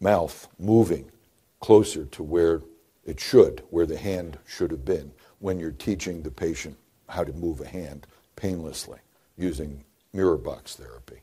mouth 0.00 0.48
moving 0.58 1.10
closer 1.60 2.06
to 2.06 2.22
where 2.22 2.62
it 3.04 3.20
should, 3.20 3.62
where 3.70 3.86
the 3.86 3.98
hand 3.98 4.38
should 4.46 4.70
have 4.70 4.84
been, 4.84 5.12
when 5.38 5.58
you're 5.58 5.72
teaching 5.72 6.22
the 6.22 6.30
patient 6.30 6.76
how 7.08 7.24
to 7.24 7.32
move 7.32 7.60
a 7.60 7.66
hand 7.66 8.06
painlessly 8.36 8.98
using 9.36 9.84
mirror 10.12 10.36
box 10.36 10.76
therapy. 10.76 11.20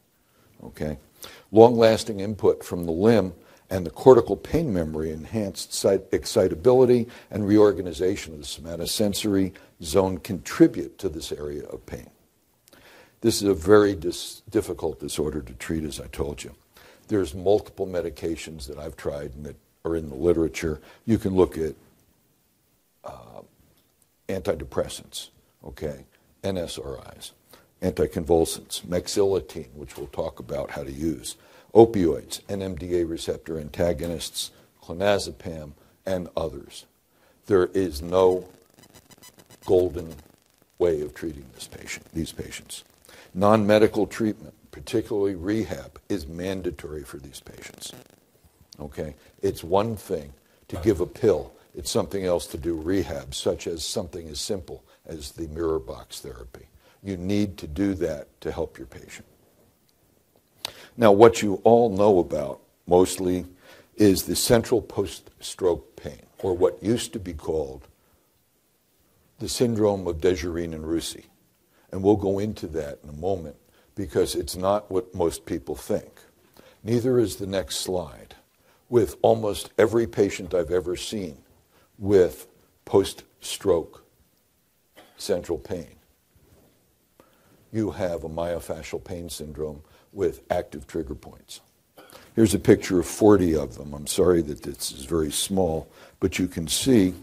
Okay? 0.63 0.97
Long 1.51 1.77
lasting 1.77 2.19
input 2.19 2.63
from 2.63 2.85
the 2.85 2.91
limb 2.91 3.33
and 3.69 3.85
the 3.85 3.91
cortical 3.91 4.35
pain 4.35 4.73
memory 4.73 5.11
enhanced 5.11 5.85
excitability 6.11 7.07
and 7.31 7.47
reorganization 7.47 8.33
of 8.33 8.39
the 8.39 8.45
somatosensory 8.45 9.53
zone 9.83 10.17
contribute 10.19 10.97
to 10.97 11.09
this 11.09 11.31
area 11.31 11.65
of 11.65 11.85
pain. 11.85 12.09
This 13.27 13.41
is 13.41 13.49
a 13.49 13.53
very 13.53 13.93
dis- 13.93 14.41
difficult 14.49 15.01
disorder 15.01 15.41
to 15.41 15.53
treat, 15.55 15.83
as 15.83 15.99
I 15.99 16.07
told 16.07 16.45
you. 16.45 16.55
There's 17.09 17.35
multiple 17.35 17.85
medications 17.85 18.67
that 18.67 18.77
I've 18.77 18.95
tried 18.95 19.33
and 19.35 19.45
that 19.47 19.57
are 19.83 19.97
in 19.97 20.07
the 20.07 20.15
literature. 20.15 20.79
You 21.05 21.17
can 21.17 21.35
look 21.35 21.57
at 21.57 21.75
uh, 23.03 23.41
antidepressants, 24.29 25.31
okay, 25.65 26.05
NSRIs, 26.41 27.31
anticonvulsants, 27.81 28.83
mexiletine, 28.83 29.73
which 29.73 29.97
we'll 29.97 30.07
talk 30.07 30.39
about 30.39 30.71
how 30.71 30.83
to 30.85 30.91
use, 30.93 31.35
opioids, 31.73 32.41
NMDA 32.43 33.09
receptor 33.09 33.59
antagonists, 33.59 34.51
clonazepam, 34.81 35.73
and 36.05 36.29
others. 36.37 36.85
There 37.47 37.65
is 37.73 38.01
no 38.01 38.47
golden 39.65 40.15
way 40.79 41.01
of 41.01 41.13
treating 41.13 41.43
this 41.55 41.67
patient, 41.67 42.05
these 42.13 42.31
patients. 42.31 42.85
Non-medical 43.37 44.07
treatment, 44.07 44.55
particularly 44.71 45.35
rehab, 45.35 45.99
is 46.09 46.25
mandatory 46.25 47.03
for 47.03 47.17
these 47.17 47.39
patients. 47.39 47.93
Okay? 48.79 49.13
It's 49.43 49.63
one 49.63 49.95
thing 49.95 50.33
to 50.69 50.75
give 50.77 51.01
a 51.01 51.05
pill. 51.05 51.53
It's 51.75 51.91
something 51.91 52.25
else 52.25 52.47
to 52.47 52.57
do 52.57 52.73
rehab, 52.73 53.35
such 53.35 53.67
as 53.67 53.85
something 53.85 54.27
as 54.27 54.39
simple 54.39 54.83
as 55.05 55.33
the 55.33 55.47
mirror 55.49 55.77
box 55.77 56.19
therapy. 56.19 56.65
You 57.03 57.15
need 57.15 57.57
to 57.57 57.67
do 57.67 57.93
that 57.93 58.27
to 58.41 58.51
help 58.51 58.79
your 58.79 58.87
patient. 58.87 59.27
Now, 60.97 61.11
what 61.11 61.43
you 61.43 61.61
all 61.63 61.91
know 61.91 62.17
about 62.17 62.61
mostly 62.87 63.45
is 63.97 64.23
the 64.23 64.35
central 64.35 64.81
post 64.81 65.29
stroke 65.41 65.95
pain, 65.95 66.23
or 66.39 66.57
what 66.57 66.81
used 66.81 67.13
to 67.13 67.19
be 67.19 67.33
called 67.33 67.87
the 69.37 69.47
syndrome 69.47 70.07
of 70.07 70.17
Dejerine 70.17 70.73
and 70.73 70.87
Roussy. 70.87 71.25
And 71.91 72.03
we'll 72.03 72.15
go 72.15 72.39
into 72.39 72.67
that 72.67 72.99
in 73.03 73.09
a 73.09 73.13
moment 73.13 73.55
because 73.95 74.35
it's 74.35 74.55
not 74.55 74.91
what 74.91 75.13
most 75.15 75.45
people 75.45 75.75
think. 75.75 76.11
Neither 76.83 77.19
is 77.19 77.37
the 77.37 77.47
next 77.47 77.77
slide. 77.77 78.35
With 78.89 79.17
almost 79.21 79.71
every 79.77 80.07
patient 80.07 80.53
I've 80.53 80.71
ever 80.71 80.95
seen 80.95 81.37
with 81.97 82.47
post 82.85 83.23
stroke 83.41 84.05
central 85.17 85.57
pain, 85.57 85.95
you 87.71 87.91
have 87.91 88.23
a 88.23 88.29
myofascial 88.29 89.03
pain 89.03 89.29
syndrome 89.29 89.81
with 90.13 90.41
active 90.49 90.87
trigger 90.87 91.15
points. 91.15 91.61
Here's 92.35 92.53
a 92.53 92.59
picture 92.59 92.99
of 92.99 93.07
40 93.07 93.55
of 93.55 93.75
them. 93.75 93.93
I'm 93.93 94.07
sorry 94.07 94.41
that 94.43 94.61
this 94.61 94.91
is 94.91 95.05
very 95.05 95.31
small, 95.31 95.89
but 96.19 96.39
you 96.39 96.47
can 96.47 96.67
see 96.67 97.13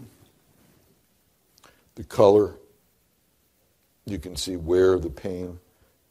the 1.95 2.03
color. 2.03 2.55
You 4.05 4.19
can 4.19 4.35
see 4.35 4.55
where 4.55 4.99
the 4.99 5.09
pain 5.09 5.59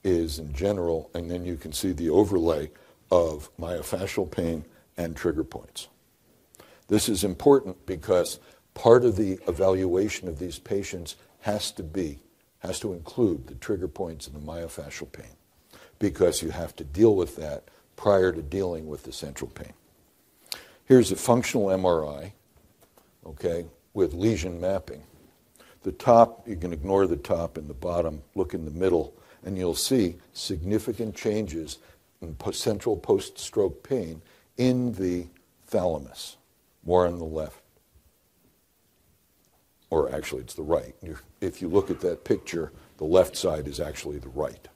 is 0.03 0.39
in 0.39 0.53
general, 0.53 1.11
and 1.15 1.31
then 1.31 1.45
you 1.45 1.57
can 1.57 1.73
see 1.73 1.93
the 1.93 2.11
overlay 2.11 2.71
of 3.11 3.51
myofascial 3.59 4.31
pain 4.31 4.65
and 4.97 5.17
trigger 5.17 5.45
points. 5.45 5.89
This 6.89 7.09
is 7.09 7.25
important 7.25 7.87
because 7.87 8.39
part 8.75 9.05
of 9.05 9.17
the 9.17 9.39
evaluation 9.49 10.29
of 10.29 10.39
these 10.39 10.59
patients 10.59 11.17
has 11.41 11.71
to 11.73 11.83
be, 11.83 12.19
has 12.59 12.81
to 12.81 12.93
include 12.93 13.47
the 13.47 13.55
trigger 13.55 13.89
points 13.89 14.27
and 14.27 14.37
the 14.37 14.47
myofascial 14.47 15.11
pain 15.11 15.37
because 15.99 16.43
you 16.43 16.51
have 16.51 16.75
to 16.77 16.85
deal 16.85 17.15
with 17.15 17.37
that 17.37 17.65
prior 17.97 18.33
to 18.33 18.43
dealing 18.43 18.87
with 18.87 19.05
the 19.05 19.13
central 19.13 19.51
pain. 19.51 19.73
Here's 20.85 21.11
a 21.13 21.17
functional 21.17 21.69
MRI, 21.69 22.33
okay, 23.25 23.65
with 23.95 24.13
lesion 24.13 24.61
mapping. 24.61 25.03
The 25.85 25.93
top, 25.93 26.49
you 26.49 26.57
can 26.57 26.73
ignore 26.73 27.07
the 27.07 27.17
top 27.17 27.59
and 27.59 27.69
the 27.69 27.75
bottom, 27.75 28.23
look 28.35 28.55
in 28.55 28.65
the 28.65 28.71
middle, 28.71 29.15
and 29.45 29.57
you'll 29.57 29.75
see 29.75 30.17
significant 30.33 31.15
changes 31.15 31.79
in 32.23 32.37
central 32.53 32.97
post-stroke 32.97 33.87
pain 33.87 34.23
in 34.57 34.95
the 34.95 35.27
thalamus, 35.67 36.39
more 36.85 37.07
on 37.07 37.19
the 37.19 37.25
left. 37.25 37.61
Or 39.91 40.11
actually, 40.13 40.41
it's 40.41 40.55
the 40.55 40.63
right. 40.63 40.95
If 41.43 41.61
you 41.61 41.69
look 41.69 41.91
at 41.91 42.01
that 42.01 42.25
picture, 42.25 42.73
the 42.97 43.05
left 43.05 43.37
side 43.37 43.69
is 43.69 43.79
actually 43.79 44.19
the 44.19 44.31
right. 44.31 44.67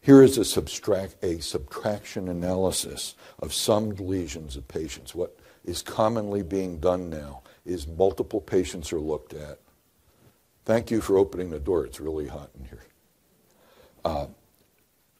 Here 0.00 0.22
is 0.22 0.38
a, 0.38 0.44
subtract, 0.44 1.22
a 1.22 1.38
subtraction 1.38 2.28
analysis 2.28 3.14
of 3.38 3.54
some 3.54 3.90
lesions 3.90 4.56
of 4.56 4.66
patients. 4.66 5.14
What 5.14 5.38
is 5.64 5.82
commonly 5.82 6.42
being 6.42 6.80
done 6.80 7.10
now 7.10 7.42
is 7.68 7.86
multiple 7.86 8.40
patients 8.40 8.92
are 8.92 9.00
looked 9.00 9.34
at. 9.34 9.58
Thank 10.64 10.90
you 10.90 11.00
for 11.00 11.18
opening 11.18 11.50
the 11.50 11.60
door. 11.60 11.84
It's 11.84 12.00
really 12.00 12.26
hot 12.26 12.50
in 12.58 12.66
here. 12.66 12.84
Uh, 14.04 14.26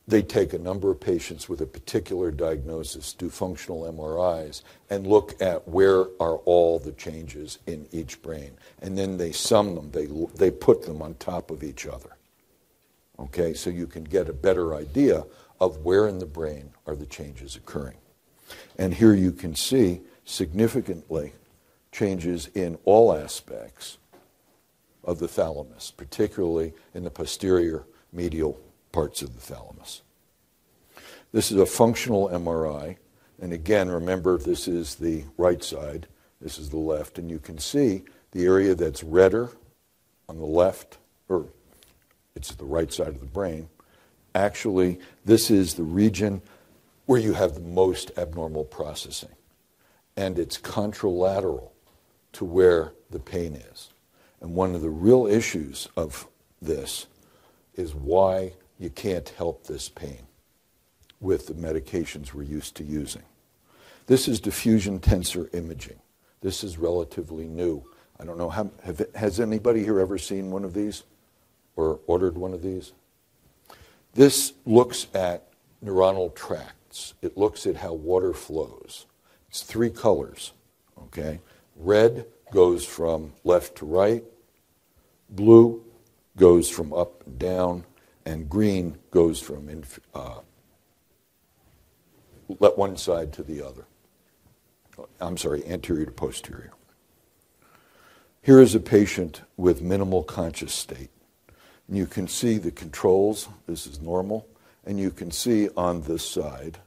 they 0.07 0.23
take 0.23 0.55
a 0.55 0.59
number 0.59 0.91
of 0.91 1.01
patients 1.01 1.51
with 1.51 1.61
a 1.61 1.67
particular 1.67 2.31
diagnosis, 2.31 3.13
do 3.13 3.29
functional 3.29 3.83
MRIs, 3.93 4.63
and 4.89 5.07
look 5.07 5.41
at 5.41 5.69
where 5.69 6.07
are 6.19 6.39
all 6.47 6.79
the 6.79 6.93
changes 6.93 7.59
in 7.67 7.87
each 7.93 8.23
brain. 8.23 8.53
And 8.81 8.97
then 8.97 9.19
they 9.19 9.33
sum 9.33 9.75
them, 9.75 9.91
they, 9.91 10.07
they 10.37 10.51
put 10.51 10.83
them 10.83 11.03
on 11.03 11.15
top 11.15 11.51
of 11.51 11.63
each 11.63 11.87
other. 11.87 12.17
Okay, 13.19 13.53
so 13.53 13.69
you 13.69 13.87
can 13.87 14.05
get 14.05 14.31
a 14.31 14.33
better 14.33 14.75
idea 14.75 15.25
of 15.61 15.85
where 15.85 16.09
in 16.09 16.19
the 16.21 16.27
brain 16.27 16.71
are 16.87 16.97
the 16.97 17.07
changes 17.07 17.57
occurring. 17.57 17.97
And 18.79 18.95
here 18.95 19.13
you 19.13 19.33
can 19.33 19.55
see 19.55 20.01
significantly 20.25 21.33
changes 21.99 22.49
in 22.55 22.79
all 22.85 23.13
aspects 23.13 23.99
of 25.03 25.19
the 25.19 25.27
thalamus, 25.27 25.91
particularly 25.91 26.73
in 26.95 27.03
the 27.03 27.11
posterior 27.11 27.85
medial 28.13 28.61
parts 28.93 29.21
of 29.21 29.35
the 29.35 29.41
thalamus. 29.41 30.03
This 31.33 31.51
is 31.51 31.59
a 31.59 31.67
functional 31.67 32.29
MRI. 32.29 32.97
And 33.43 33.53
again, 33.53 33.89
remember, 33.89 34.39
this 34.39 34.69
is 34.69 34.95
the 34.95 35.25
right 35.37 35.63
side, 35.63 36.07
this 36.41 36.57
is 36.57 36.71
the 36.71 36.79
left. 36.79 37.19
And 37.19 37.29
you 37.29 37.41
can 37.41 37.59
see 37.59 38.05
the 38.31 38.45
area 38.45 38.77
that's 38.77 39.03
redder 39.03 39.51
on 40.29 40.39
the 40.39 40.47
left, 40.47 40.99
or 41.29 41.47
it's 42.37 42.55
the 42.55 42.65
right 42.65 42.93
side 42.93 43.09
of 43.09 43.21
the 43.21 43.27
brain. 43.27 43.69
Actually, 44.37 45.01
this 45.25 45.51
is 45.51 45.75
the 45.75 45.83
region 45.83 46.43
where 47.07 47.21
you 47.21 47.33
have 47.33 47.55
the 47.55 47.61
most 47.61 48.13
abnormal 48.17 48.65
processing. 48.65 49.35
And 50.17 50.39
it's 50.39 50.59
contralateral 50.59 51.71
to 52.33 52.45
where 52.45 52.93
the 53.11 53.19
pain 53.19 53.55
is. 53.55 53.91
And 54.41 54.55
one 54.55 54.75
of 54.75 54.83
the 54.83 54.91
real 54.91 55.27
issues 55.27 55.89
of 55.97 56.29
this 56.61 57.07
is 57.75 57.95
why 57.95 58.53
you 58.79 58.91
can't 58.91 59.29
help 59.31 59.67
this 59.67 59.89
pain 59.89 60.27
with 61.21 61.47
the 61.47 61.55
medications 61.55 62.33
we're 62.33 62.43
used 62.43 62.77
to 62.77 62.85
using. 62.85 63.23
This 64.07 64.29
is 64.29 64.41
diffusion 64.41 65.01
tensor 65.01 65.53
imaging. 65.55 65.99
This 66.41 66.63
is 66.63 66.79
relatively 66.79 67.47
new. 67.47 67.85
I 68.21 68.25
don't 68.25 68.39
know, 68.39 68.49
how, 68.49 68.71
have, 68.85 69.05
has 69.15 69.41
anybody 69.41 69.83
here 69.83 70.01
ever 70.01 70.19
seen 70.19 70.51
one 70.51 70.65
of 70.65 70.75
these 70.75 71.05
or 71.77 72.01
ordered 72.07 72.37
one 72.37 72.53
of 72.53 72.63
these? 72.63 72.93
This 74.15 74.55
looks 74.65 75.07
at 75.15 75.49
neuronal 75.85 76.35
tracts. 76.35 77.15
It 77.23 77.37
looks 77.37 77.67
at 77.67 77.77
how 77.77 77.93
water 77.93 78.33
flows. 78.33 79.07
It's 79.49 79.63
three 79.63 79.91
colors, 79.91 80.53
okay? 80.99 81.41
Red 81.79 82.27
goes 82.53 82.85
from 82.85 83.33
left 83.45 83.77
to 83.77 83.87
right, 83.87 84.25
blue 85.31 85.83
goes 86.37 86.69
from 86.69 86.93
up 86.93 87.25
and 87.27 87.39
down, 87.39 87.85
and 88.27 88.51
green 88.51 88.99
goes 89.11 89.41
from 89.41 89.69
inf- 89.69 90.01
uh, 90.15 90.41
one 92.47 92.97
side 92.97 93.33
to 93.35 93.43
the 93.43 93.63
other. 93.63 93.87
I'm 95.21 95.37
sorry, 95.37 95.65
anterior 95.67 96.07
to 96.07 96.11
posterior. 96.11 96.73
Here 98.43 98.61
is 98.61 98.75
a 98.75 98.81
patient 98.81 99.43
with 99.57 99.83
minimal 99.83 100.23
conscious 100.23 100.73
state. 100.73 101.11
And 101.87 101.97
you 101.97 102.07
can 102.07 102.29
see 102.29 102.59
the 102.59 102.71
controls. 102.71 103.49
This 103.67 103.87
is 103.87 104.01
normal. 104.01 104.47
And 104.85 104.99
you 104.99 105.11
can 105.11 105.31
see 105.31 105.69
on 105.77 106.03
this 106.03 106.29
side, 106.29 106.79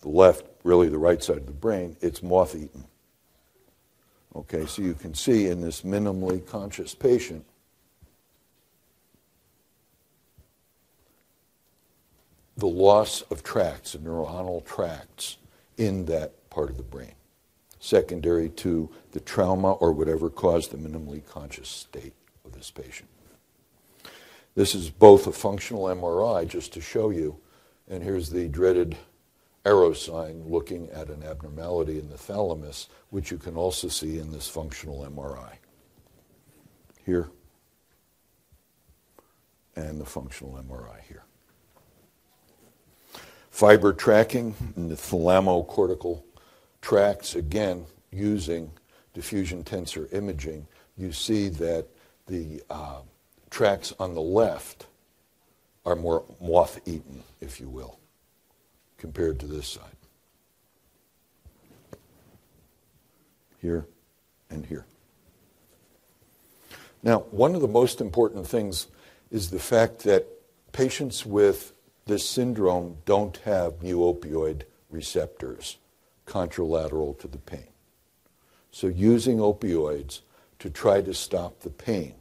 the 0.00 0.08
left, 0.08 0.44
really 0.64 0.88
the 0.88 0.98
right 0.98 1.22
side 1.22 1.38
of 1.38 1.46
the 1.46 1.52
brain, 1.52 1.96
it's 2.00 2.22
moth 2.22 2.54
eaten. 2.54 2.84
Okay, 4.34 4.64
so 4.66 4.82
you 4.82 4.94
can 4.94 5.12
see 5.14 5.48
in 5.48 5.60
this 5.60 5.82
minimally 5.82 6.46
conscious 6.46 6.94
patient, 6.94 7.44
the 12.56 12.66
loss 12.66 13.22
of 13.22 13.42
tracts, 13.42 13.94
of 13.94 14.02
neuronal 14.02 14.64
tracts 14.64 15.38
in 15.78 16.04
that 16.04 16.48
part 16.50 16.70
of 16.70 16.76
the 16.76 16.82
brain, 16.82 17.14
secondary 17.80 18.48
to 18.50 18.88
the 19.12 19.20
trauma 19.20 19.72
or 19.72 19.92
whatever 19.92 20.30
caused 20.30 20.70
the 20.70 20.76
minimally 20.76 21.26
conscious 21.26 21.68
state 21.68 22.12
of 22.44 22.52
this 22.52 22.70
patient. 22.70 23.08
This 24.54 24.74
is 24.74 24.90
both 24.90 25.26
a 25.26 25.32
functional 25.32 25.84
MRI, 25.84 26.46
just 26.46 26.72
to 26.74 26.80
show 26.80 27.10
you, 27.10 27.38
and 27.88 28.02
here's 28.02 28.30
the 28.30 28.46
dreaded 28.46 28.96
arrow 29.64 29.92
sign 29.92 30.42
looking 30.46 30.88
at 30.90 31.08
an 31.08 31.22
abnormality 31.22 31.98
in 31.98 32.08
the 32.08 32.16
thalamus, 32.16 32.88
which 33.10 33.30
you 33.30 33.38
can 33.38 33.56
also 33.56 33.88
see 33.88 34.18
in 34.18 34.32
this 34.32 34.48
functional 34.48 35.04
MRI. 35.04 35.54
Here, 37.04 37.28
and 39.76 40.00
the 40.00 40.04
functional 40.04 40.62
MRI 40.62 41.00
here. 41.06 41.24
Fiber 43.50 43.92
tracking 43.92 44.54
in 44.76 44.88
the 44.88 44.94
thalamocortical 44.94 46.22
tracts, 46.80 47.34
again, 47.34 47.84
using 48.10 48.70
diffusion 49.12 49.64
tensor 49.64 50.12
imaging, 50.14 50.66
you 50.96 51.12
see 51.12 51.48
that 51.48 51.86
the 52.26 52.62
uh, 52.70 53.00
tracks 53.50 53.92
on 53.98 54.14
the 54.14 54.20
left 54.20 54.86
are 55.84 55.96
more 55.96 56.24
moth 56.40 56.80
eaten, 56.86 57.22
if 57.40 57.60
you 57.60 57.68
will 57.68 57.99
compared 59.00 59.40
to 59.40 59.46
this 59.46 59.66
side. 59.66 59.84
Here 63.58 63.86
and 64.50 64.64
here. 64.66 64.86
Now, 67.02 67.20
one 67.30 67.54
of 67.54 67.62
the 67.62 67.68
most 67.68 68.00
important 68.00 68.46
things 68.46 68.86
is 69.30 69.50
the 69.50 69.58
fact 69.58 70.00
that 70.00 70.26
patients 70.72 71.24
with 71.24 71.72
this 72.06 72.28
syndrome 72.28 72.98
don't 73.06 73.36
have 73.38 73.82
mu 73.82 73.98
opioid 74.00 74.62
receptors 74.90 75.78
contralateral 76.26 77.18
to 77.18 77.28
the 77.28 77.38
pain. 77.38 77.68
So, 78.70 78.86
using 78.86 79.38
opioids 79.38 80.20
to 80.58 80.68
try 80.68 81.00
to 81.00 81.14
stop 81.14 81.60
the 81.60 81.70
pain 81.70 82.14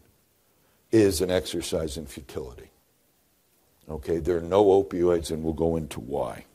is 0.92 1.22
an 1.22 1.30
exercise 1.30 1.98
in 1.98 2.06
futility. 2.06 2.72
Okay, 3.90 4.20
there 4.20 4.38
are 4.38 4.42
no 4.42 4.66
opioids, 4.66 5.30
and 5.32 5.44
we'll 5.44 5.54
go 5.54 5.76
into 5.76 6.00
why. 6.00 6.46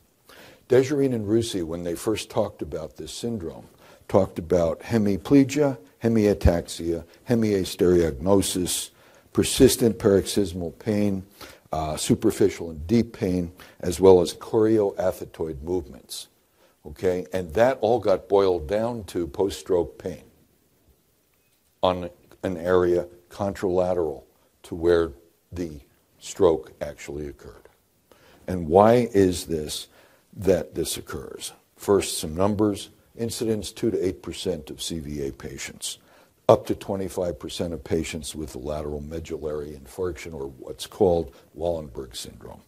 Dejerine 0.69 1.15
and 1.15 1.29
Roussy, 1.29 1.63
when 1.63 1.85
they 1.85 1.95
first 1.95 2.31
talked 2.31 2.63
about 2.63 2.97
this 2.97 3.13
syndrome, 3.13 3.67
talked 4.09 4.39
about 4.39 4.81
hemiplegia, 4.81 5.79
hemiataxia, 6.03 7.05
hemiastereognosis, 7.29 8.91
persistent 9.33 9.99
paroxysmal 9.99 10.73
pain, 10.73 11.25
uh, 11.73 11.97
superficial 11.97 12.71
and 12.71 12.87
deep 12.87 13.13
pain, 13.13 13.53
as 13.81 14.01
well 14.01 14.21
as 14.21 14.33
choreoathetoid 14.35 15.61
movements. 15.63 16.29
Okay, 16.87 17.27
and 17.33 17.53
that 17.55 17.79
all 17.81 17.99
got 17.99 18.29
boiled 18.29 18.69
down 18.69 19.05
to 19.05 19.27
post-stroke 19.27 19.99
pain 19.99 20.23
on 21.83 22.11
an 22.43 22.57
area 22.59 23.07
contralateral 23.31 24.23
to 24.63 24.75
where 24.75 25.13
the 25.51 25.81
stroke 26.19 26.73
actually 26.81 27.27
occurred. 27.27 27.69
And 28.47 28.69
why 28.69 29.09
is 29.13 29.47
this? 29.47 29.89
That 30.37 30.75
this 30.75 30.97
occurs. 30.97 31.53
First, 31.77 32.19
some 32.19 32.35
numbers 32.35 32.91
incidence 33.17 33.71
2 33.73 33.93
to 33.93 33.97
8% 33.97 34.71
of 34.71 34.79
CVA 34.79 35.37
patients, 35.39 35.99
up 36.49 36.67
to 36.67 36.75
25% 36.75 37.73
of 37.73 37.85
patients 37.85 38.35
with 38.35 38.57
lateral 38.57 39.01
medullary 39.01 39.79
infarction, 39.79 40.35
or 40.35 40.49
what's 40.49 40.87
called 40.87 41.35
Wallenberg 41.57 42.17
syndrome. 42.17 42.63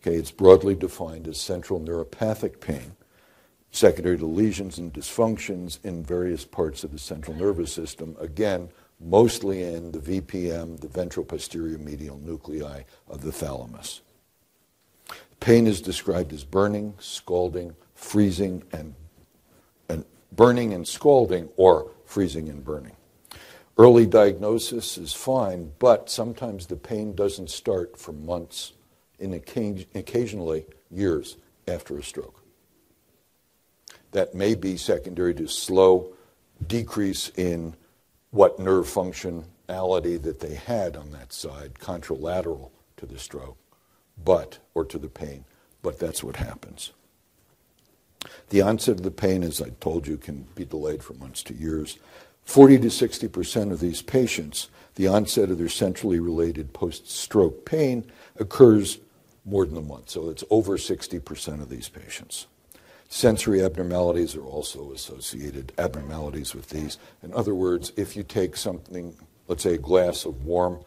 Okay, 0.00 0.14
it's 0.14 0.30
broadly 0.30 0.74
defined 0.74 1.26
as 1.26 1.40
central 1.40 1.80
neuropathic 1.80 2.60
pain, 2.60 2.92
secondary 3.72 4.16
to 4.16 4.26
lesions 4.26 4.78
and 4.78 4.92
dysfunctions 4.92 5.84
in 5.84 6.04
various 6.04 6.44
parts 6.44 6.84
of 6.84 6.92
the 6.92 6.98
central 6.98 7.36
nervous 7.36 7.72
system, 7.72 8.16
again, 8.20 8.68
mostly 9.00 9.62
in 9.62 9.90
the 9.92 9.98
VPM, 9.98 10.80
the 10.80 10.88
ventral 10.88 11.26
posterior 11.26 11.78
medial 11.78 12.18
nuclei 12.18 12.82
of 13.08 13.22
the 13.22 13.32
thalamus. 13.32 14.02
Pain 15.40 15.66
is 15.66 15.80
described 15.80 16.32
as 16.32 16.44
burning, 16.44 16.94
scalding, 16.98 17.74
freezing, 17.94 18.62
and, 18.72 18.94
and 19.88 20.04
burning 20.32 20.72
and 20.74 20.86
scalding, 20.86 21.48
or 21.56 21.90
freezing 22.04 22.48
and 22.48 22.64
burning. 22.64 22.96
Early 23.76 24.06
diagnosis 24.06 24.98
is 24.98 25.12
fine, 25.14 25.72
but 25.78 26.10
sometimes 26.10 26.66
the 26.66 26.76
pain 26.76 27.14
doesn't 27.14 27.50
start 27.50 27.96
for 27.96 28.12
months 28.12 28.72
and 29.20 29.34
occasionally 29.34 30.66
years 30.90 31.36
after 31.68 31.98
a 31.98 32.02
stroke. 32.02 32.42
That 34.12 34.34
may 34.34 34.54
be 34.54 34.76
secondary 34.76 35.34
to 35.34 35.46
slow 35.46 36.14
decrease 36.66 37.30
in 37.36 37.76
what 38.30 38.58
nerve 38.58 38.86
functionality 38.86 40.20
that 40.22 40.40
they 40.40 40.54
had 40.54 40.96
on 40.96 41.12
that 41.12 41.32
side, 41.32 41.74
contralateral 41.74 42.70
to 42.96 43.06
the 43.06 43.18
stroke, 43.18 43.58
but, 44.24 44.58
or 44.74 44.84
to 44.84 44.98
the 44.98 45.08
pain, 45.08 45.44
but 45.82 45.98
that's 45.98 46.22
what 46.22 46.36
happens. 46.36 46.92
The 48.50 48.62
onset 48.62 48.96
of 48.96 49.02
the 49.02 49.10
pain, 49.10 49.42
as 49.42 49.60
I 49.60 49.70
told 49.80 50.06
you, 50.06 50.16
can 50.16 50.46
be 50.54 50.64
delayed 50.64 51.02
for 51.02 51.14
months 51.14 51.42
to 51.44 51.54
years. 51.54 51.98
40 52.44 52.78
to 52.78 52.88
60% 52.88 53.72
of 53.72 53.80
these 53.80 54.02
patients, 54.02 54.68
the 54.94 55.06
onset 55.06 55.50
of 55.50 55.58
their 55.58 55.68
centrally 55.68 56.18
related 56.18 56.72
post 56.72 57.10
stroke 57.10 57.64
pain 57.64 58.10
occurs 58.38 58.98
more 59.44 59.64
than 59.66 59.76
a 59.76 59.82
month. 59.82 60.10
So 60.10 60.30
it's 60.30 60.44
over 60.50 60.76
60% 60.76 61.62
of 61.62 61.68
these 61.68 61.88
patients. 61.88 62.46
Sensory 63.08 63.62
abnormalities 63.62 64.36
are 64.36 64.44
also 64.44 64.92
associated 64.92 65.72
abnormalities 65.78 66.54
with 66.54 66.68
these. 66.68 66.98
In 67.22 67.32
other 67.32 67.54
words, 67.54 67.92
if 67.96 68.16
you 68.16 68.22
take 68.22 68.56
something, 68.56 69.16
let's 69.46 69.62
say 69.62 69.74
a 69.74 69.78
glass 69.78 70.26
of 70.26 70.44
warm 70.44 70.80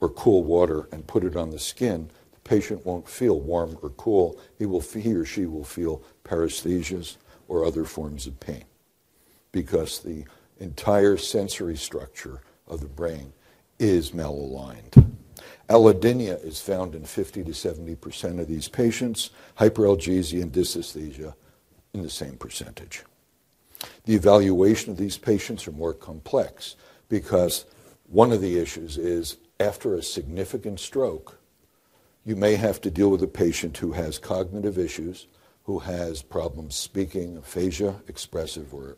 or 0.00 0.08
cool 0.08 0.44
water 0.44 0.88
and 0.92 1.06
put 1.06 1.24
it 1.24 1.36
on 1.36 1.50
the 1.50 1.58
skin, 1.58 2.10
patient 2.44 2.84
won't 2.84 3.08
feel 3.08 3.40
warm 3.40 3.78
or 3.82 3.90
cool. 3.90 4.38
He 4.58 4.66
will 4.66 4.80
he 4.80 5.14
or 5.14 5.24
she 5.24 5.46
will 5.46 5.64
feel 5.64 6.02
paresthesias 6.24 7.16
or 7.48 7.64
other 7.64 7.84
forms 7.84 8.26
of 8.26 8.38
pain 8.40 8.64
because 9.52 10.00
the 10.00 10.24
entire 10.58 11.16
sensory 11.16 11.76
structure 11.76 12.40
of 12.66 12.80
the 12.80 12.88
brain 12.88 13.32
is 13.78 14.12
malaligned. 14.12 15.12
Allodynia 15.68 16.42
is 16.44 16.60
found 16.60 16.94
in 16.94 17.04
50 17.04 17.44
to 17.44 17.50
70% 17.50 18.40
of 18.40 18.48
these 18.48 18.68
patients, 18.68 19.30
hyperalgesia 19.58 20.42
and 20.42 20.52
dysesthesia 20.52 21.34
in 21.94 22.02
the 22.02 22.10
same 22.10 22.36
percentage. 22.36 23.02
The 24.04 24.14
evaluation 24.14 24.90
of 24.92 24.98
these 24.98 25.16
patients 25.16 25.66
are 25.66 25.72
more 25.72 25.94
complex 25.94 26.76
because 27.08 27.64
one 28.06 28.32
of 28.32 28.40
the 28.40 28.58
issues 28.58 28.98
is 28.98 29.38
after 29.58 29.94
a 29.94 30.02
significant 30.02 30.80
stroke, 30.80 31.38
you 32.24 32.36
may 32.36 32.56
have 32.56 32.80
to 32.82 32.90
deal 32.90 33.10
with 33.10 33.22
a 33.22 33.28
patient 33.28 33.76
who 33.76 33.92
has 33.92 34.18
cognitive 34.18 34.78
issues, 34.78 35.26
who 35.64 35.78
has 35.80 36.22
problems 36.22 36.74
speaking, 36.74 37.36
aphasia, 37.36 37.96
expressive 38.08 38.72
or 38.72 38.96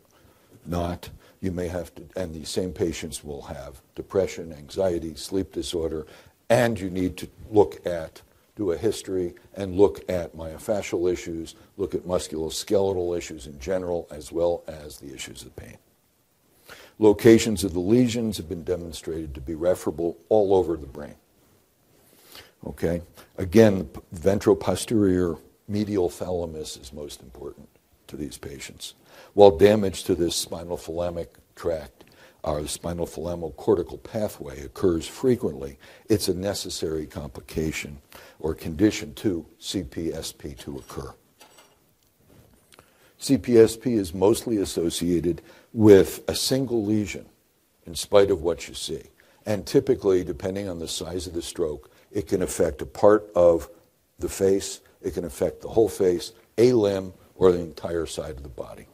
not. 0.65 1.09
You 1.39 1.51
may 1.51 1.67
have 1.67 1.93
to, 1.95 2.03
and 2.15 2.33
the 2.33 2.45
same 2.45 2.73
patients 2.73 3.23
will 3.23 3.43
have 3.43 3.81
depression, 3.95 4.53
anxiety, 4.53 5.15
sleep 5.15 5.51
disorder, 5.51 6.07
and 6.49 6.79
you 6.79 6.89
need 6.89 7.17
to 7.17 7.29
look 7.51 7.85
at 7.85 8.21
do 8.55 8.71
a 8.71 8.77
history 8.77 9.35
and 9.53 9.77
look 9.77 10.03
at 10.09 10.35
myofascial 10.35 11.11
issues, 11.11 11.53
look 11.77 11.93
at 11.93 12.01
musculoskeletal 12.01 13.15
issues 13.15 13.45
in 13.45 13.59
general, 13.59 14.07
as 14.09 14.31
well 14.31 14.63
as 14.67 14.97
the 14.97 15.13
issues 15.13 15.43
of 15.43 15.55
pain. 15.55 15.77
Locations 16.97 17.63
of 17.63 17.73
the 17.73 17.79
lesions 17.79 18.35
have 18.37 18.49
been 18.49 18.63
demonstrated 18.63 19.35
to 19.35 19.41
be 19.41 19.53
referable 19.53 20.17
all 20.29 20.55
over 20.55 20.75
the 20.75 20.87
brain. 20.87 21.13
Okay? 22.67 23.01
Again, 23.37 23.89
ventral-posterior 24.11 25.35
medial 25.67 26.09
thalamus 26.09 26.77
is 26.77 26.93
most 26.93 27.21
important 27.21 27.67
to 28.07 28.15
these 28.15 28.37
patients. 28.37 28.93
While 29.33 29.57
damage 29.57 30.03
to 30.05 30.15
this 30.15 30.35
spinal 30.35 30.77
thalamic 30.77 31.27
tract 31.55 31.97
our 32.43 32.65
spinal 32.65 33.05
thalamocortical 33.05 34.01
pathway 34.03 34.61
occurs 34.61 35.05
frequently, 35.05 35.77
it's 36.07 36.29
a 36.29 36.33
necessary 36.33 37.05
complication 37.05 37.99
or 38.39 38.53
condition 38.53 39.13
to 39.15 39.45
CPSP 39.59 40.57
to 40.59 40.77
occur. 40.77 41.13
CPSP 43.19 43.97
is 43.97 44.13
mostly 44.13 44.57
associated 44.57 45.41
with 45.73 46.23
a 46.29 46.35
single 46.35 46.85
lesion, 46.85 47.25
in 47.85 47.95
spite 47.95 48.31
of 48.31 48.43
what 48.43 48.69
you 48.69 48.73
see. 48.73 49.03
And 49.45 49.65
typically, 49.65 50.23
depending 50.23 50.69
on 50.69 50.79
the 50.79 50.87
size 50.87 51.27
of 51.27 51.33
the 51.33 51.41
stroke, 51.41 51.91
it 52.17 52.25
can 52.25 52.41
affect 52.41 52.81
a 52.81 52.85
part 52.87 53.29
of 53.35 53.69
the 54.17 54.27
face, 54.27 54.81
it 55.03 55.13
can 55.13 55.23
affect 55.23 55.61
the 55.61 55.67
whole 55.67 55.87
face, 55.87 56.33
a 56.57 56.73
limb, 56.73 57.13
or 57.35 57.51
the 57.51 57.59
entire 57.59 58.07
side 58.07 58.31
of 58.31 58.41
the 58.41 58.49
body. 58.49 58.87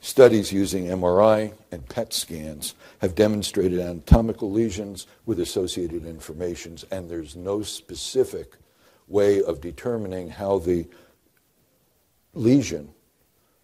Studies 0.00 0.52
using 0.52 0.84
MRI 0.84 1.52
and 1.72 1.88
PET 1.88 2.14
scans 2.14 2.76
have 3.00 3.16
demonstrated 3.16 3.80
anatomical 3.80 4.48
lesions 4.48 5.08
with 5.26 5.40
associated 5.40 6.06
informations, 6.06 6.84
and 6.92 7.10
there's 7.10 7.34
no 7.34 7.62
specific 7.62 8.52
way 9.08 9.42
of 9.42 9.60
determining 9.60 10.30
how 10.30 10.60
the 10.60 10.86
lesion 12.32 12.90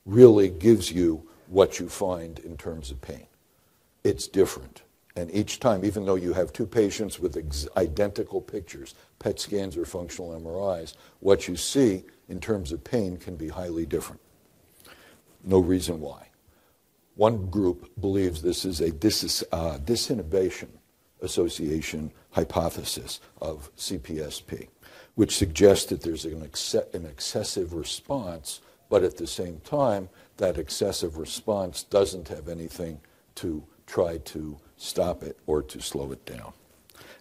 really 0.05 0.49
gives 0.49 0.91
you 0.91 1.23
what 1.47 1.79
you 1.79 1.89
find 1.89 2.41
in 2.41 2.57
terms 2.57 2.91
of 2.91 3.01
pain. 3.01 3.29
It's 4.03 4.27
different. 4.27 4.83
And 5.17 5.35
each 5.35 5.61
time, 5.61 5.83
even 5.85 6.05
though 6.05 6.17
you 6.17 6.35
have 6.35 6.53
two 6.53 6.67
patients 6.67 7.19
with 7.19 7.39
identical 7.77 8.43
pictures, 8.43 8.95
PET 9.19 9.41
scans 9.41 9.77
or 9.77 9.87
functional 9.87 10.39
MRIs, 10.39 10.95
what 11.21 11.49
you 11.49 11.57
see 11.57 12.05
in 12.29 12.39
terms 12.39 12.71
of 12.71 12.85
pain 12.85 13.17
can 13.17 13.35
be 13.35 13.49
highly 13.49 13.87
different. 13.87 14.21
No 15.43 15.59
reason 15.59 16.01
why. 16.01 16.29
One 17.15 17.47
group 17.47 17.99
believes 17.99 18.43
this 18.43 18.67
is 18.67 18.83
a 18.83 18.91
dis- 18.91 19.43
uh, 19.51 19.79
association 21.23 22.13
hypothesis 22.33 23.21
of 23.41 23.75
CPSP, 23.77 24.69
which 25.15 25.35
suggests 25.35 25.87
that 25.87 26.03
there's 26.03 26.27
an, 26.27 26.43
ex- 26.43 26.75
an 26.75 27.07
excessive 27.07 27.73
response, 27.73 28.61
but 28.91 29.03
at 29.03 29.17
the 29.17 29.27
same 29.27 29.61
time, 29.61 30.11
that 30.37 30.59
excessive 30.59 31.17
response 31.17 31.85
doesn't 31.85 32.29
have 32.29 32.49
anything 32.49 33.01
to 33.37 33.65
try 33.87 34.19
to 34.19 34.59
stop 34.77 35.23
it 35.23 35.39
or 35.47 35.63
to 35.63 35.81
slow 35.81 36.13
it 36.13 36.25
down. 36.27 36.53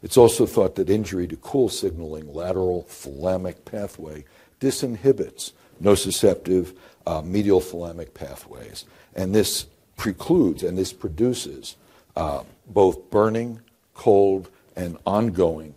It's 0.03 0.18
also 0.18 0.45
thought 0.45 0.76
that 0.76 0.89
injury 0.89 1.28
to 1.28 1.36
cool 1.38 1.70
signaling 1.70 2.34
lateral 2.34 2.86
thalamic 2.89 3.66
pathway 3.66 4.26
disinhibits 4.60 5.51
nociceptive 5.82 6.76
uh, 7.06 7.22
medial 7.22 7.62
thalamic 7.62 8.14
pathways. 8.14 8.86
And 9.16 9.34
this 9.34 9.66
precludes 9.97 10.64
and 10.64 10.78
this 10.78 10.93
produces 10.93 11.76
uh, 12.16 12.43
both 12.68 13.10
burning, 13.10 13.62
cold, 13.93 14.49
and 14.76 14.97
ongoing 15.06 15.76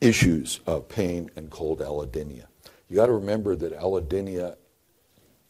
issues 0.00 0.60
of 0.66 0.88
pain 0.88 1.30
and 1.36 1.50
cold 1.50 1.80
allodynia. 1.80 2.44
You 2.88 2.96
got 2.96 3.06
to 3.06 3.12
remember 3.12 3.54
that 3.56 3.78
allodynia, 3.78 4.56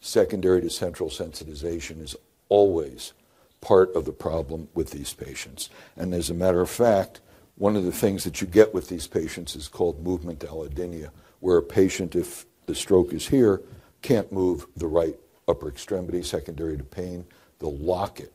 secondary 0.01 0.61
to 0.61 0.69
central 0.69 1.09
sensitization, 1.09 2.01
is 2.01 2.15
always 2.49 3.13
part 3.61 3.95
of 3.95 4.05
the 4.05 4.11
problem 4.11 4.67
with 4.73 4.91
these 4.91 5.13
patients. 5.13 5.69
And 5.95 6.13
as 6.13 6.29
a 6.29 6.33
matter 6.33 6.61
of 6.61 6.69
fact, 6.69 7.21
one 7.55 7.75
of 7.75 7.85
the 7.85 7.91
things 7.91 8.23
that 8.23 8.41
you 8.41 8.47
get 8.47 8.73
with 8.73 8.89
these 8.89 9.07
patients 9.07 9.55
is 9.55 9.67
called 9.67 10.03
movement 10.03 10.39
allodynia, 10.39 11.11
where 11.39 11.57
a 11.57 11.63
patient, 11.63 12.15
if 12.15 12.45
the 12.65 12.75
stroke 12.75 13.13
is 13.13 13.27
here, 13.27 13.61
can't 14.01 14.31
move 14.31 14.65
the 14.75 14.87
right 14.87 15.15
upper 15.47 15.69
extremity 15.69 16.23
secondary 16.23 16.77
to 16.77 16.83
pain, 16.83 17.25
They'll 17.61 17.77
lock 17.77 18.19
it 18.19 18.33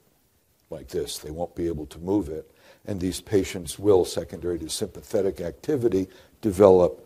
like 0.71 0.87
this. 0.89 1.19
They 1.19 1.33
won't 1.33 1.57
be 1.57 1.67
able 1.67 1.87
to 1.87 1.99
move 1.99 2.29
it. 2.29 2.49
And 2.87 3.01
these 3.01 3.21
patients 3.21 3.77
will, 3.77 4.05
secondary 4.05 4.59
to 4.61 4.69
sympathetic 4.69 5.41
activity, 5.41 6.07
develop 6.41 7.05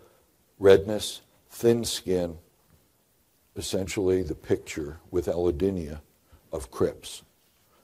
redness, 0.58 1.22
thin 1.48 1.86
skin, 1.86 2.36
essentially 3.56 4.22
the 4.22 4.34
picture 4.34 5.00
with 5.10 5.26
allodynia 5.26 6.00
of 6.52 6.70
CRPS. 6.70 7.22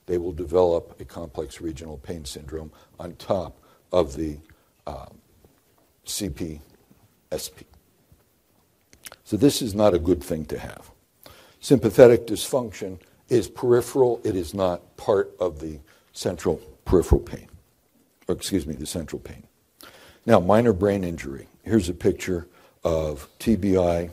They 0.07 0.19
will 0.19 0.33
develop 0.33 1.01
a 1.01 1.05
complex 1.05 1.61
regional 1.61 1.99
pain 1.99 2.25
syndrome 2.25 2.73
on 2.99 3.15
top 3.17 3.61
of 3.93 4.17
the 4.17 4.39
um, 4.87 5.19
CPSP. 6.07 6.61
So 9.25 9.37
this 9.37 9.61
is 9.61 9.75
not 9.75 9.95
a 9.95 9.99
good 9.99 10.23
thing 10.23 10.45
to 10.47 10.59
have. 10.59 10.91
Sympathetic 11.61 12.27
dysfunction 12.27 13.01
is 13.29 13.49
peripheral. 13.49 14.21
It 14.23 14.37
is 14.37 14.55
not 14.55 14.97
part 14.97 15.35
of 15.41 15.59
the 15.59 15.81
central 16.13 16.57
peripheral 16.85 17.21
pain, 17.21 17.49
or 18.29 18.37
excuse 18.37 18.67
me, 18.67 18.75
the 18.75 18.87
central 18.87 19.19
pain. 19.19 19.43
Now, 20.25 20.41
minor 20.41 20.73
brain 20.73 21.05
injury. 21.05 21.49
Here's 21.63 21.89
a 21.89 21.95
picture 21.95 22.47
of 22.85 23.29
TBI. 23.41 24.11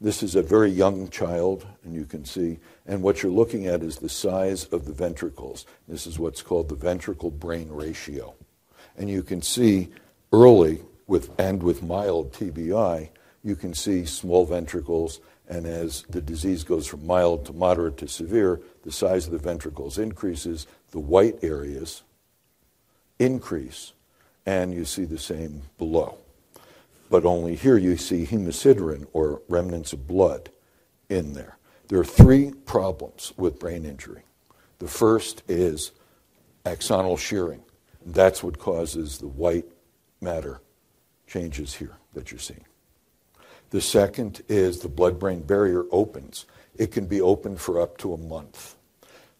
This 0.00 0.22
is 0.22 0.36
a 0.36 0.42
very 0.42 0.70
young 0.70 1.08
child, 1.08 1.66
and 1.84 1.94
you 1.94 2.04
can 2.04 2.24
see, 2.24 2.58
and 2.88 3.02
what 3.02 3.22
you're 3.22 3.30
looking 3.30 3.66
at 3.66 3.82
is 3.82 3.98
the 3.98 4.08
size 4.08 4.64
of 4.72 4.86
the 4.86 4.92
ventricles. 4.92 5.66
This 5.86 6.06
is 6.06 6.18
what's 6.18 6.42
called 6.42 6.70
the 6.70 6.74
ventricle 6.74 7.30
brain 7.30 7.68
ratio. 7.70 8.34
And 8.96 9.10
you 9.10 9.22
can 9.22 9.42
see 9.42 9.90
early 10.32 10.80
with 11.06 11.30
and 11.38 11.62
with 11.62 11.82
mild 11.82 12.32
TBI, 12.32 13.10
you 13.44 13.54
can 13.54 13.74
see 13.74 14.06
small 14.06 14.46
ventricles 14.46 15.20
and 15.48 15.66
as 15.66 16.02
the 16.08 16.20
disease 16.20 16.64
goes 16.64 16.86
from 16.86 17.06
mild 17.06 17.46
to 17.46 17.52
moderate 17.52 17.98
to 17.98 18.08
severe, 18.08 18.60
the 18.82 18.92
size 18.92 19.26
of 19.26 19.32
the 19.32 19.38
ventricles 19.38 19.98
increases, 19.98 20.66
the 20.90 20.98
white 20.98 21.38
areas 21.42 22.02
increase, 23.18 23.92
and 24.46 24.72
you 24.72 24.84
see 24.84 25.04
the 25.04 25.18
same 25.18 25.62
below. 25.78 26.18
But 27.10 27.24
only 27.24 27.54
here 27.54 27.78
you 27.78 27.96
see 27.96 28.26
hemosiderin 28.26 29.06
or 29.12 29.42
remnants 29.48 29.92
of 29.92 30.06
blood 30.06 30.50
in 31.08 31.32
there. 31.34 31.57
There 31.88 31.98
are 31.98 32.04
three 32.04 32.52
problems 32.66 33.32
with 33.38 33.58
brain 33.58 33.86
injury. 33.86 34.22
The 34.78 34.88
first 34.88 35.42
is 35.48 35.92
axonal 36.64 37.18
shearing. 37.18 37.62
That's 38.04 38.42
what 38.42 38.58
causes 38.58 39.18
the 39.18 39.28
white 39.28 39.64
matter 40.20 40.60
changes 41.26 41.74
here 41.74 41.96
that 42.12 42.30
you're 42.30 42.40
seeing. 42.40 42.64
The 43.70 43.80
second 43.80 44.42
is 44.48 44.80
the 44.80 44.88
blood 44.88 45.18
brain 45.18 45.42
barrier 45.42 45.84
opens. 45.90 46.44
It 46.76 46.92
can 46.92 47.06
be 47.06 47.22
open 47.22 47.56
for 47.56 47.80
up 47.80 47.96
to 47.98 48.12
a 48.12 48.18
month. 48.18 48.76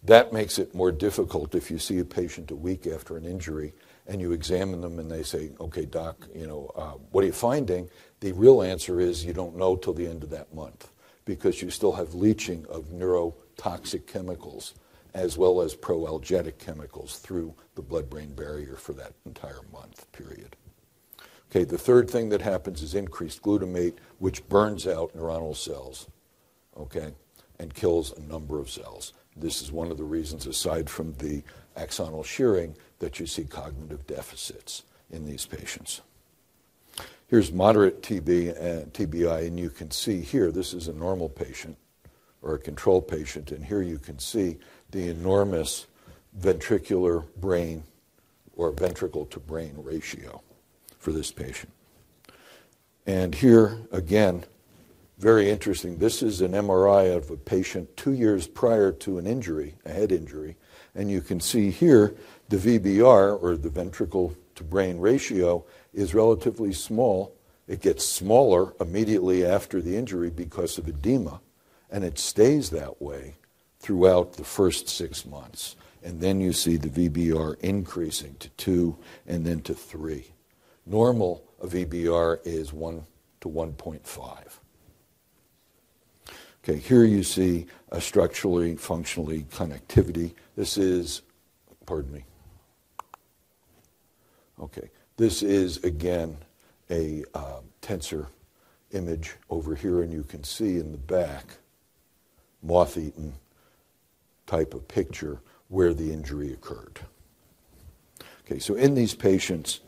That 0.05 0.32
makes 0.32 0.59
it 0.59 0.74
more 0.74 0.92
difficult 0.92 1.55
if 1.55 1.70
you 1.70 1.78
see 1.78 1.99
a 1.99 2.05
patient 2.05 2.51
a 2.51 2.57
week 2.57 2.86
after 2.86 3.18
an 3.18 3.26
injury 3.26 3.74
and 4.07 4.22
you 4.22 4.32
examine 4.32 4.80
them 4.80 4.99
and 4.99 5.11
they 5.11 5.22
say, 5.22 5.51
okay, 5.61 5.84
doc, 5.84 6.26
you 6.34 6.46
know, 6.46 6.70
uh, 6.76 6.92
what 7.11 7.24
are 7.24 7.26
you 7.26 7.32
finding? 7.32 7.90
The 8.20 8.32
real 8.32 8.62
answer 8.62 9.01
is 9.01 9.24
you 9.24 9.34
don't 9.34 9.57
know 9.57 9.76
till 9.76 9.92
the 9.92 10.07
end 10.07 10.22
of 10.22 10.30
that 10.30 10.55
month 10.55 10.88
because 11.28 11.60
you 11.60 11.68
still 11.68 11.92
have 11.92 12.14
leaching 12.14 12.64
of 12.70 12.86
neurotoxic 12.86 14.06
chemicals 14.06 14.72
as 15.12 15.36
well 15.36 15.60
as 15.60 15.74
proalgetic 15.76 16.56
chemicals 16.56 17.18
through 17.18 17.54
the 17.74 17.82
blood 17.82 18.08
brain 18.08 18.32
barrier 18.32 18.76
for 18.76 18.94
that 18.94 19.12
entire 19.26 19.60
month 19.70 20.10
period. 20.12 20.56
Okay, 21.50 21.64
the 21.64 21.76
third 21.76 22.08
thing 22.08 22.30
that 22.30 22.40
happens 22.40 22.82
is 22.82 22.94
increased 22.94 23.42
glutamate, 23.42 23.96
which 24.18 24.48
burns 24.48 24.86
out 24.86 25.14
neuronal 25.14 25.54
cells, 25.54 26.08
okay, 26.78 27.12
and 27.58 27.74
kills 27.74 28.16
a 28.16 28.22
number 28.22 28.58
of 28.58 28.70
cells. 28.70 29.12
This 29.36 29.60
is 29.60 29.70
one 29.70 29.90
of 29.90 29.98
the 29.98 30.04
reasons, 30.04 30.46
aside 30.46 30.88
from 30.88 31.12
the 31.14 31.42
axonal 31.76 32.24
shearing, 32.24 32.74
that 33.00 33.20
you 33.20 33.26
see 33.26 33.44
cognitive 33.44 34.06
deficits 34.06 34.84
in 35.10 35.26
these 35.26 35.44
patients. 35.44 36.00
Here's 37.28 37.52
moderate 37.52 38.02
TB 38.02 38.58
and 38.58 38.84
uh, 38.84 38.86
TBI, 38.86 39.46
and 39.46 39.60
you 39.60 39.68
can 39.68 39.90
see 39.90 40.22
here 40.22 40.50
this 40.50 40.72
is 40.72 40.88
a 40.88 40.94
normal 40.94 41.28
patient 41.28 41.76
or 42.40 42.54
a 42.54 42.58
control 42.58 43.02
patient, 43.02 43.52
and 43.52 43.62
here 43.62 43.82
you 43.82 43.98
can 43.98 44.18
see 44.18 44.56
the 44.92 45.10
enormous 45.10 45.86
ventricular 46.40 47.26
brain 47.36 47.82
or 48.56 48.72
ventricle 48.72 49.26
to 49.26 49.38
brain 49.40 49.74
ratio 49.76 50.40
for 50.98 51.12
this 51.12 51.30
patient. 51.30 51.70
And 53.06 53.34
here 53.34 53.76
again, 53.92 54.44
very 55.18 55.50
interesting. 55.50 55.98
This 55.98 56.22
is 56.22 56.40
an 56.40 56.52
MRI 56.52 57.14
of 57.14 57.30
a 57.30 57.36
patient 57.36 57.94
two 57.94 58.12
years 58.12 58.46
prior 58.46 58.90
to 58.92 59.18
an 59.18 59.26
injury, 59.26 59.74
a 59.84 59.92
head 59.92 60.12
injury, 60.12 60.56
and 60.94 61.10
you 61.10 61.20
can 61.20 61.40
see 61.40 61.70
here 61.70 62.14
the 62.48 62.56
VBR, 62.56 63.42
or 63.42 63.58
the 63.58 63.68
ventricle 63.68 64.34
to 64.54 64.64
brain 64.64 64.98
ratio, 64.98 65.62
is 65.99 66.14
relatively 66.14 66.72
small. 66.72 67.34
It 67.66 67.82
gets 67.82 68.07
smaller 68.07 68.72
immediately 68.80 69.44
after 69.44 69.82
the 69.82 69.96
injury 69.96 70.30
because 70.30 70.78
of 70.78 70.86
edema, 70.86 71.40
and 71.90 72.05
it 72.05 72.18
stays 72.18 72.70
that 72.70 73.03
way 73.03 73.34
throughout 73.80 74.34
the 74.34 74.44
first 74.44 74.88
six 74.88 75.26
months. 75.26 75.74
And 76.03 76.20
then 76.20 76.40
you 76.40 76.53
see 76.53 76.76
the 76.76 76.88
VBR 76.88 77.59
increasing 77.61 78.36
to 78.38 78.49
2 78.51 78.96
and 79.26 79.44
then 79.44 79.61
to 79.62 79.74
3. 79.74 80.24
Normal 80.86 81.42
VBR 81.62 82.38
is 82.44 82.72
1 82.72 83.05
to 83.40 83.49
1.5. 83.49 84.38
Okay, 86.62 86.78
here 86.78 87.05
you 87.05 87.24
see 87.24 87.66
a 87.90 88.01
structurally, 88.01 88.76
functionally 88.76 89.46
connectivity. 89.51 90.34
This 90.55 90.78
is, 90.78 91.22
pardon 91.86 92.12
me. 92.12 92.24
Okay, 94.61 94.90
this 95.18 95.42
is 95.42 95.84
again 95.84 96.38
a 96.90 97.24
uh, 97.34 97.60
tensor 97.82 98.28
image 98.92 99.34
over 99.50 99.74
here, 99.74 100.02
and 100.02 100.10
you 100.10 100.22
can 100.22 100.42
see 100.42 100.78
in 100.78 100.92
the 100.92 100.98
back 100.98 101.58
moth 102.62 102.96
eaten 102.96 103.34
type 104.46 104.72
of 104.72 104.88
picture 104.88 105.40
where 105.68 105.92
the 105.92 106.10
injury 106.10 106.52
occurred. 106.52 107.00
Okay, 108.46 108.58
so 108.58 108.74
in 108.74 108.94
these 108.94 109.14
patients, 109.14 109.80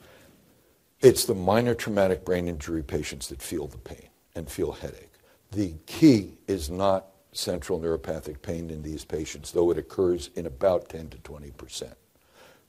it's 1.01 1.25
the 1.25 1.35
minor 1.35 1.75
traumatic 1.75 2.27
brain 2.27 2.47
injury 2.47 2.83
patients 2.83 3.29
that 3.29 3.41
feel 3.41 3.67
the 3.67 3.79
pain 3.79 4.09
and 4.35 4.51
feel 4.51 4.73
headache. 4.73 5.13
The 5.53 5.75
key 5.87 6.37
is 6.47 6.69
not 6.69 7.07
central 7.33 7.81
neuropathic 7.81 8.43
pain 8.43 8.69
in 8.69 8.83
these 8.83 9.05
patients, 9.05 9.53
though 9.53 9.71
it 9.71 9.79
occurs 9.79 10.29
in 10.35 10.45
about 10.45 10.91
10 10.91 11.09
to 11.11 11.19
20 11.19 11.51
percent. 11.53 11.95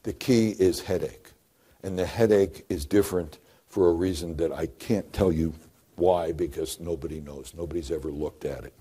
The 0.03 0.13
key 0.13 0.51
is 0.51 0.79
headache, 0.81 1.30
and 1.83 1.97
the 1.97 2.05
headache 2.05 2.65
is 2.69 2.85
different 2.85 3.39
for 3.67 3.89
a 3.89 3.93
reason 3.93 4.37
that 4.37 4.51
I 4.51 4.67
can't 4.67 5.11
tell 5.13 5.31
you 5.31 5.53
why 5.95 6.31
because 6.31 6.79
nobody 6.79 7.21
knows. 7.21 7.53
Nobody's 7.55 7.91
ever 7.91 8.11
looked 8.11 8.45
at 8.45 8.63
it. 8.63 8.73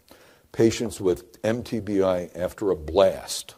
Patients 0.53 1.01
with 1.01 1.41
MTBI 1.43 2.37
after 2.37 2.71
a 2.71 2.77
blast, 2.77 3.55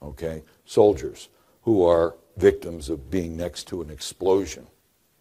okay, 0.00 0.42
soldiers 0.64 1.28
who 1.62 1.84
are 1.84 2.16
victims 2.36 2.88
of 2.88 3.10
being 3.10 3.36
next 3.36 3.64
to 3.68 3.82
an 3.82 3.90
explosion, 3.90 4.66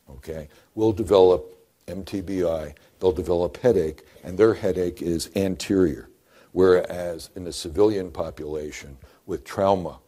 okay, 0.10 0.48
will 0.76 0.92
develop 0.92 1.52
MTBI, 1.88 2.74
they'll 3.00 3.12
develop 3.12 3.58
headache, 3.58 4.04
and 4.24 4.38
their 4.38 4.54
headache 4.54 5.02
is 5.02 5.30
anterior. 5.36 6.10
Whereas 6.52 7.32
in 7.36 7.44
the 7.44 7.54
civilian 7.54 8.12
population 8.12 8.98
with 9.26 9.44
trauma, 9.44 10.00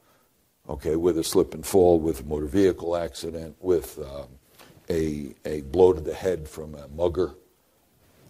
okay, 0.67 0.95
with 0.95 1.17
a 1.17 1.23
slip 1.23 1.53
and 1.53 1.65
fall, 1.65 1.99
with 1.99 2.21
a 2.21 2.23
motor 2.23 2.45
vehicle 2.45 2.95
accident, 2.95 3.55
with 3.59 3.99
um, 3.99 4.27
a, 4.89 5.33
a 5.45 5.61
blow 5.61 5.93
to 5.93 6.01
the 6.01 6.13
head 6.13 6.47
from 6.47 6.75
a 6.75 6.87
mugger, 6.89 7.35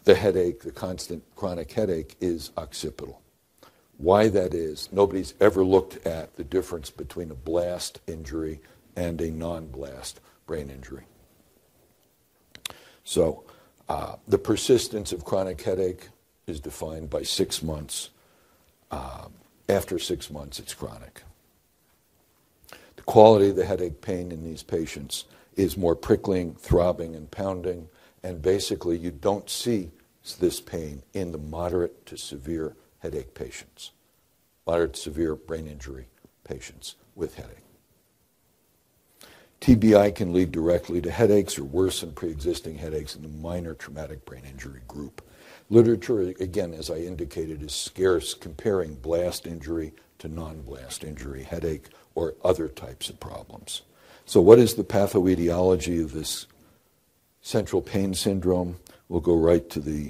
the 0.03 0.15
headache, 0.15 0.61
the 0.61 0.71
constant 0.71 1.23
chronic 1.35 1.71
headache, 1.71 2.15
is 2.21 2.51
occipital. 2.57 3.21
Why 3.97 4.27
that 4.29 4.53
is, 4.53 4.89
nobody's 4.91 5.33
ever 5.39 5.65
looked 5.65 6.05
at 6.05 6.35
the 6.35 6.43
difference 6.43 6.89
between 6.89 7.31
a 7.31 7.35
blast 7.35 7.99
injury 8.07 8.61
and 8.95 9.19
a 9.21 9.31
non 9.31 9.67
blast 9.67 10.19
brain 10.45 10.69
injury. 10.69 11.03
So 13.03 13.43
uh, 13.89 14.17
the 14.27 14.37
persistence 14.37 15.11
of 15.11 15.25
chronic 15.25 15.61
headache 15.61 16.09
is 16.45 16.59
defined 16.59 17.09
by 17.09 17.23
six 17.23 17.63
months. 17.63 18.09
Uh, 18.91 19.27
after 19.67 19.99
six 19.99 20.29
months, 20.29 20.59
it's 20.59 20.73
chronic. 20.73 21.23
Quality 23.07 23.51
of 23.51 23.55
the 23.55 23.65
headache 23.65 24.01
pain 24.01 24.33
in 24.33 24.43
these 24.43 24.63
patients 24.63 25.23
is 25.55 25.77
more 25.77 25.95
prickling, 25.95 26.53
throbbing, 26.55 27.15
and 27.15 27.31
pounding, 27.31 27.87
and 28.21 28.41
basically 28.41 28.97
you 28.97 29.11
don't 29.11 29.49
see 29.49 29.89
this 30.41 30.59
pain 30.59 31.01
in 31.13 31.31
the 31.31 31.37
moderate 31.37 32.05
to 32.05 32.17
severe 32.17 32.75
headache 32.99 33.33
patients, 33.33 33.91
moderate 34.67 34.93
to 34.93 34.99
severe 34.99 35.35
brain 35.35 35.67
injury 35.67 36.07
patients 36.43 36.95
with 37.15 37.35
headache. 37.35 37.63
TBI 39.61 40.13
can 40.13 40.33
lead 40.33 40.51
directly 40.51 40.99
to 40.99 41.09
headaches 41.09 41.57
or 41.57 41.63
worsen 41.63 42.11
pre-existing 42.11 42.75
headaches 42.77 43.15
in 43.15 43.21
the 43.21 43.29
minor 43.29 43.73
traumatic 43.73 44.25
brain 44.25 44.43
injury 44.43 44.81
group. 44.85 45.21
Literature, 45.69 46.19
again, 46.41 46.73
as 46.73 46.89
I 46.89 46.97
indicated, 46.97 47.63
is 47.63 47.73
scarce 47.73 48.33
comparing 48.33 48.95
blast 48.95 49.47
injury 49.47 49.93
to 50.19 50.27
non-blast 50.27 51.05
injury, 51.05 51.43
headache, 51.43 51.87
or 52.17 52.33
other 52.43 52.67
types 52.67 53.11
of 53.11 53.19
problems. 53.19 53.83
So 54.25 54.41
what 54.41 54.57
is 54.57 54.73
the 54.73 54.83
pathoetiology 54.83 56.03
of 56.03 56.13
this 56.13 56.47
central 57.43 57.79
pain 57.79 58.15
syndrome? 58.15 58.77
We'll 59.07 59.21
go 59.21 59.37
right 59.37 59.69
to 59.69 59.79
the 59.79 60.09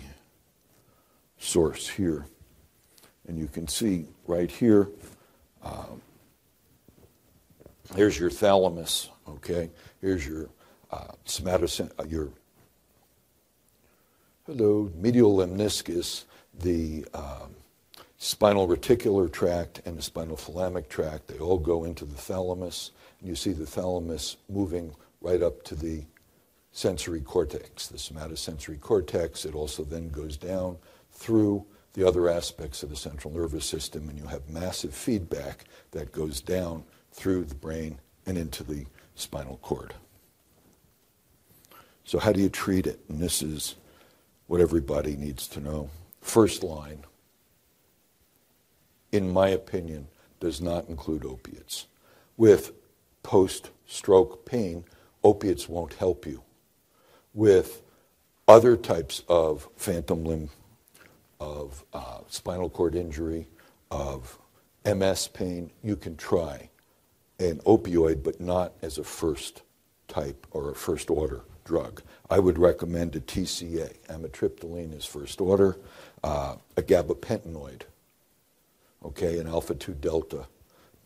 source 1.37 1.89
here. 1.89 2.25
And 3.27 3.37
you 3.37 3.47
can 3.47 3.67
see 3.67 4.05
right 4.25 4.49
here, 4.49 4.87
um, 5.61 6.01
here's 7.93 8.17
your 8.17 8.29
thalamus, 8.29 9.09
Okay, 9.27 9.69
here's 9.99 10.25
your 10.25 10.47
uh, 10.89 11.11
somatocent, 11.25 11.91
uh, 11.99 12.05
your 12.05 12.29
hello 14.45 14.89
medial 14.95 15.35
lemniscus, 15.35 16.23
the 16.57 17.05
um, 17.13 17.53
spinal 18.17 18.67
reticular 18.67 19.31
tract, 19.31 19.81
and 19.85 19.97
the 19.97 20.01
spinal 20.01 20.35
thalamic 20.35 20.89
tract. 20.89 21.27
They 21.27 21.39
all 21.39 21.59
go 21.59 21.83
into 21.83 22.05
the 22.05 22.15
thalamus, 22.15 22.91
and 23.19 23.29
you 23.29 23.35
see 23.35 23.51
the 23.51 23.65
thalamus 23.65 24.37
moving 24.49 24.95
right 25.21 25.41
up 25.41 25.63
to 25.63 25.75
the 25.75 26.03
sensory 26.71 27.21
cortex, 27.21 27.87
the 27.87 27.97
somatosensory 27.97 28.79
cortex. 28.79 29.45
It 29.45 29.55
also 29.55 29.83
then 29.83 30.09
goes 30.09 30.37
down 30.37 30.77
through 31.11 31.65
the 31.93 32.07
other 32.07 32.29
aspects 32.29 32.83
of 32.83 32.89
the 32.89 32.95
central 32.95 33.33
nervous 33.33 33.65
system, 33.65 34.09
and 34.09 34.17
you 34.17 34.25
have 34.25 34.49
massive 34.49 34.93
feedback 34.93 35.65
that 35.91 36.11
goes 36.11 36.41
down 36.41 36.83
through 37.11 37.45
the 37.45 37.55
brain 37.55 37.99
and 38.25 38.37
into 38.37 38.63
the 38.63 38.85
spinal 39.15 39.57
cord. 39.57 39.93
So, 42.03 42.19
how 42.19 42.31
do 42.31 42.39
you 42.39 42.49
treat 42.49 42.87
it? 42.87 42.99
And 43.09 43.19
this 43.19 43.41
is 43.41 43.75
what 44.45 44.61
everybody 44.61 45.15
needs 45.15 45.47
to 45.49 45.59
know. 45.59 45.89
First 46.21 46.63
line, 46.63 47.03
in 49.11 49.31
my 49.31 49.49
opinion, 49.49 50.07
does 50.39 50.61
not 50.61 50.87
include 50.89 51.25
opiates. 51.25 51.87
With 52.35 52.71
post 53.23 53.71
stroke 53.85 54.45
pain, 54.45 54.85
opiates 55.23 55.67
won't 55.67 55.93
help 55.93 56.25
you. 56.25 56.43
With 57.33 57.81
other 58.47 58.77
types 58.77 59.23
of 59.27 59.67
phantom 59.75 60.23
limb, 60.23 60.49
of 61.39 61.83
uh, 61.93 62.19
spinal 62.27 62.69
cord 62.69 62.95
injury, 62.95 63.47
of 63.91 64.39
MS 64.85 65.27
pain, 65.29 65.71
you 65.83 65.95
can 65.95 66.15
try 66.15 66.69
an 67.39 67.59
opioid, 67.59 68.23
but 68.23 68.41
not 68.41 68.73
as 68.81 68.97
a 68.97 69.03
first 69.03 69.61
type 70.07 70.47
or 70.51 70.71
a 70.71 70.75
first 70.75 71.09
order 71.09 71.41
drug. 71.65 72.01
I 72.29 72.39
would 72.39 72.57
recommend 72.57 73.15
a 73.15 73.19
TCA. 73.19 73.97
Amitriptyline 74.07 74.97
is 74.97 75.05
first 75.05 75.41
order, 75.41 75.77
uh, 76.23 76.55
a 76.75 76.81
gabapentinoid, 76.81 77.81
okay, 79.07 79.39
an 79.39 79.47
alpha 79.47 79.73
2 79.73 79.93
delta 79.93 80.47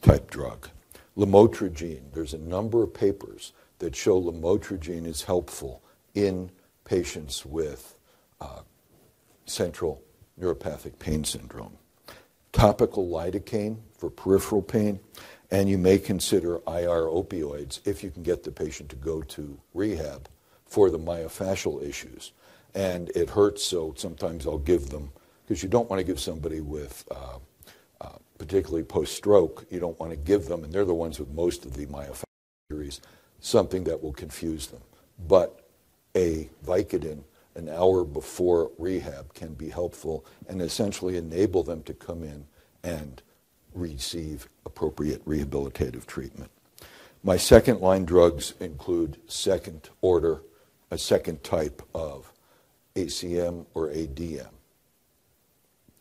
type 0.02 0.30
drug. 0.30 0.70
Lamotrigine, 1.18 2.12
there's 2.14 2.34
a 2.34 2.40
number 2.40 2.84
of 2.84 2.94
papers 2.94 3.54
that 3.80 3.96
show 3.96 4.22
lamotrigine 4.22 5.06
is 5.06 5.24
helpful 5.24 5.84
in 6.16 6.50
patients 6.84 7.46
with 7.46 7.96
uh, 8.40 8.62
central 9.46 10.02
neuropathic 10.40 10.98
pain 11.00 11.24
syndrome. 11.24 11.78
Topical 12.52 13.08
lidocaine 13.08 13.78
for 13.98 14.10
peripheral 14.10 14.62
pain, 14.62 15.00
and 15.52 15.70
you 15.70 15.78
may 15.78 15.98
consider 15.98 16.56
IR 16.68 17.06
opioids 17.08 17.86
if 17.86 18.04
you 18.04 18.10
can 18.10 18.24
get 18.24 18.44
the 18.44 18.52
patient 18.52 18.90
to 18.90 18.96
go 18.96 19.22
to 19.22 19.60
rehab 19.74 20.28
for 20.66 20.90
the 20.90 21.00
myofascial 21.00 21.84
issues. 21.88 22.32
And 22.74 23.10
it 23.10 23.30
hurts, 23.30 23.64
so 23.64 23.94
sometimes 23.98 24.48
I'll 24.48 24.58
give 24.58 24.90
them, 24.90 25.12
because 25.46 25.62
you 25.62 25.70
don't 25.70 25.90
want 25.90 26.00
to 26.00 26.06
give 26.06 26.20
somebody 26.20 26.62
with, 26.62 27.06
uh, 27.12 27.38
particularly 28.42 28.84
post 28.84 29.14
stroke, 29.16 29.68
you 29.70 29.80
don't 29.80 30.00
want 30.00 30.12
to 30.12 30.18
give 30.18 30.48
them, 30.48 30.64
and 30.64 30.74
they're 30.74 30.84
the 30.84 30.96
ones 30.96 31.20
with 31.20 31.30
most 31.30 31.64
of 31.64 31.76
the 31.76 31.86
myofascial 31.86 32.24
injuries, 32.72 33.00
something 33.40 33.84
that 33.84 34.02
will 34.02 34.14
confuse 34.14 34.66
them. 34.66 34.82
But 35.28 35.64
a 36.16 36.50
Vicodin 36.66 37.22
an 37.54 37.70
hour 37.70 38.04
before 38.04 38.72
rehab 38.80 39.36
can 39.36 39.54
be 39.54 39.70
helpful 39.70 40.26
and 40.50 40.60
essentially 40.60 41.18
enable 41.18 41.62
them 41.62 41.84
to 41.84 41.94
come 41.94 42.24
in 42.24 42.46
and 42.84 43.22
receive 43.76 44.48
appropriate 44.66 45.24
rehabilitative 45.28 46.08
treatment. 46.08 46.50
My 47.24 47.38
second 47.38 47.80
line 47.80 48.06
drugs 48.06 48.56
include 48.60 49.20
second 49.28 49.90
order, 50.02 50.42
a 50.90 50.98
second 50.98 51.44
type 51.44 51.84
of 51.94 52.34
ACM 52.96 53.68
or 53.76 53.90
ADM. 53.90 54.50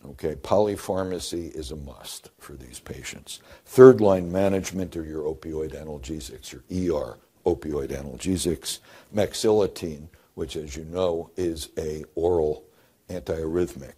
Okay, 0.07 0.35
polypharmacy 0.35 1.55
is 1.55 1.71
a 1.71 1.77
must 1.77 2.31
for 2.39 2.55
these 2.55 2.81
patients. 2.81 3.41
Third 3.67 4.01
line 4.01 4.33
management 4.33 4.97
are 4.97 5.05
your 5.05 5.23
opioid 5.25 5.75
analgesics, 5.75 6.53
your 6.53 6.63
ER 6.71 7.19
opioid 7.45 7.89
analgesics. 7.89 8.79
Mexiletine, 9.15 10.09
which, 10.35 10.57
as 10.57 10.75
you 10.75 10.85
know, 10.85 11.31
is 11.37 11.69
a 11.77 12.05
oral 12.15 12.65
antiarrhythmic. 13.11 13.95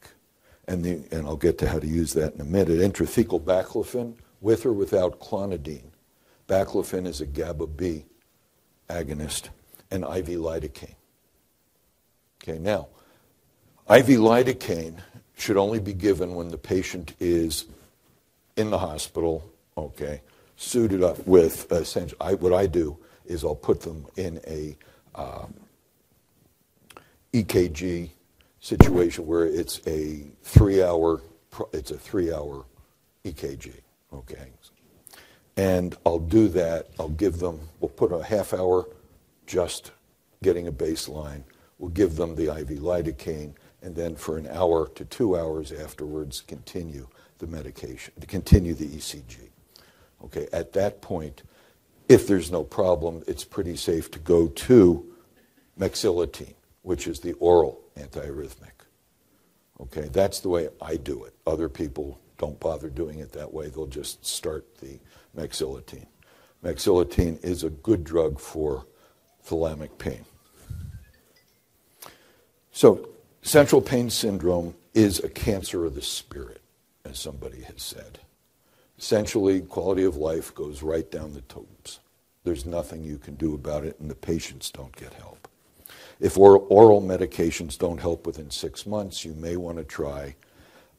And, 0.66 0.84
the, 0.84 1.04
and 1.12 1.26
I'll 1.26 1.36
get 1.36 1.58
to 1.58 1.68
how 1.68 1.78
to 1.78 1.86
use 1.86 2.14
that 2.14 2.34
in 2.34 2.40
a 2.40 2.44
minute. 2.44 2.78
Intrathecal 2.80 3.42
baclofen, 3.42 4.14
with 4.40 4.66
or 4.66 4.72
without 4.72 5.20
clonidine. 5.20 5.90
Baclofen 6.48 7.06
is 7.06 7.20
a 7.20 7.26
GABA 7.26 7.68
B 7.68 8.04
agonist, 8.92 9.48
and 9.90 10.04
IV 10.04 10.38
lidocaine. 10.38 10.94
Okay, 12.42 12.58
now, 12.58 12.88
IV 13.88 14.18
lidocaine 14.18 14.98
should 15.36 15.56
only 15.56 15.80
be 15.80 15.92
given 15.92 16.34
when 16.34 16.48
the 16.48 16.58
patient 16.58 17.14
is 17.20 17.66
in 18.56 18.70
the 18.70 18.78
hospital, 18.78 19.50
okay, 19.76 20.20
suited 20.56 21.02
up 21.02 21.26
with, 21.26 21.70
essentially, 21.72 22.20
I, 22.20 22.34
what 22.34 22.52
I 22.52 22.66
do 22.66 22.98
is 23.24 23.44
I'll 23.44 23.54
put 23.54 23.80
them 23.80 24.06
in 24.16 24.40
a 24.46 24.76
um, 25.14 25.54
EKG 27.32 28.10
situation 28.60 29.26
where 29.26 29.46
it's 29.46 29.80
a 29.86 30.24
three-hour 30.42 31.22
it's 31.72 31.90
a 31.90 31.98
three-hour 31.98 32.64
EKG. 33.24 33.72
Okay, 34.12 34.48
and 35.56 35.96
I'll 36.04 36.18
do 36.18 36.48
that. 36.48 36.88
I'll 36.98 37.08
give 37.08 37.38
them. 37.38 37.60
We'll 37.80 37.90
put 37.90 38.12
a 38.12 38.22
half 38.22 38.54
hour 38.54 38.86
just 39.46 39.92
getting 40.42 40.66
a 40.66 40.72
baseline. 40.72 41.42
We'll 41.78 41.90
give 41.90 42.16
them 42.16 42.34
the 42.34 42.54
IV 42.56 42.68
lidocaine, 42.80 43.54
and 43.82 43.94
then 43.94 44.14
for 44.14 44.38
an 44.38 44.46
hour 44.46 44.88
to 44.94 45.04
two 45.04 45.36
hours 45.36 45.72
afterwards, 45.72 46.40
continue 46.40 47.08
the 47.38 47.46
medication, 47.46 48.14
to 48.20 48.26
continue 48.26 48.74
the 48.74 48.86
ECG. 48.86 49.48
Okay, 50.24 50.46
at 50.52 50.72
that 50.74 51.02
point, 51.02 51.42
if 52.08 52.26
there's 52.26 52.50
no 52.50 52.62
problem, 52.62 53.24
it's 53.26 53.44
pretty 53.44 53.76
safe 53.76 54.10
to 54.12 54.18
go 54.18 54.46
to 54.48 55.04
mexiletine, 55.78 56.54
which 56.82 57.06
is 57.06 57.20
the 57.20 57.32
oral 57.34 57.80
antiarrhythmic. 57.96 58.86
Okay, 59.80 60.08
that's 60.12 60.40
the 60.40 60.48
way 60.48 60.68
I 60.80 60.96
do 60.96 61.24
it. 61.24 61.34
Other 61.46 61.68
people 61.68 62.20
don't 62.38 62.58
bother 62.60 62.88
doing 62.88 63.18
it 63.18 63.32
that 63.32 63.52
way. 63.52 63.68
They'll 63.68 63.86
just 63.86 64.24
start 64.24 64.76
the 64.78 64.98
mexiletine. 65.36 66.06
Mexiletine 66.62 67.42
is 67.44 67.64
a 67.64 67.70
good 67.70 68.04
drug 68.04 68.38
for 68.38 68.86
thalamic 69.44 69.98
pain. 69.98 70.24
So, 72.70 73.08
central 73.42 73.82
pain 73.82 74.08
syndrome 74.08 74.74
is 74.94 75.18
a 75.18 75.28
cancer 75.28 75.84
of 75.84 75.94
the 75.94 76.02
spirit, 76.02 76.60
as 77.04 77.18
somebody 77.18 77.62
has 77.62 77.82
said. 77.82 78.20
Essentially, 78.98 79.60
quality 79.60 80.04
of 80.04 80.16
life 80.16 80.54
goes 80.54 80.82
right 80.82 81.10
down 81.10 81.34
the 81.34 81.40
tubes. 81.42 81.98
There's 82.44 82.64
nothing 82.64 83.02
you 83.02 83.18
can 83.18 83.34
do 83.34 83.54
about 83.54 83.84
it, 83.84 83.98
and 84.00 84.10
the 84.10 84.14
patients 84.14 84.70
don't 84.70 84.94
get 84.94 85.12
help. 85.14 85.48
If 86.20 86.38
oral 86.38 87.02
medications 87.02 87.76
don't 87.76 88.00
help 88.00 88.26
within 88.26 88.50
six 88.50 88.86
months, 88.86 89.24
you 89.24 89.34
may 89.34 89.56
want 89.56 89.78
to 89.78 89.84
try 89.84 90.36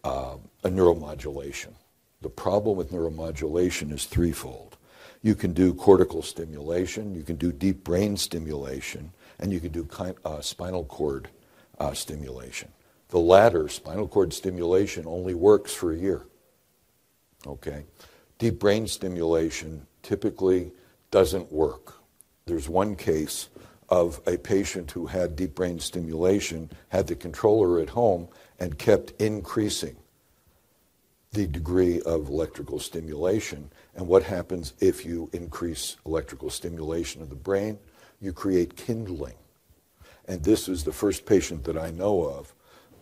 uh, 0.04 0.36
a 0.66 0.70
neuromodulation. 0.70 1.74
The 2.22 2.30
problem 2.30 2.76
with 2.76 2.92
neuromodulation 2.92 3.92
is 3.94 4.06
threefold. 4.06 4.78
You 5.22 5.36
can 5.36 5.54
do 5.54 5.74
cortical 5.74 6.22
stimulation, 6.22 7.16
you 7.16 7.24
can 7.24 7.38
do 7.38 7.54
deep 7.54 7.86
brain 7.86 8.18
stimulation, 8.18 9.12
and 9.40 9.54
you 9.54 9.62
can 9.62 9.72
do 9.72 9.88
uh, 10.26 10.42
spinal 10.42 10.84
cord 10.86 11.30
uh, 11.80 11.94
stimulation. 11.94 12.72
The 13.10 13.20
latter, 13.20 13.68
spinal 13.68 14.08
cord 14.08 14.34
stimulation, 14.34 15.06
only 15.06 15.34
works 15.34 15.74
for 15.74 15.92
a 15.92 15.98
year. 15.98 16.26
Okay? 17.46 17.86
Deep 18.40 18.60
brain 18.60 18.88
stimulation 18.88 19.86
typically 20.02 20.72
doesn't 21.12 21.52
work. 21.52 21.94
There's 22.46 22.68
one 22.68 22.96
case 22.96 23.50
of 23.90 24.20
a 24.26 24.38
patient 24.38 24.92
who 24.92 25.06
had 25.06 25.36
deep 25.36 25.56
brain 25.56 25.80
stimulation, 25.80 26.72
had 26.90 27.08
the 27.08 27.16
controller 27.16 27.80
at 27.80 27.90
home, 27.90 28.28
and 28.60 28.78
kept 28.78 29.12
increasing 29.22 29.96
the 31.32 31.48
degree 31.48 32.02
of 32.02 32.30
electrical 32.30 32.80
stimulation. 32.80 33.70
And 33.96 34.08
what 34.08 34.24
happens 34.24 34.74
if 34.80 35.06
you 35.06 35.30
increase 35.34 35.98
electrical 36.06 36.50
stimulation 36.50 37.22
of 37.22 37.30
the 37.30 37.36
brain? 37.36 37.78
You 38.20 38.34
create 38.34 38.76
kindling. 38.76 39.36
And 40.28 40.44
this 40.44 40.70
is 40.70 40.84
the 40.84 40.94
first 40.94 41.26
patient 41.26 41.64
that 41.66 41.78
I 41.78 41.92
know 41.92 42.24
of 42.24 42.54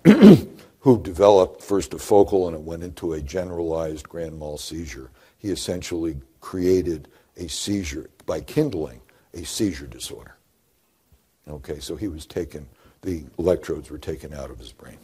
who 0.79 1.01
developed 1.01 1.61
first 1.61 1.93
a 1.93 1.99
focal 1.99 2.47
and 2.47 2.55
it 2.55 2.63
went 2.63 2.83
into 2.83 3.13
a 3.13 3.21
generalized 3.21 4.09
grand 4.09 4.37
mal 4.39 4.57
seizure. 4.57 5.11
He 5.37 5.49
essentially 5.49 6.17
created 6.39 7.07
a 7.37 7.47
seizure 7.47 8.09
by 8.25 8.41
kindling, 8.41 9.01
a 9.33 9.43
seizure 9.43 9.87
disorder. 9.87 10.35
Okay, 11.47 11.79
so 11.79 11.95
he 11.95 12.07
was 12.07 12.25
taken, 12.25 12.67
the 13.01 13.23
electrodes 13.37 13.89
were 13.89 13.97
taken 13.97 14.33
out 14.33 14.51
of 14.51 14.59
his 14.59 14.71
brain. 14.71 14.97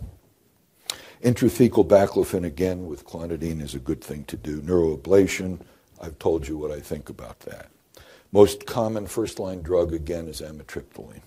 Intrathecal 1.23 1.87
baclofen, 1.87 2.45
again, 2.45 2.85
with 2.85 3.05
clonidine 3.05 3.61
is 3.61 3.73
a 3.73 3.79
good 3.79 4.03
thing 4.03 4.23
to 4.25 4.37
do. 4.37 4.61
Neuroablation, 4.61 5.59
I've 5.99 6.19
told 6.19 6.47
you 6.47 6.57
what 6.57 6.71
I 6.71 6.79
think 6.79 7.09
about 7.09 7.39
that. 7.41 7.69
Most 8.31 8.65
common 8.65 9.07
first 9.07 9.39
line 9.39 9.61
drug, 9.61 9.93
again, 9.93 10.27
is 10.27 10.41
amitriptyline. 10.41 11.21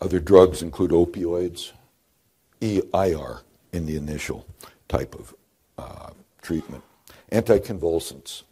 Other 0.00 0.20
drugs 0.20 0.62
include 0.62 0.90
opioids, 0.90 1.72
EIR 2.60 3.40
in 3.72 3.86
the 3.86 3.96
initial 3.96 4.46
type 4.88 5.14
of 5.14 5.34
uh, 5.78 6.10
treatment. 6.42 6.82
Anticonvulsants. 7.32 8.42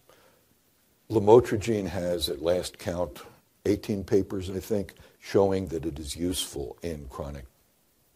Lamotrigine 1.10 1.88
has, 1.88 2.28
at 2.28 2.42
last 2.42 2.78
count, 2.78 3.22
18 3.66 4.04
papers, 4.04 4.50
I 4.50 4.58
think, 4.58 4.94
showing 5.20 5.68
that 5.68 5.86
it 5.86 5.98
is 5.98 6.16
useful 6.16 6.76
in 6.82 7.06
chronic 7.08 7.44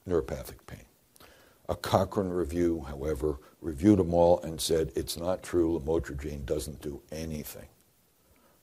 neuropathic 0.08 0.66
pain. 0.66 0.84
A 1.68 1.76
Cochrane 1.76 2.30
review, 2.30 2.86
however, 2.88 3.38
reviewed 3.60 3.98
them 3.98 4.14
all 4.14 4.40
and 4.42 4.60
said 4.60 4.90
it's 4.94 5.16
not 5.16 5.42
true. 5.42 5.78
Lamotrigine 5.78 6.46
doesn't 6.46 6.80
do 6.80 7.00
anything 7.12 7.66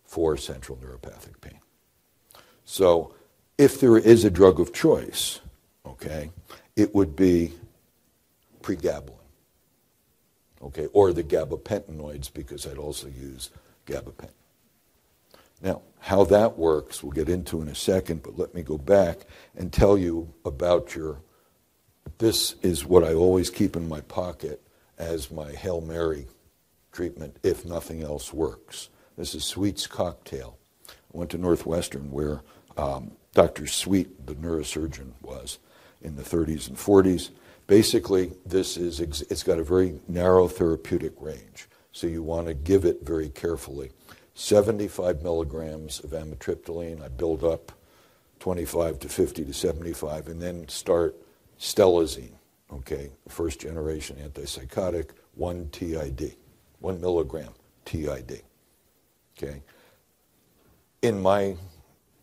for 0.05 0.37
central 0.37 0.77
neuropathic 0.77 1.39
pain. 1.41 1.59
So, 2.65 3.13
if 3.57 3.79
there 3.79 3.97
is 3.97 4.23
a 4.23 4.29
drug 4.29 4.59
of 4.59 4.73
choice, 4.73 5.39
okay, 5.85 6.31
it 6.75 6.93
would 6.93 7.15
be 7.15 7.53
pregabalin, 8.61 9.13
okay, 10.61 10.87
or 10.93 11.13
the 11.13 11.23
gabapentinoids 11.23 12.33
because 12.33 12.67
I'd 12.67 12.77
also 12.77 13.07
use 13.07 13.49
gabapentin. 13.85 14.31
Now, 15.61 15.81
how 15.99 16.25
that 16.25 16.57
works, 16.57 17.01
we'll 17.01 17.13
get 17.13 17.29
into 17.29 17.61
in 17.61 17.69
a 17.69 17.75
second, 17.75 18.23
but 18.23 18.37
let 18.37 18.53
me 18.53 18.61
go 18.61 18.77
back 18.77 19.21
and 19.55 19.71
tell 19.71 19.97
you 19.97 20.33
about 20.43 20.95
your. 20.95 21.21
This 22.17 22.55
is 22.61 22.85
what 22.85 23.03
I 23.03 23.13
always 23.13 23.49
keep 23.49 23.75
in 23.75 23.89
my 23.89 24.01
pocket 24.01 24.61
as 24.97 25.31
my 25.31 25.51
Hail 25.51 25.81
Mary 25.81 26.27
treatment 26.91 27.37
if 27.43 27.65
nothing 27.65 28.03
else 28.03 28.31
works. 28.31 28.89
This 29.17 29.33
is 29.33 29.43
Sweet's 29.43 29.87
cocktail. 29.87 30.57
I 30.87 30.93
went 31.17 31.31
to 31.31 31.37
Northwestern 31.37 32.11
where 32.11 32.41
um, 32.77 33.11
Dr. 33.35 33.67
Sweet, 33.67 34.25
the 34.25 34.33
neurosurgeon, 34.33 35.11
was 35.21 35.59
in 36.01 36.15
the 36.15 36.23
30s 36.23 36.69
and 36.69 36.77
40s. 36.77 37.31
Basically, 37.67 38.31
this 38.45 38.77
is 38.77 38.99
it's 39.01 39.43
got 39.43 39.59
a 39.59 39.63
very 39.63 39.99
narrow 40.07 40.47
therapeutic 40.47 41.13
range, 41.19 41.67
so 41.91 42.07
you 42.07 42.23
want 42.23 42.47
to 42.47 42.53
give 42.53 42.85
it 42.85 42.99
very 43.03 43.29
carefully. 43.29 43.91
75 44.35 45.21
milligrams 45.21 45.99
of 45.99 46.11
amitriptyline. 46.11 47.03
I 47.03 47.09
build 47.09 47.43
up 47.43 47.73
25 48.39 48.99
to 48.99 49.09
50 49.09 49.45
to 49.45 49.53
75, 49.53 50.27
and 50.27 50.41
then 50.41 50.67
start 50.69 51.15
stelazine. 51.59 52.33
Okay, 52.71 53.11
first 53.27 53.59
generation 53.59 54.17
antipsychotic, 54.17 55.09
one 55.33 55.69
TID, 55.71 56.35
one 56.79 57.01
milligram 57.01 57.53
TID. 57.83 58.43
Okay. 59.37 59.61
In 61.01 61.21
my 61.21 61.57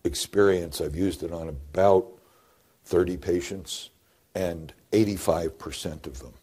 experience, 0.05 0.81
I've 0.81 0.97
used 0.97 1.23
it 1.23 1.33
on 1.33 1.49
about 1.49 2.07
30 2.85 3.17
patients, 3.17 3.91
and 4.35 4.73
85% 4.93 6.07
of 6.07 6.19
them 6.19 6.35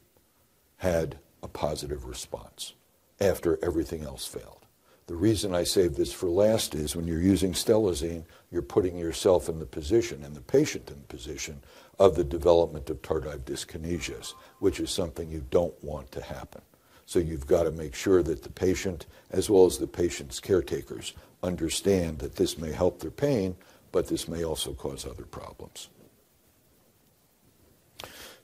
had 0.78 1.20
a 1.44 1.48
positive 1.48 2.06
response 2.06 2.74
after 3.20 3.60
everything 3.64 4.04
else 4.04 4.26
failed. 4.26 4.66
The 5.08 5.16
reason 5.16 5.56
I 5.56 5.64
save 5.64 5.96
this 5.96 6.14
for 6.14 6.30
last 6.30 6.76
is 6.76 6.96
when 6.96 7.08
you're 7.08 7.20
using 7.20 7.54
stelazine, 7.54 8.26
you're 8.52 8.62
putting 8.62 8.98
yourself 8.98 9.50
in 9.50 9.58
the 9.58 9.66
position 9.66 10.24
and 10.24 10.36
the 10.36 10.42
patient 10.42 10.90
in 10.92 10.98
the 11.00 11.08
position 11.08 11.62
of 11.98 12.16
the 12.16 12.24
development 12.24 12.90
of 12.90 13.02
tardive 13.02 13.40
dyskinesias, 13.40 14.34
which 14.60 14.80
is 14.80 14.92
something 14.92 15.32
you 15.32 15.44
don't 15.50 15.84
want 15.84 16.12
to 16.12 16.22
happen. 16.22 16.62
So 17.10 17.18
you've 17.18 17.48
got 17.48 17.64
to 17.64 17.72
make 17.72 17.96
sure 17.96 18.22
that 18.22 18.44
the 18.44 18.52
patient, 18.52 19.08
as 19.32 19.50
well 19.50 19.66
as 19.66 19.80
the 19.80 19.88
patient's 19.88 20.40
caretakers, 20.40 21.14
understand 21.42 22.20
that 22.20 22.36
this 22.36 22.56
may 22.56 22.72
help 22.72 23.00
their 23.00 23.10
pain, 23.10 23.56
but 23.92 24.10
this 24.10 24.28
may 24.28 24.44
also 24.44 24.74
cause 24.74 25.08
other 25.08 25.24
problems. 25.24 25.90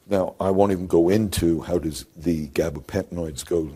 Now, 0.07 0.33
I 0.39 0.49
won't 0.49 0.71
even 0.71 0.87
go 0.87 1.09
into 1.09 1.61
how 1.61 1.77
does 1.77 2.07
the 2.17 2.47
gabapentinoids 2.47 3.45
go 3.45 3.69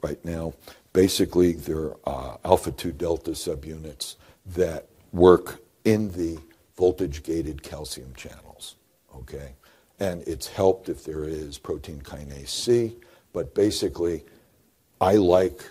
right 0.00 0.24
now. 0.24 0.54
Basically, 0.94 1.52
they're 1.52 1.92
uh, 2.06 2.38
alpha 2.42 2.72
2 2.72 2.92
delta 2.92 3.32
subunits 3.32 4.16
that 4.46 4.86
work 5.12 5.60
in 5.84 6.12
the 6.12 6.38
voltage 6.74 7.22
gated 7.22 7.62
calcium 7.62 8.14
channels. 8.14 8.76
Okay? 9.14 9.56
And 10.00 10.22
it's 10.26 10.46
helped 10.46 10.88
if 10.88 11.04
there 11.04 11.24
is 11.24 11.58
protein 11.58 12.00
kinase 12.00 12.48
C, 12.48 12.96
but 13.36 13.54
basically, 13.54 14.24
I 14.98 15.16
like 15.16 15.62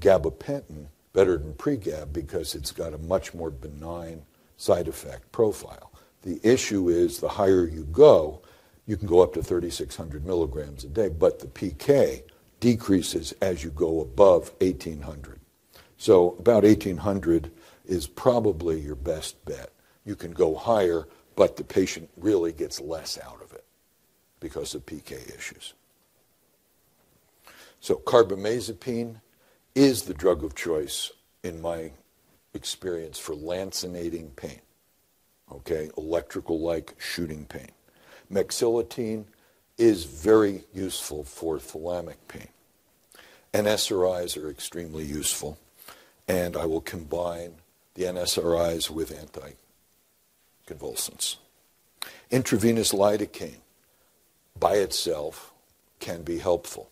gabapentin 0.00 0.86
better 1.12 1.38
than 1.38 1.54
pregab 1.54 2.12
because 2.12 2.56
it's 2.56 2.72
got 2.72 2.92
a 2.92 2.98
much 2.98 3.32
more 3.32 3.52
benign 3.52 4.22
side 4.56 4.88
effect 4.88 5.30
profile. 5.30 5.92
The 6.22 6.40
issue 6.42 6.88
is 6.88 7.20
the 7.20 7.28
higher 7.28 7.68
you 7.68 7.84
go, 7.92 8.42
you 8.84 8.96
can 8.96 9.06
go 9.06 9.20
up 9.20 9.32
to 9.34 9.44
3,600 9.44 10.26
milligrams 10.26 10.82
a 10.82 10.88
day, 10.88 11.08
but 11.08 11.38
the 11.38 11.46
PK 11.46 12.24
decreases 12.58 13.32
as 13.40 13.62
you 13.62 13.70
go 13.70 14.00
above 14.00 14.50
1800. 14.60 15.38
So 15.96 16.34
about 16.40 16.64
1800 16.64 17.52
is 17.86 18.08
probably 18.08 18.80
your 18.80 18.96
best 18.96 19.44
bet. 19.44 19.70
You 20.04 20.16
can 20.16 20.32
go 20.32 20.56
higher, 20.56 21.06
but 21.36 21.56
the 21.56 21.62
patient 21.62 22.10
really 22.16 22.50
gets 22.50 22.80
less 22.80 23.20
out 23.24 23.40
of 23.40 23.52
it 23.52 23.64
because 24.40 24.74
of 24.74 24.84
PK 24.84 25.32
issues. 25.32 25.74
So 27.84 27.96
carbamazepine 27.96 29.20
is 29.74 30.04
the 30.04 30.14
drug 30.14 30.42
of 30.42 30.54
choice 30.54 31.10
in 31.42 31.60
my 31.60 31.90
experience 32.54 33.18
for 33.18 33.34
lancinating 33.34 34.34
pain. 34.36 34.62
Okay, 35.52 35.90
electrical 35.98 36.60
like 36.60 36.94
shooting 36.96 37.44
pain. 37.44 37.68
Mexiletine 38.32 39.26
is 39.76 40.04
very 40.04 40.64
useful 40.72 41.24
for 41.24 41.58
thalamic 41.58 42.16
pain. 42.26 42.48
NSRIs 43.52 44.42
are 44.42 44.48
extremely 44.48 45.04
useful, 45.04 45.58
and 46.26 46.56
I 46.56 46.64
will 46.64 46.80
combine 46.80 47.56
the 47.96 48.04
NSRIs 48.04 48.88
with 48.88 49.12
anticonvulsants. 50.66 51.36
Intravenous 52.30 52.92
lidocaine 52.94 53.60
by 54.58 54.76
itself 54.76 55.52
can 56.00 56.22
be 56.22 56.38
helpful. 56.38 56.88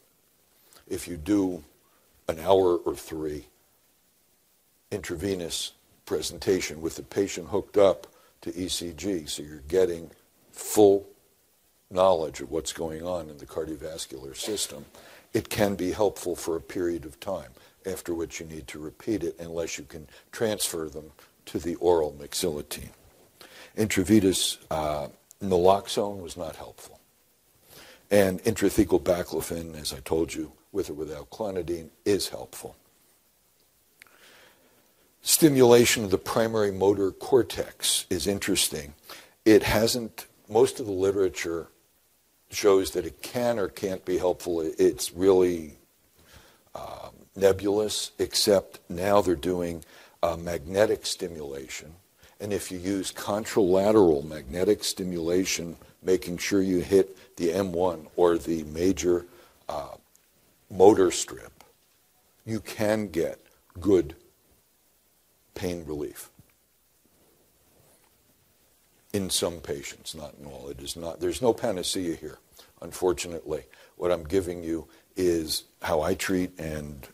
If 0.93 1.09
you 1.09 1.17
do 1.17 1.65
an 2.29 2.39
hour 2.39 2.77
or 2.77 2.95
three 2.95 3.47
intravenous 4.91 5.73
presentation 6.05 6.83
with 6.83 6.97
the 6.97 7.03
patient 7.03 7.49
hooked 7.49 7.79
up 7.79 8.09
to 8.43 8.53
ECG, 8.53 9.27
so 9.27 9.43
you're 9.43 9.63
getting 9.69 10.11
full 10.51 11.09
knowledge 11.91 12.43
of 12.43 12.51
what's 12.51 12.75
going 12.75 13.07
on 13.07 13.31
in 13.31 13.39
the 13.39 13.47
cardiovascular 13.47 14.37
system, 14.37 14.85
it 15.33 15.49
can 15.49 15.77
be 15.77 15.93
helpful 15.93 16.37
for 16.37 16.57
a 16.57 16.61
period 16.61 17.07
of 17.07 17.19
time, 17.21 17.53
after 17.87 18.13
which 18.13 18.39
you 18.39 18.45
need 18.45 18.67
to 18.67 18.79
repeat 18.79 19.25
it 19.25 19.35
unless 19.41 19.79
you 19.79 19.85
can 19.85 20.07
transfer 20.31 20.91
them 20.91 21.11
to 21.47 21.59
the 21.59 21.75
oral 21.77 22.15
mexiletine. 22.21 22.91
Intravenous 23.79 24.59
uh, 24.71 25.09
naloxone 25.43 26.21
was 26.21 26.37
not 26.37 26.57
helpful. 26.57 27.01
And 28.11 28.45
intrathecal 28.45 29.01
baclofen, 29.01 29.81
as 29.81 29.95
I 29.95 30.01
told 30.01 30.35
you, 30.35 30.53
with 30.73 30.91
or 30.91 30.95
without 30.95 31.31
clonidine, 31.31 31.91
is 32.05 32.29
helpful. 32.29 32.77
Stimulation 35.21 36.05
of 36.05 36.11
the 36.11 36.19
primary 36.19 36.73
motor 36.73 37.13
cortex 37.13 38.07
is 38.11 38.27
interesting. 38.27 38.95
It 39.45 39.63
hasn't, 39.63 40.27
most 40.49 40.81
of 40.81 40.87
the 40.87 40.93
literature 40.93 41.69
shows 42.51 42.91
that 42.93 43.07
it 43.07 43.23
can 43.23 43.59
or 43.59 43.69
can't 43.69 44.05
be 44.05 44.19
helpful. 44.19 44.61
It's 44.61 45.13
really 45.13 45.79
um, 46.75 47.13
nebulous, 47.37 48.13
except 48.19 48.81
now 48.89 49.21
they're 49.21 49.37
doing 49.37 49.85
uh, 50.23 50.37
magnetic 50.37 51.07
stimulation. 51.07 51.95
And 52.41 52.53
if 52.53 52.73
you 52.73 52.79
use 52.79 53.13
contralateral 53.13 54.25
magnetic 54.29 54.83
stimulation, 54.83 55.77
making 56.03 56.39
sure 56.39 56.61
you 56.61 56.79
hit 56.81 57.37
the 57.37 57.51
M1 57.51 58.09
or 58.17 58.39
the 58.39 58.65
major 58.65 59.25
uh, 59.69 59.95
motor 60.73 61.11
strip, 61.11 61.65
you 62.45 62.59
can 62.59 63.09
get 63.09 63.39
good 63.79 64.17
pain 65.55 65.85
relief 65.87 66.31
in 69.13 69.29
some 69.29 69.61
patients, 69.61 70.15
not 70.15 70.35
in 70.41 70.47
all. 70.47 70.69
It 70.69 70.81
is 70.81 70.97
not. 70.97 71.21
There's 71.21 71.43
no 71.43 71.53
panacea 71.53 72.17
here, 72.17 72.39
unfortunately. 72.81 73.65
What 73.97 74.11
I'm 74.11 74.25
giving 74.25 74.65
you 74.65 74.89
is 75.17 75.65
how 75.83 76.01
I 76.01 76.15
treat 76.15 76.59
and 76.59 77.07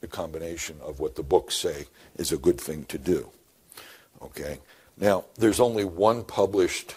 the 0.00 0.06
combination 0.06 0.76
of 0.82 1.00
what 1.00 1.16
the 1.16 1.22
books 1.22 1.56
say 1.56 1.86
is 2.16 2.30
a 2.30 2.36
good 2.36 2.60
thing 2.60 2.84
to 2.84 2.98
do. 2.98 3.30
Okay? 4.22 4.58
Now, 4.96 5.24
there's 5.36 5.60
only 5.60 5.84
one 5.84 6.24
published 6.24 6.94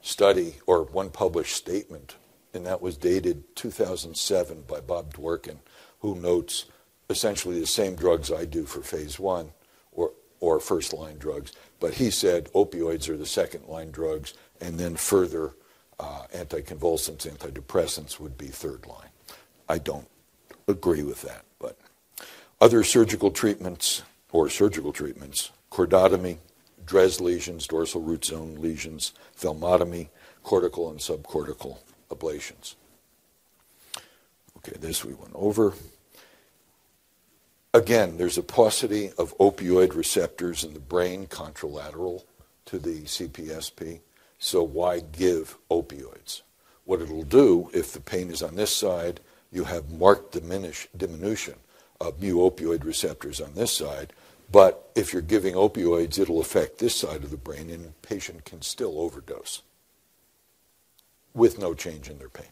study 0.00 0.54
or 0.66 0.84
one 0.84 1.10
published 1.10 1.56
statement, 1.56 2.14
and 2.54 2.66
that 2.66 2.82
was 2.82 2.96
dated 2.96 3.56
2007 3.56 4.64
by 4.66 4.80
Bob 4.80 5.14
Dworkin, 5.14 5.58
who 6.00 6.14
notes 6.14 6.66
essentially 7.10 7.60
the 7.60 7.66
same 7.66 7.94
drugs 7.94 8.32
I 8.32 8.44
do 8.44 8.64
for 8.64 8.82
phase 8.82 9.18
one 9.18 9.50
or, 9.92 10.12
or 10.40 10.60
first 10.60 10.92
line 10.92 11.18
drugs 11.18 11.52
but 11.80 11.94
he 11.94 12.10
said 12.10 12.52
opioids 12.52 13.08
are 13.08 13.16
the 13.16 13.26
second 13.26 13.66
line 13.66 13.90
drugs, 13.90 14.34
and 14.60 14.78
then 14.78 14.96
further 14.96 15.52
uh, 16.00 16.22
anticonvulsants, 16.34 17.28
antidepressants 17.28 18.18
would 18.18 18.36
be 18.36 18.48
third 18.48 18.86
line. 18.86 19.10
I 19.68 19.78
don't 19.78 20.08
agree 20.66 21.02
with 21.02 21.22
that, 21.22 21.44
but 21.58 21.78
other 22.60 22.82
surgical 22.82 23.30
treatments 23.30 24.02
or 24.32 24.48
surgical 24.48 24.92
treatments, 24.92 25.52
chordotomy, 25.70 26.38
DREZ 26.84 27.20
lesions, 27.20 27.66
dorsal 27.66 28.00
root 28.00 28.24
zone 28.24 28.56
lesions, 28.56 29.12
thalamotomy, 29.38 30.08
cortical 30.42 30.90
and 30.90 30.98
subcortical 30.98 31.78
ablations. 32.08 32.74
Okay, 34.58 34.76
this 34.78 35.04
we 35.04 35.14
went 35.14 35.34
over. 35.34 35.74
Again, 37.74 38.16
there's 38.16 38.38
a 38.38 38.42
paucity 38.42 39.12
of 39.18 39.36
opioid 39.38 39.94
receptors 39.94 40.64
in 40.64 40.74
the 40.74 40.80
brain 40.80 41.26
contralateral 41.26 42.24
to 42.66 42.78
the 42.78 43.02
CPSP, 43.02 44.00
so 44.38 44.62
why 44.62 45.00
give 45.00 45.58
opioids? 45.70 46.42
What 46.84 47.02
it'll 47.02 47.22
do, 47.22 47.70
if 47.72 47.92
the 47.92 48.00
pain 48.00 48.30
is 48.30 48.42
on 48.42 48.56
this 48.56 48.74
side, 48.74 49.20
you 49.52 49.64
have 49.64 49.92
marked 49.92 50.32
diminish, 50.32 50.88
diminution 50.96 51.54
of 52.00 52.22
mu 52.22 52.36
opioid 52.36 52.84
receptors 52.84 53.40
on 53.40 53.54
this 53.54 53.72
side, 53.72 54.12
But 54.50 54.90
if 54.94 55.12
you're 55.12 55.22
giving 55.22 55.54
opioids, 55.54 56.18
it'll 56.18 56.40
affect 56.40 56.78
this 56.78 56.94
side 56.94 57.22
of 57.22 57.30
the 57.30 57.36
brain, 57.36 57.68
and 57.70 57.84
the 57.84 57.92
patient 58.00 58.44
can 58.44 58.62
still 58.62 58.98
overdose 58.98 59.62
with 61.38 61.58
no 61.58 61.74
change 61.74 62.10
in 62.10 62.18
their 62.18 62.28
pain. 62.28 62.46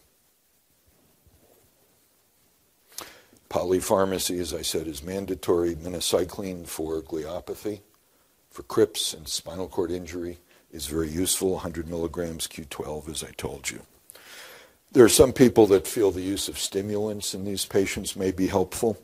Polypharmacy, 3.50 4.40
as 4.40 4.52
I 4.52 4.62
said, 4.62 4.86
is 4.86 5.02
mandatory. 5.02 5.74
Minocycline 5.74 6.66
for 6.66 7.00
gliopathy, 7.00 7.80
for 8.50 8.62
CRPS 8.62 9.14
and 9.14 9.28
spinal 9.28 9.68
cord 9.68 9.90
injury 9.90 10.38
is 10.72 10.86
very 10.86 11.08
useful. 11.08 11.52
100 11.52 11.88
milligrams 11.88 12.48
Q12, 12.48 13.08
as 13.10 13.22
I 13.22 13.30
told 13.36 13.70
you. 13.70 13.82
There 14.92 15.04
are 15.04 15.10
some 15.10 15.32
people 15.32 15.66
that 15.68 15.86
feel 15.86 16.10
the 16.10 16.22
use 16.22 16.48
of 16.48 16.58
stimulants 16.58 17.34
in 17.34 17.44
these 17.44 17.64
patients 17.64 18.16
may 18.16 18.30
be 18.30 18.46
helpful. 18.46 18.98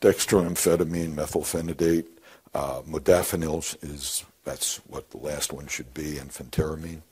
Dextroamphetamine, 0.00 1.14
methylphenidate, 1.14 2.06
uh, 2.54 2.82
modafinil 2.82 3.76
is 3.82 4.24
that's 4.44 4.76
what 4.88 5.10
the 5.10 5.18
last 5.18 5.52
one 5.52 5.66
should 5.66 5.92
be, 5.94 6.18
and 6.18 6.30
phentermine, 6.30 7.02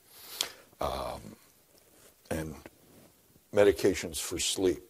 um, 0.81 1.21
and 2.31 2.55
medications 3.55 4.21
for 4.21 4.39
sleep. 4.39 4.83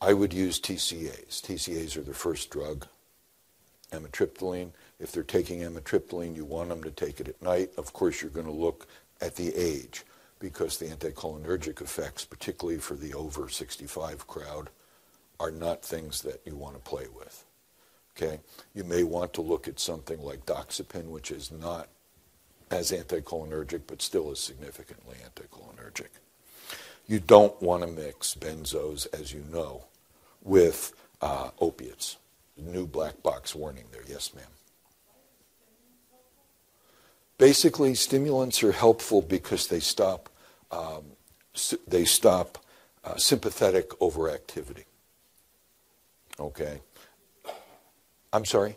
I 0.00 0.12
would 0.12 0.32
use 0.32 0.60
TCAs. 0.60 1.40
TCAs 1.40 1.96
are 1.96 2.02
the 2.02 2.14
first 2.14 2.50
drug. 2.50 2.86
Amitriptyline. 3.92 4.70
If 4.98 5.12
they're 5.12 5.22
taking 5.22 5.60
amitriptyline, 5.60 6.34
you 6.34 6.44
want 6.44 6.70
them 6.70 6.82
to 6.82 6.90
take 6.90 7.20
it 7.20 7.28
at 7.28 7.40
night. 7.42 7.70
Of 7.76 7.92
course, 7.92 8.20
you're 8.20 8.30
going 8.30 8.46
to 8.46 8.52
look 8.52 8.88
at 9.20 9.36
the 9.36 9.54
age 9.54 10.04
because 10.40 10.78
the 10.78 10.86
anticholinergic 10.86 11.80
effects, 11.80 12.24
particularly 12.24 12.80
for 12.80 12.94
the 12.94 13.14
over 13.14 13.48
65 13.48 14.26
crowd, 14.26 14.70
are 15.38 15.52
not 15.52 15.84
things 15.84 16.22
that 16.22 16.40
you 16.44 16.56
want 16.56 16.74
to 16.74 16.80
play 16.80 17.06
with. 17.16 17.44
Okay? 18.16 18.40
You 18.74 18.84
may 18.84 19.04
want 19.04 19.32
to 19.34 19.40
look 19.40 19.68
at 19.68 19.78
something 19.78 20.20
like 20.20 20.46
doxepin, 20.46 21.06
which 21.06 21.30
is 21.30 21.52
not 21.52 21.88
as 22.70 22.90
anticholinergic, 22.90 23.82
but 23.86 24.02
still 24.02 24.32
is 24.32 24.40
significantly 24.40 25.16
anticholinergic. 25.24 26.08
You 27.06 27.20
don't 27.20 27.60
want 27.60 27.82
to 27.82 27.88
mix 27.88 28.34
benzos, 28.34 29.06
as 29.12 29.32
you 29.32 29.44
know, 29.50 29.84
with 30.42 30.94
uh, 31.20 31.50
opiates. 31.58 32.16
New 32.56 32.86
black 32.86 33.22
box 33.22 33.54
warning 33.54 33.84
there. 33.92 34.02
Yes, 34.08 34.34
ma'am. 34.34 34.44
Basically, 37.38 37.94
stimulants 37.94 38.62
are 38.62 38.72
helpful 38.72 39.20
because 39.20 39.66
they 39.66 39.80
stop 39.80 40.28
um, 40.70 41.04
they 41.86 42.04
stop 42.04 42.58
uh, 43.04 43.16
sympathetic 43.16 43.90
overactivity. 44.00 44.84
Okay. 46.38 46.80
I'm 48.32 48.44
sorry. 48.44 48.76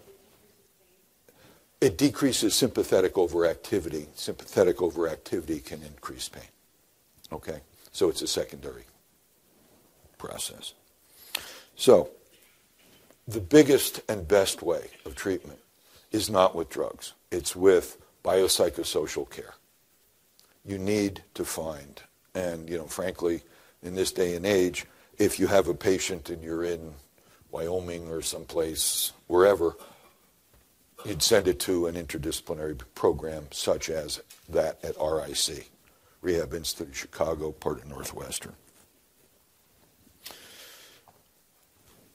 It 1.80 1.98
decreases 1.98 2.56
sympathetic 2.56 3.14
overactivity. 3.14 4.08
Sympathetic 4.16 4.78
overactivity 4.78 5.64
can 5.64 5.84
increase 5.84 6.28
pain. 6.28 6.44
Okay. 7.32 7.62
So 7.96 8.10
it's 8.10 8.22
a 8.22 8.28
secondary 8.28 8.84
process. 10.18 10.74
So, 11.78 12.10
the 13.26 13.40
biggest 13.40 14.02
and 14.10 14.28
best 14.28 14.62
way 14.62 14.90
of 15.06 15.16
treatment 15.16 15.60
is 16.12 16.30
not 16.30 16.56
with 16.56 16.68
drugs, 16.68 17.14
it's 17.32 17.56
with 17.56 17.98
biopsychosocial 18.22 19.30
care. 19.30 19.54
You 20.66 20.78
need 20.78 21.24
to 21.36 21.46
find, 21.46 22.02
and 22.34 22.70
you 22.70 22.78
know, 22.78 22.88
frankly, 22.88 23.44
in 23.82 23.96
this 23.96 24.12
day 24.12 24.36
and 24.36 24.46
age, 24.46 24.86
if 25.18 25.40
you 25.40 25.48
have 25.48 25.70
a 25.70 25.74
patient 25.74 26.30
and 26.30 26.44
you're 26.44 26.66
in 26.66 26.96
Wyoming 27.50 28.10
or 28.10 28.22
someplace, 28.22 29.14
wherever, 29.28 29.78
you'd 31.06 31.24
send 31.24 31.48
it 31.48 31.62
to 31.62 31.88
an 31.88 31.96
interdisciplinary 31.96 32.78
program 32.94 33.48
such 33.52 33.90
as 33.90 34.22
that 34.50 34.84
at 34.84 34.98
RIC, 35.02 35.70
Rehab 36.26 36.56
Institute 36.56 36.90
of 36.90 36.98
Chicago, 36.98 37.52
part 37.52 37.84
of 37.84 37.88
Northwestern. 37.88 38.54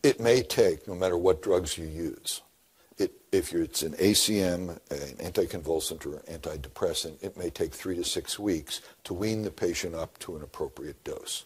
It 0.03 0.19
may 0.19 0.43
take, 0.43 0.89
no 0.89 0.97
matter 0.97 1.17
what 1.17 1.43
drugs 1.43 1.79
you 1.79 1.87
use, 1.87 2.43
it, 2.99 3.13
if 3.31 3.55
it's 3.55 3.83
an 3.83 3.93
ACM, 3.93 4.79
an 4.91 5.33
anticonvulsant 5.33 6.05
or 6.07 6.19
antidepressant, 6.23 7.23
it 7.23 7.37
may 7.37 7.51
take 7.51 7.73
three 7.73 7.95
to 7.97 8.05
six 8.05 8.37
weeks 8.39 8.81
to 9.05 9.15
wean 9.15 9.43
the 9.43 9.51
patient 9.51 9.95
up 9.95 10.19
to 10.19 10.37
an 10.37 10.43
appropriate 10.43 11.03
dose. 11.05 11.45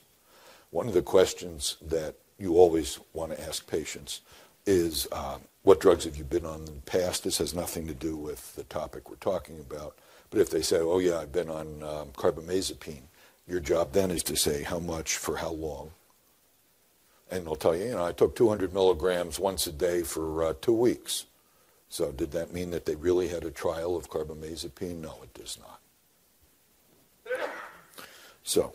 One 0.70 0.88
of 0.88 0.94
the 0.94 1.02
questions 1.02 1.76
that 1.82 2.14
you 2.38 2.56
always 2.56 2.98
want 3.12 3.32
to 3.32 3.46
ask 3.46 3.68
patients 3.68 4.22
is 4.66 5.06
uh, 5.12 5.36
what 5.64 5.80
drugs 5.80 6.04
have 6.04 6.16
you 6.16 6.24
been 6.24 6.46
on 6.46 6.60
in 6.60 6.76
the 6.76 6.80
past? 6.86 7.24
This 7.24 7.38
has 7.38 7.54
nothing 7.54 7.86
to 7.88 7.94
do 7.94 8.16
with 8.16 8.56
the 8.56 8.64
topic 8.64 9.10
we're 9.10 9.16
talking 9.16 9.60
about. 9.60 9.98
But 10.34 10.42
if 10.42 10.50
they 10.50 10.62
say, 10.62 10.80
oh, 10.80 10.98
yeah, 10.98 11.20
I've 11.20 11.32
been 11.32 11.48
on 11.48 11.84
um, 11.84 12.08
carbamazepine, 12.10 13.04
your 13.46 13.60
job 13.60 13.92
then 13.92 14.10
is 14.10 14.24
to 14.24 14.36
say 14.36 14.64
how 14.64 14.80
much 14.80 15.16
for 15.16 15.36
how 15.36 15.52
long 15.52 15.92
and 17.30 17.46
they'll 17.46 17.56
tell 17.56 17.74
you, 17.74 17.84
you 17.86 17.90
know, 17.92 18.04
I 18.04 18.12
took 18.12 18.36
200 18.36 18.72
milligrams 18.72 19.40
once 19.40 19.66
a 19.66 19.72
day 19.72 20.02
for 20.02 20.44
uh, 20.44 20.54
two 20.60 20.72
weeks. 20.74 21.26
So 21.88 22.12
did 22.12 22.32
that 22.32 22.52
mean 22.52 22.70
that 22.70 22.86
they 22.86 22.96
really 22.96 23.28
had 23.28 23.44
a 23.44 23.50
trial 23.50 23.96
of 23.96 24.10
carbamazepine? 24.10 25.00
No, 25.00 25.16
it 25.22 25.34
does 25.34 25.58
not. 25.60 25.80
So 28.42 28.74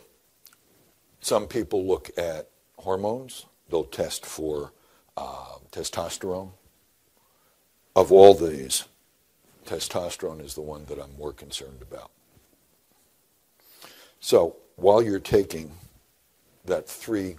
some 1.20 1.46
people 1.46 1.86
look 1.86 2.10
at 2.18 2.48
hormones. 2.78 3.46
They'll 3.70 3.84
test 3.84 4.26
for 4.26 4.72
uh, 5.16 5.56
testosterone. 5.72 6.50
Of 7.96 8.12
all 8.12 8.34
these, 8.34 8.84
testosterone 9.70 10.44
is 10.44 10.54
the 10.54 10.60
one 10.60 10.84
that 10.86 10.98
I'm 10.98 11.16
more 11.16 11.32
concerned 11.32 11.80
about. 11.80 12.10
So 14.18 14.56
while 14.74 15.00
you're 15.00 15.20
taking 15.20 15.70
that 16.64 16.88
three 16.88 17.36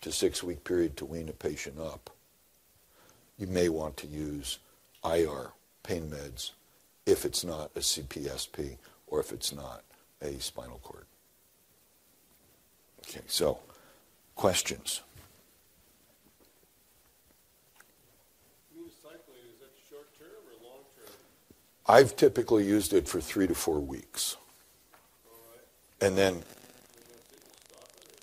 to 0.00 0.10
six 0.10 0.42
week 0.42 0.64
period 0.64 0.96
to 0.96 1.04
wean 1.04 1.28
a 1.28 1.32
patient 1.32 1.78
up, 1.78 2.08
you 3.38 3.46
may 3.46 3.68
want 3.68 3.98
to 3.98 4.06
use 4.06 4.58
IR 5.04 5.52
pain 5.82 6.08
meds 6.10 6.52
if 7.04 7.26
it's 7.26 7.44
not 7.44 7.70
a 7.76 7.80
CPSP 7.80 8.78
or 9.06 9.20
if 9.20 9.30
it's 9.30 9.52
not 9.52 9.82
a 10.22 10.40
spinal 10.40 10.80
cord. 10.82 11.04
Okay, 13.06 13.20
so 13.26 13.58
questions? 14.34 15.02
I've 21.88 22.16
typically 22.16 22.64
used 22.64 22.92
it 22.92 23.08
for 23.08 23.20
three 23.20 23.46
to 23.46 23.54
four 23.54 23.80
weeks. 23.80 24.36
And 26.00 26.16
then 26.16 26.42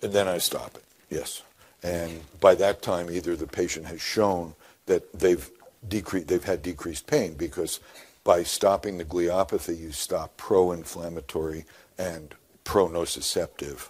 and 0.02 0.12
then 0.12 0.28
I 0.28 0.38
stop 0.38 0.76
it. 0.76 0.84
Yes. 1.08 1.42
And 1.82 2.20
by 2.40 2.54
that 2.56 2.82
time, 2.82 3.10
either 3.10 3.36
the 3.36 3.46
patient 3.46 3.86
has 3.86 4.02
shown 4.02 4.54
that 4.86 5.18
they've 5.18 5.50
decreased, 5.88 6.28
they've 6.28 6.44
had 6.44 6.62
decreased 6.62 7.06
pain 7.06 7.34
because 7.34 7.80
by 8.22 8.42
stopping 8.42 8.98
the 8.98 9.04
gliopathy, 9.04 9.78
you 9.78 9.92
stop 9.92 10.36
pro-inflammatory 10.36 11.64
and 11.98 12.34
pro-nociceptive 12.64 13.88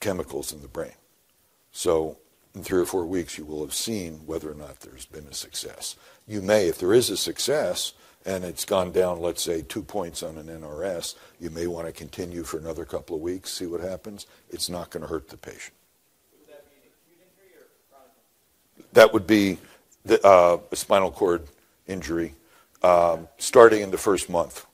chemicals 0.00 0.52
in 0.52 0.62
the 0.62 0.68
brain. 0.68 0.94
So 1.72 2.18
in 2.54 2.62
three 2.62 2.80
or 2.80 2.86
four 2.86 3.04
weeks, 3.04 3.38
you 3.38 3.44
will 3.44 3.62
have 3.62 3.74
seen 3.74 4.26
whether 4.26 4.50
or 4.50 4.54
not 4.54 4.80
there's 4.80 5.06
been 5.06 5.26
a 5.26 5.34
success. 5.34 5.96
You 6.26 6.40
may, 6.40 6.68
if 6.68 6.78
there 6.78 6.94
is 6.94 7.10
a 7.10 7.16
success 7.16 7.92
and 8.26 8.44
it's 8.44 8.64
gone 8.64 8.90
down, 8.90 9.20
let's 9.20 9.40
say, 9.40 9.62
two 9.62 9.82
points 9.82 10.22
on 10.22 10.36
an 10.36 10.48
NRS, 10.48 11.14
you 11.40 11.48
may 11.48 11.68
want 11.68 11.86
to 11.86 11.92
continue 11.92 12.42
for 12.42 12.58
another 12.58 12.84
couple 12.84 13.14
of 13.14 13.22
weeks, 13.22 13.52
see 13.52 13.66
what 13.66 13.80
happens. 13.80 14.26
It's 14.50 14.68
not 14.68 14.90
going 14.90 15.02
to 15.02 15.06
hurt 15.08 15.28
the 15.28 15.36
patient. 15.36 15.74
That 18.92 19.12
would 19.12 19.26
be 19.26 19.58
the, 20.04 20.24
uh, 20.26 20.58
a 20.72 20.76
spinal 20.76 21.12
cord 21.12 21.46
injury 21.86 22.34
um, 22.82 23.28
starting 23.38 23.82
in 23.82 23.90
the 23.92 23.98
first 23.98 24.28
month. 24.28 24.66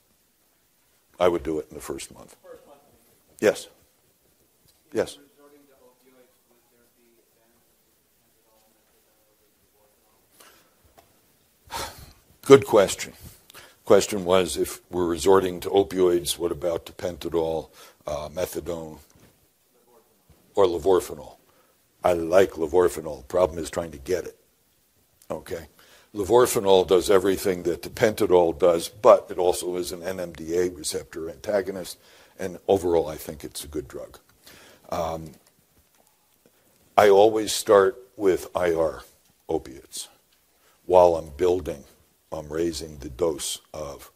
I 1.21 1.29
would 1.29 1.43
do 1.43 1.59
it 1.59 1.67
in 1.69 1.75
the 1.75 1.83
first 1.83 2.13
month. 2.15 2.37
Yes. 3.39 3.69
Yes. 4.93 5.19
Good 12.43 12.67
question. 12.67 13.13
Question 13.85 14.25
was 14.25 14.57
if 14.57 14.81
we're 14.91 15.07
resorting 15.07 15.59
to 15.61 15.71
opioids, 15.71 16.39
what 16.39 16.53
about 16.53 16.87
tapentadol, 16.87 17.71
uh, 18.07 18.29
methadone, 18.29 18.99
or 20.55 20.67
levorphanol? 20.67 21.37
I 22.05 22.13
like 22.13 22.53
levorphanol. 22.53 23.27
Problem 23.27 23.59
is 23.59 23.71
trying 23.71 23.91
to 23.91 23.99
get 23.99 24.25
it. 24.25 24.37
Okay. 25.31 25.67
Levorphanol 26.15 26.87
does 26.87 27.11
everything 27.11 27.65
that 27.65 27.83
tapentadol 27.83 28.59
does, 28.59 28.89
but 28.89 29.27
it 29.31 29.39
also 29.39 29.77
is 29.77 29.91
an 29.91 30.01
NMDA 30.01 30.77
receptor 30.77 31.29
antagonist, 31.29 31.99
and 32.39 32.59
overall, 32.69 33.09
I 33.09 33.17
think 33.17 33.43
it's 33.43 33.65
a 33.65 33.69
good 33.69 33.89
drug. 33.89 34.19
Um, 34.91 35.33
I 36.97 37.09
always 37.09 37.53
start 37.53 37.97
with 38.17 38.49
IR 38.55 39.01
opiates 39.49 40.09
while 40.85 41.17
I'm 41.17 41.31
building 41.31 41.85
I'm 42.33 42.53
raising 42.53 42.99
the 42.99 43.09
dose 43.09 43.61
of 43.73 44.11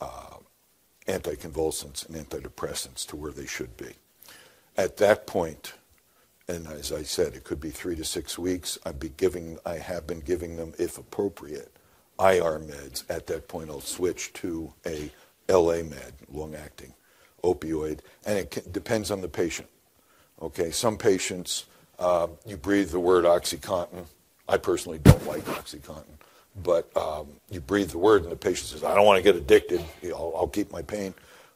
uh, 0.00 0.36
anticonvulsants 1.06 2.08
and 2.08 2.16
antidepressants 2.16 3.06
to 3.08 3.16
where 3.16 3.32
they 3.32 3.46
should 3.46 3.76
be. 3.76 3.94
At 4.76 4.96
that 4.98 5.26
point, 5.26 5.74
and 6.48 6.66
as 6.66 6.92
I 6.92 7.02
said, 7.02 7.34
it 7.34 7.44
could 7.44 7.60
be 7.60 7.70
three 7.70 7.96
to 7.96 8.04
six 8.04 8.38
weeks. 8.38 8.78
I'd 8.84 9.00
be 9.00 9.10
giving, 9.10 9.58
I 9.64 9.78
have 9.78 10.06
been 10.06 10.20
giving 10.20 10.56
them, 10.56 10.74
if 10.78 10.98
appropriate, 10.98 11.72
IR 12.18 12.58
meds. 12.58 13.08
At 13.10 13.26
that 13.28 13.48
point, 13.48 13.70
I'll 13.70 13.80
switch 13.80 14.32
to 14.34 14.72
a 14.86 15.10
LA 15.48 15.82
med, 15.82 16.14
long-acting 16.30 16.94
opioid, 17.42 18.00
and 18.24 18.38
it 18.38 18.50
can, 18.50 18.70
depends 18.70 19.10
on 19.10 19.20
the 19.20 19.28
patient. 19.28 19.68
Okay, 20.40 20.70
some 20.70 20.96
patients, 20.96 21.66
uh, 21.98 22.28
you 22.46 22.56
breathe 22.56 22.90
the 22.90 23.00
word 23.00 23.24
OxyContin. 23.24 24.06
I 24.48 24.56
personally 24.56 24.98
don't 24.98 25.26
like 25.26 25.44
OxyContin, 25.44 26.18
but 26.54 26.94
um, 26.96 27.28
you 27.50 27.60
breathe 27.60 27.90
the 27.90 27.98
word, 27.98 28.22
and 28.22 28.32
the 28.32 28.36
patient 28.36 28.68
says, 28.68 28.84
"I 28.84 28.94
don't 28.94 29.06
want 29.06 29.18
to 29.18 29.22
get 29.22 29.36
addicted. 29.36 29.84
You 30.02 30.10
know, 30.10 30.16
I'll, 30.16 30.32
I'll 30.40 30.48
keep 30.48 30.70
my 30.72 30.82
pain," 30.82 31.14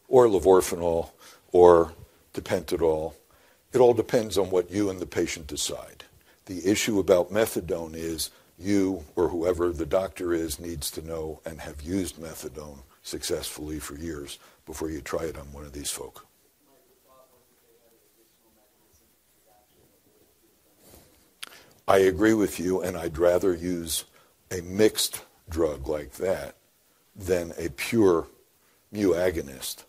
or 0.08 0.26
levorphanol, 0.26 1.10
or 1.52 1.92
tapentadol. 2.34 3.14
It 3.72 3.78
all 3.78 3.94
depends 3.94 4.38
on 4.38 4.50
what 4.50 4.70
you 4.70 4.88
and 4.90 5.00
the 5.00 5.06
patient 5.06 5.46
decide. 5.46 6.04
The 6.46 6.66
issue 6.66 6.98
about 6.98 7.32
methadone 7.32 7.94
is 7.94 8.30
you 8.58 9.04
or 9.16 9.28
whoever 9.28 9.70
the 9.72 9.84
doctor 9.84 10.32
is 10.32 10.58
needs 10.58 10.90
to 10.92 11.02
know 11.02 11.40
and 11.44 11.60
have 11.60 11.82
used 11.82 12.16
methadone 12.16 12.78
successfully 13.02 13.78
for 13.78 13.96
years 13.96 14.38
before 14.64 14.90
you 14.90 15.00
try 15.00 15.24
it 15.24 15.38
on 15.38 15.52
one 15.52 15.64
of 15.64 15.72
these 15.72 15.90
folk. 15.90 16.26
I 21.88 21.98
agree 21.98 22.34
with 22.34 22.58
you, 22.58 22.82
and 22.82 22.96
I'd 22.96 23.18
rather 23.18 23.54
use 23.54 24.04
a 24.50 24.60
mixed 24.62 25.24
drug 25.48 25.88
like 25.88 26.12
that 26.12 26.56
than 27.14 27.52
a 27.58 27.70
pure 27.70 28.26
mu 28.92 29.12
agonist. 29.14 29.84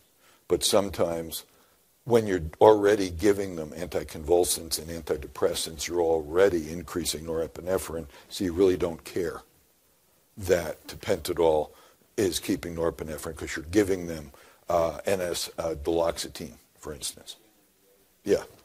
But 0.48 0.64
sometimes 0.64 1.44
when 2.04 2.26
you're 2.26 2.42
already 2.60 3.10
giving 3.10 3.56
them 3.56 3.70
anticonvulsants 3.70 4.78
and 4.78 4.88
antidepressants, 4.88 5.86
you're 5.86 6.00
already 6.00 6.72
increasing 6.72 7.24
norepinephrine, 7.24 8.06
so 8.30 8.44
you 8.44 8.52
really 8.52 8.78
don't 8.78 9.04
care 9.04 9.42
that 10.38 10.86
tapentadol 10.86 11.70
is 12.16 12.40
keeping 12.40 12.74
norepinephrine 12.74 13.34
because 13.34 13.54
you're 13.56 13.64
giving 13.66 14.06
them 14.06 14.32
uh, 14.68 14.98
NS 15.06 15.50
uh, 15.58 15.74
duloxetine, 15.82 16.54
for 16.78 16.94
instance. 16.94 17.36
Yeah, 18.24 18.36
yeah. 18.36 18.57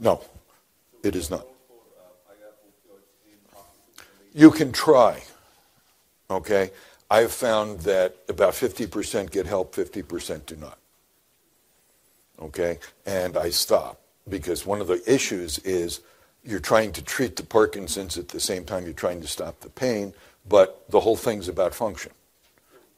No, 0.00 0.22
it 1.04 1.14
is 1.14 1.30
not. 1.30 1.46
You 4.32 4.50
can 4.50 4.72
try, 4.72 5.22
okay? 6.30 6.70
I've 7.10 7.32
found 7.32 7.80
that 7.80 8.16
about 8.28 8.54
50% 8.54 9.30
get 9.30 9.46
help, 9.46 9.74
50% 9.74 10.46
do 10.46 10.56
not. 10.56 10.78
Okay? 12.40 12.78
And 13.04 13.36
I 13.36 13.50
stop 13.50 14.00
because 14.28 14.64
one 14.64 14.80
of 14.80 14.86
the 14.86 15.02
issues 15.12 15.58
is 15.58 16.00
you're 16.44 16.60
trying 16.60 16.92
to 16.92 17.02
treat 17.02 17.36
the 17.36 17.42
Parkinson's 17.42 18.16
at 18.16 18.28
the 18.28 18.40
same 18.40 18.64
time 18.64 18.84
you're 18.84 18.92
trying 18.92 19.20
to 19.20 19.26
stop 19.26 19.60
the 19.60 19.68
pain, 19.68 20.14
but 20.48 20.84
the 20.88 21.00
whole 21.00 21.16
thing's 21.16 21.48
about 21.48 21.74
function. 21.74 22.12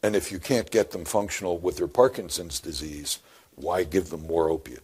And 0.03 0.15
if 0.15 0.31
you 0.31 0.39
can't 0.39 0.71
get 0.71 0.91
them 0.91 1.05
functional 1.05 1.59
with 1.59 1.79
their 1.79 1.89
Parkinson's 1.89 2.61
disease, 2.61 3.21
why 3.55 3.85
give 3.85 4.11
them 4.11 4.27
more 4.27 4.51
opiate? 4.51 4.83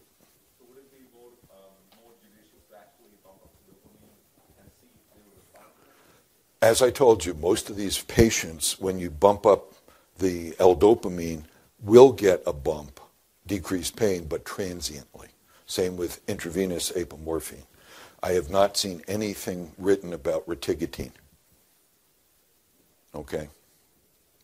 As 6.60 6.82
I 6.82 6.90
told 6.90 7.24
you, 7.24 7.34
most 7.34 7.70
of 7.70 7.76
these 7.76 8.02
patients, 8.02 8.80
when 8.80 8.98
you 8.98 9.10
bump 9.10 9.46
up 9.46 9.74
the 10.18 10.54
L-dopamine, 10.58 11.44
will 11.80 12.12
get 12.12 12.42
a 12.46 12.52
bump, 12.52 13.00
decreased 13.46 13.94
pain, 13.94 14.24
but 14.24 14.44
transiently. 14.44 15.28
Same 15.66 15.96
with 15.96 16.20
intravenous 16.28 16.90
apomorphine. 16.92 17.64
I 18.22 18.32
have 18.32 18.50
not 18.50 18.76
seen 18.76 19.02
anything 19.06 19.70
written 19.78 20.12
about 20.12 20.46
rotigotine. 20.48 21.12
Okay? 23.14 23.48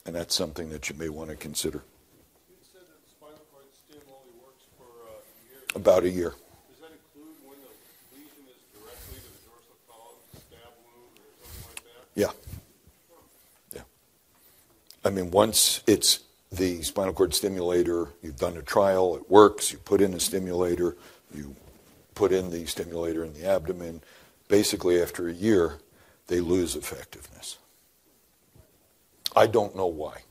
And 0.06 0.14
that's 0.14 0.34
something 0.34 0.68
that 0.68 0.88
you 0.88 0.94
may 0.96 1.08
want 1.08 1.30
to 1.30 1.36
consider. 1.36 1.82
About 5.74 6.04
a 6.04 6.08
year. 6.08 6.30
Does 6.70 6.78
that 6.82 6.92
include 6.92 7.34
when 7.44 7.58
the 7.58 7.66
lesion 8.14 8.46
is 8.46 8.62
directly 8.70 9.18
to 9.18 9.26
the 9.26 9.42
dorsal 9.42 9.74
column, 9.88 10.14
stab 10.30 10.70
wound, 10.86 11.18
or 11.18 11.34
something 11.42 11.66
like 11.66 11.82
that? 11.82 12.06
Yeah. 12.14 12.30
Yeah. 13.74 13.82
I 15.04 15.10
mean, 15.10 15.30
once 15.30 15.82
it's 15.86 16.20
the 16.50 16.82
spinal 16.82 17.12
cord 17.12 17.34
stimulator, 17.34 18.08
you've 18.22 18.38
done 18.38 18.56
a 18.56 18.62
trial, 18.62 19.16
it 19.16 19.30
works, 19.30 19.70
you 19.70 19.78
put 19.78 20.00
in 20.00 20.14
a 20.14 20.20
stimulator, 20.20 20.96
you 21.34 21.54
put 22.14 22.32
in 22.32 22.50
the 22.50 22.64
stimulator 22.66 23.24
in 23.24 23.34
the 23.34 23.46
abdomen. 23.46 24.00
Basically, 24.48 25.02
after 25.02 25.28
a 25.28 25.32
year, 25.32 25.78
they 26.28 26.40
lose 26.40 26.74
effectiveness. 26.74 27.58
I 29.36 29.46
don't 29.46 29.76
know 29.76 29.86
why. 29.86 30.22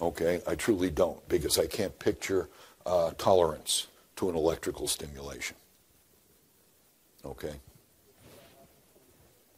Okay, 0.00 0.40
I 0.46 0.54
truly 0.54 0.90
don't 0.90 1.26
because 1.28 1.58
I 1.58 1.66
can't 1.66 1.98
picture 1.98 2.48
uh, 2.86 3.10
tolerance 3.18 3.88
to 4.16 4.28
an 4.28 4.36
electrical 4.36 4.86
stimulation. 4.86 5.56
Okay. 7.24 7.54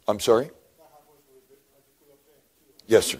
I'm 0.08 0.20
sorry? 0.20 0.50
Yes, 2.86 3.06
sir. 3.06 3.18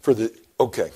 For 0.00 0.14
the, 0.14 0.34
okay. 0.58 0.90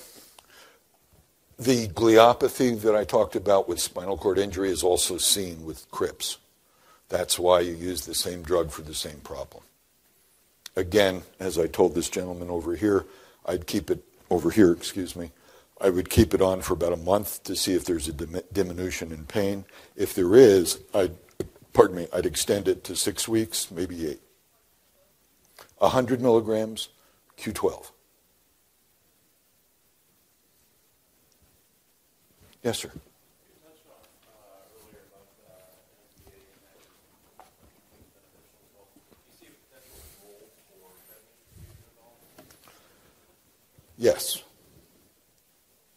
The 1.59 1.87
gliopathy 1.87 2.81
that 2.81 2.95
I 2.95 3.03
talked 3.03 3.35
about 3.35 3.69
with 3.69 3.79
spinal 3.79 4.17
cord 4.17 4.37
injury 4.37 4.69
is 4.69 4.83
also 4.83 5.17
seen 5.17 5.65
with 5.65 5.89
CRPS. 5.91 6.37
That's 7.09 7.37
why 7.37 7.59
you 7.59 7.73
use 7.73 8.05
the 8.05 8.15
same 8.15 8.41
drug 8.41 8.71
for 8.71 8.81
the 8.81 8.95
same 8.95 9.19
problem. 9.19 9.63
Again, 10.75 11.21
as 11.39 11.59
I 11.59 11.67
told 11.67 11.93
this 11.93 12.09
gentleman 12.09 12.49
over 12.49 12.75
here, 12.75 13.05
I'd 13.45 13.67
keep 13.67 13.91
it 13.91 14.03
over 14.29 14.49
here, 14.49 14.71
excuse 14.71 15.15
me. 15.15 15.31
I 15.79 15.89
would 15.89 16.09
keep 16.09 16.33
it 16.33 16.41
on 16.41 16.61
for 16.61 16.73
about 16.73 16.93
a 16.93 16.97
month 16.97 17.43
to 17.43 17.55
see 17.55 17.75
if 17.75 17.85
there's 17.85 18.07
a 18.07 18.13
dim- 18.13 18.41
diminution 18.51 19.11
in 19.11 19.25
pain. 19.25 19.65
If 19.95 20.15
there 20.15 20.35
is, 20.35 20.79
I'd, 20.93 21.15
pardon 21.73 21.97
me, 21.97 22.07
I'd 22.13 22.25
extend 22.25 22.67
it 22.67 22.83
to 22.85 22.95
six 22.95 23.27
weeks, 23.27 23.69
maybe 23.69 24.07
eight. 24.07 24.21
100 25.77 26.21
milligrams, 26.21 26.89
Q12. 27.37 27.92
Yes, 32.63 32.79
sir. 32.79 32.91
Yes. 43.97 44.41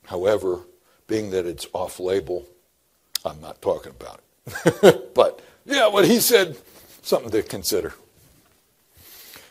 However, 0.07 0.61
being 1.07 1.31
that 1.31 1.47
it's 1.47 1.67
off 1.73 1.99
label, 2.01 2.47
I'm 3.25 3.41
not 3.41 3.63
talking 3.63 3.93
about 3.93 4.21
it. 4.47 5.15
but 5.15 5.41
yeah, 5.65 5.89
what 5.89 6.05
he 6.05 6.21
said, 6.21 6.57
something 7.03 7.31
to 7.31 7.43
consider. 7.43 7.95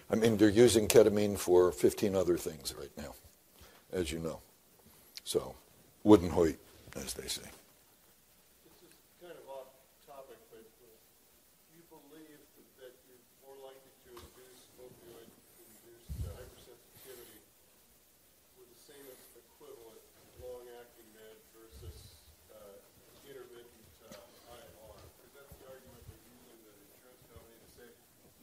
I 0.09 0.15
mean, 0.15 0.37
they're 0.37 0.49
using 0.49 0.87
ketamine 0.87 1.37
for 1.37 1.71
15 1.71 2.15
other 2.15 2.37
things 2.37 2.73
right 2.77 2.91
now, 2.97 3.15
as 3.91 4.11
you 4.11 4.19
know. 4.19 4.39
So, 5.23 5.55
wooden 6.03 6.29
hoit, 6.29 6.57
as 6.95 7.13
they 7.13 7.27
say. 7.27 7.47
This 8.63 8.77
is 8.87 8.93
kind 9.21 9.35
of 9.35 9.45
off 9.51 9.71
topic, 10.07 10.39
but 10.51 10.63
uh, 10.63 10.87
you 11.75 11.83
believe 11.91 12.39
that 12.79 12.93
you're 13.07 13.25
more 13.43 13.57
likely 13.63 13.91
to 14.07 14.11
induce 14.15 14.63
opioid-induced 14.79 16.11
uh, 16.23 16.35
hypersensitivity 16.39 17.39
with 18.59 18.67
the 18.71 18.81
same 18.83 19.05
equivalent 19.35 20.01
long-acting 20.39 21.09
med 21.15 21.37
versus 21.55 22.15
uh, 22.51 22.79
intermittent 23.27 23.87
uh, 24.07 24.15
IR? 24.55 24.99
Because 25.19 25.31
that's 25.35 25.53
the 25.59 25.65
argument 25.67 26.01
they're 26.07 26.27
using 26.31 26.59
the 26.63 26.73
insurance 26.79 27.23
company 27.31 27.57
to 27.59 27.69
say, 27.75 27.87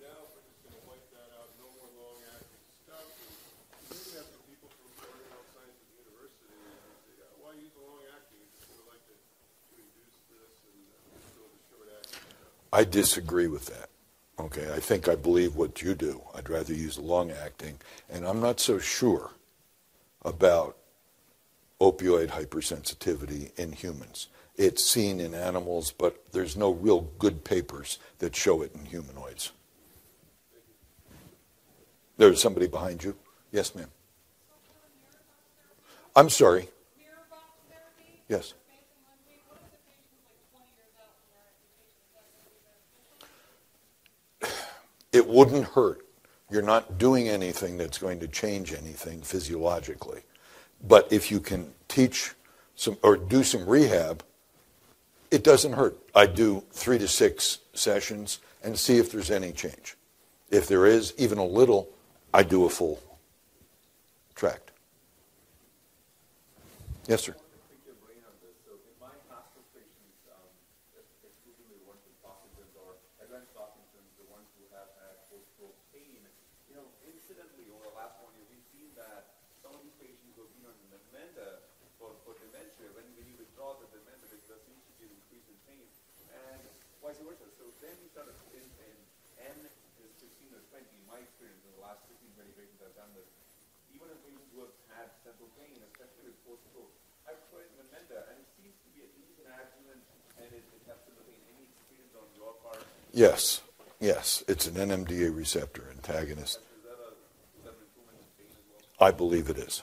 no, 0.02 0.12
we're 0.32 0.44
just 0.44 0.60
going 0.66 0.76
to 0.76 0.84
wipe 0.88 1.06
that 1.16 1.28
out, 1.38 1.48
no 1.56 1.68
more 1.78 1.90
long-acting 1.94 2.62
stuff. 2.84 3.06
And 3.16 3.96
you 3.96 4.12
have 4.18 4.28
some 4.28 4.44
people 4.48 4.68
from 4.72 4.88
Florida 4.98 5.24
Health 5.30 5.48
Sciences 5.52 5.88
University, 5.94 6.52
and 6.52 6.74
they 6.74 6.96
say, 7.06 7.14
yeah, 7.22 7.30
why 7.44 7.54
use 7.60 7.72
the 7.76 7.84
long-acting? 7.84 8.40
You 8.40 8.48
just 8.56 8.66
would 8.72 8.88
like 8.88 9.04
to, 9.08 9.14
to 9.14 9.74
induce 9.78 10.16
this 10.32 10.54
and 10.66 10.80
uh, 10.90 11.28
go 11.38 11.42
the 11.46 11.60
short-acting 11.70 12.24
stuff. 12.34 12.54
I 12.72 12.84
disagree 12.84 13.48
with 13.48 13.66
that. 13.66 13.90
Okay, 14.38 14.72
I 14.72 14.80
think 14.80 15.08
I 15.08 15.14
believe 15.14 15.56
what 15.56 15.82
you 15.82 15.94
do. 15.94 16.22
I'd 16.34 16.48
rather 16.48 16.72
use 16.72 16.98
long 16.98 17.30
acting, 17.30 17.78
and 18.10 18.26
I'm 18.26 18.40
not 18.40 18.60
so 18.60 18.78
sure 18.78 19.30
about 20.24 20.76
opioid 21.80 22.28
hypersensitivity 22.28 23.56
in 23.58 23.72
humans. 23.72 24.28
It's 24.56 24.84
seen 24.84 25.20
in 25.20 25.34
animals, 25.34 25.92
but 25.92 26.22
there's 26.32 26.56
no 26.56 26.70
real 26.70 27.02
good 27.18 27.44
papers 27.44 27.98
that 28.18 28.34
show 28.34 28.62
it 28.62 28.74
in 28.74 28.86
humanoids. 28.86 29.52
There's 32.16 32.40
somebody 32.40 32.68
behind 32.68 33.02
you. 33.02 33.16
Yes, 33.50 33.74
ma'am. 33.74 33.88
I'm 36.14 36.30
sorry. 36.30 36.68
Yes. 38.28 38.54
It 45.12 45.26
wouldn't 45.26 45.64
hurt. 45.64 46.06
You're 46.50 46.62
not 46.62 46.98
doing 46.98 47.28
anything 47.28 47.78
that's 47.78 47.98
going 47.98 48.20
to 48.20 48.28
change 48.28 48.72
anything 48.72 49.22
physiologically. 49.22 50.22
But 50.86 51.12
if 51.12 51.30
you 51.30 51.40
can 51.40 51.72
teach 51.88 52.32
some 52.74 52.98
or 53.02 53.16
do 53.16 53.44
some 53.44 53.66
rehab, 53.66 54.24
it 55.30 55.44
doesn't 55.44 55.74
hurt. 55.74 55.96
I 56.14 56.26
do 56.26 56.64
three 56.72 56.98
to 56.98 57.08
six 57.08 57.58
sessions 57.72 58.40
and 58.62 58.78
see 58.78 58.98
if 58.98 59.10
there's 59.12 59.30
any 59.30 59.52
change. 59.52 59.96
If 60.50 60.68
there 60.68 60.86
is 60.86 61.14
even 61.16 61.38
a 61.38 61.46
little, 61.46 61.88
I 62.34 62.42
do 62.42 62.64
a 62.64 62.68
full 62.68 63.00
tract. 64.34 64.72
Yes, 67.10 67.26
sir. 67.26 67.34
pick 67.66 67.82
your 67.82 67.98
brain 67.98 68.22
on 68.22 68.34
this. 68.42 68.54
So 68.62 68.78
in 68.78 68.94
my 69.02 69.10
master's 69.26 69.66
patients, 69.74 70.22
um, 70.30 70.46
exclusively 70.94 71.78
the 71.78 71.86
ones 71.90 71.98
with 72.06 72.14
Parkinson's 72.22 72.74
or 72.78 72.94
advanced 73.18 73.50
Parkinson's, 73.58 74.10
the 74.22 74.26
ones 74.30 74.46
who 74.54 74.66
have 74.70 74.86
had 75.02 75.18
post-stroke 75.26 75.74
pain, 75.90 76.22
you 76.70 76.74
know, 76.78 76.86
incidentally 77.02 77.66
over 77.74 77.90
the 77.90 77.96
last 77.98 78.22
one 78.22 78.30
year, 78.38 78.46
we've 78.54 78.70
seen 78.70 78.90
that 78.94 79.34
some 79.62 79.74
of 79.74 79.82
these 79.82 79.98
patients 79.98 80.30
who 80.38 80.46
have 80.46 80.54
been 80.58 80.66
on 80.70 80.78
Namenda 80.94 81.66
for, 81.98 82.14
for 82.22 82.38
dementia, 82.38 82.90
when, 82.94 83.06
when 83.18 83.26
you 83.26 83.34
withdraw 83.34 83.74
the 83.82 83.86
Namenda, 83.94 84.26
there 84.30 84.62
seems 84.62 84.82
to 84.86 84.92
be 85.02 85.10
an 85.10 85.14
increase 85.18 85.46
in 85.50 85.58
pain, 85.66 85.86
and 86.34 86.62
vice 87.02 87.18
versa. 87.18 87.50
So 87.58 87.66
then 87.82 87.98
we 87.98 88.10
started 88.14 88.38
in, 88.54 88.62
in 88.62 88.94
N 89.42 89.58
is 89.66 89.74
15 90.22 90.54
or 90.54 90.62
20, 90.70 90.86
in 90.86 91.02
my 91.10 91.18
experience, 91.18 91.66
in 91.66 91.74
the 91.74 91.82
last 91.82 92.06
15, 92.06 92.22
20 92.92 93.00
patients 93.00 93.00
I've 93.00 93.00
done 93.00 93.12
this, 93.16 93.30
even 93.96 94.06
in 94.12 94.18
patients 94.20 94.52
have 94.52 94.72
had 94.92 95.08
central 95.24 95.48
pain, 95.56 95.80
especially 95.80 96.28
with 96.28 96.38
post-stroke, 96.44 96.92
I've 97.24 97.40
tried 97.48 97.70
Namenda, 97.80 98.18
and 98.28 98.36
it 98.36 98.48
seems 98.60 98.76
to 98.84 98.88
be 98.92 99.00
a 99.06 99.10
decent 99.16 99.48
adjuvant, 99.48 100.02
and 100.40 100.48
it, 100.52 100.64
it 100.64 100.82
in. 100.84 101.40
Any 101.48 101.64
experience 101.72 102.14
on 102.16 102.28
your 102.36 102.52
part? 102.60 102.84
Yes. 103.12 103.62
Yes. 104.00 104.44
It's 104.48 104.66
an 104.66 104.76
NMDA 104.76 105.34
receptor 105.34 105.88
antagonist. 105.90 106.58
Is 106.60 106.84
that 106.84 106.98
a, 107.00 107.16
is 107.56 107.64
that 107.64 107.74
an 107.76 107.84
improvement 107.88 108.18
in 108.20 108.28
pain 108.36 108.52
as 108.52 108.64
well? 108.68 109.08
I 109.08 109.10
believe 109.10 109.48
it 109.48 109.58
is. 109.58 109.82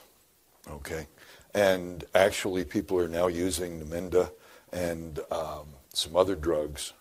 Okay. 0.68 1.06
And 1.54 2.04
actually, 2.14 2.64
people 2.64 2.98
are 2.98 3.08
now 3.08 3.26
using 3.26 3.80
Namenda 3.80 4.30
and 4.72 5.18
um, 5.32 5.74
some 5.92 6.14
other 6.14 6.36
drugs 6.36 6.92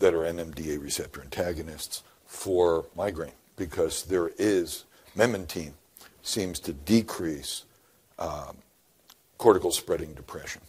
that 0.00 0.14
are 0.14 0.24
NMDA 0.24 0.82
receptor 0.82 1.20
antagonists 1.20 2.02
for 2.24 2.86
migraine 2.96 3.32
because 3.60 4.04
there 4.04 4.30
is 4.38 4.84
memantine 5.14 5.74
seems 6.22 6.58
to 6.60 6.72
decrease 6.72 7.64
um, 8.18 8.56
cortical 9.36 9.70
spreading 9.70 10.14
depression. 10.14 10.62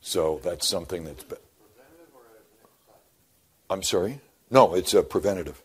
So 0.00 0.40
that's 0.44 0.68
something 0.68 1.02
that's. 1.04 1.24
Be- 1.24 1.34
I'm 3.68 3.82
sorry? 3.82 4.20
No, 4.52 4.74
it's 4.74 4.94
a 4.94 5.02
preventative. 5.02 5.60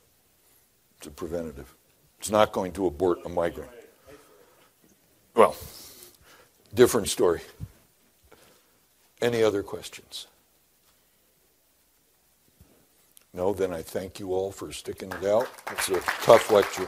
It's 0.97 1.07
a 1.07 1.11
preventative. 1.11 1.75
It's 2.17 2.31
not 2.31 2.51
going 2.51 2.71
to 2.73 2.87
abort 2.87 3.19
a 3.23 3.29
migraine. 3.29 3.69
Well, 5.35 5.55
different 6.73 7.09
story. 7.09 7.41
Any 9.21 9.43
other 9.43 9.61
questions? 9.61 10.25
No, 13.35 13.53
then 13.53 13.73
I 13.73 13.81
thank 13.81 14.17
you 14.21 14.33
all 14.33 14.49
for 14.49 14.71
sticking 14.71 15.11
it 15.11 15.25
out. 15.25 15.49
It's 15.69 15.89
a 15.89 15.99
tough 16.23 16.49
lecture. 16.51 16.87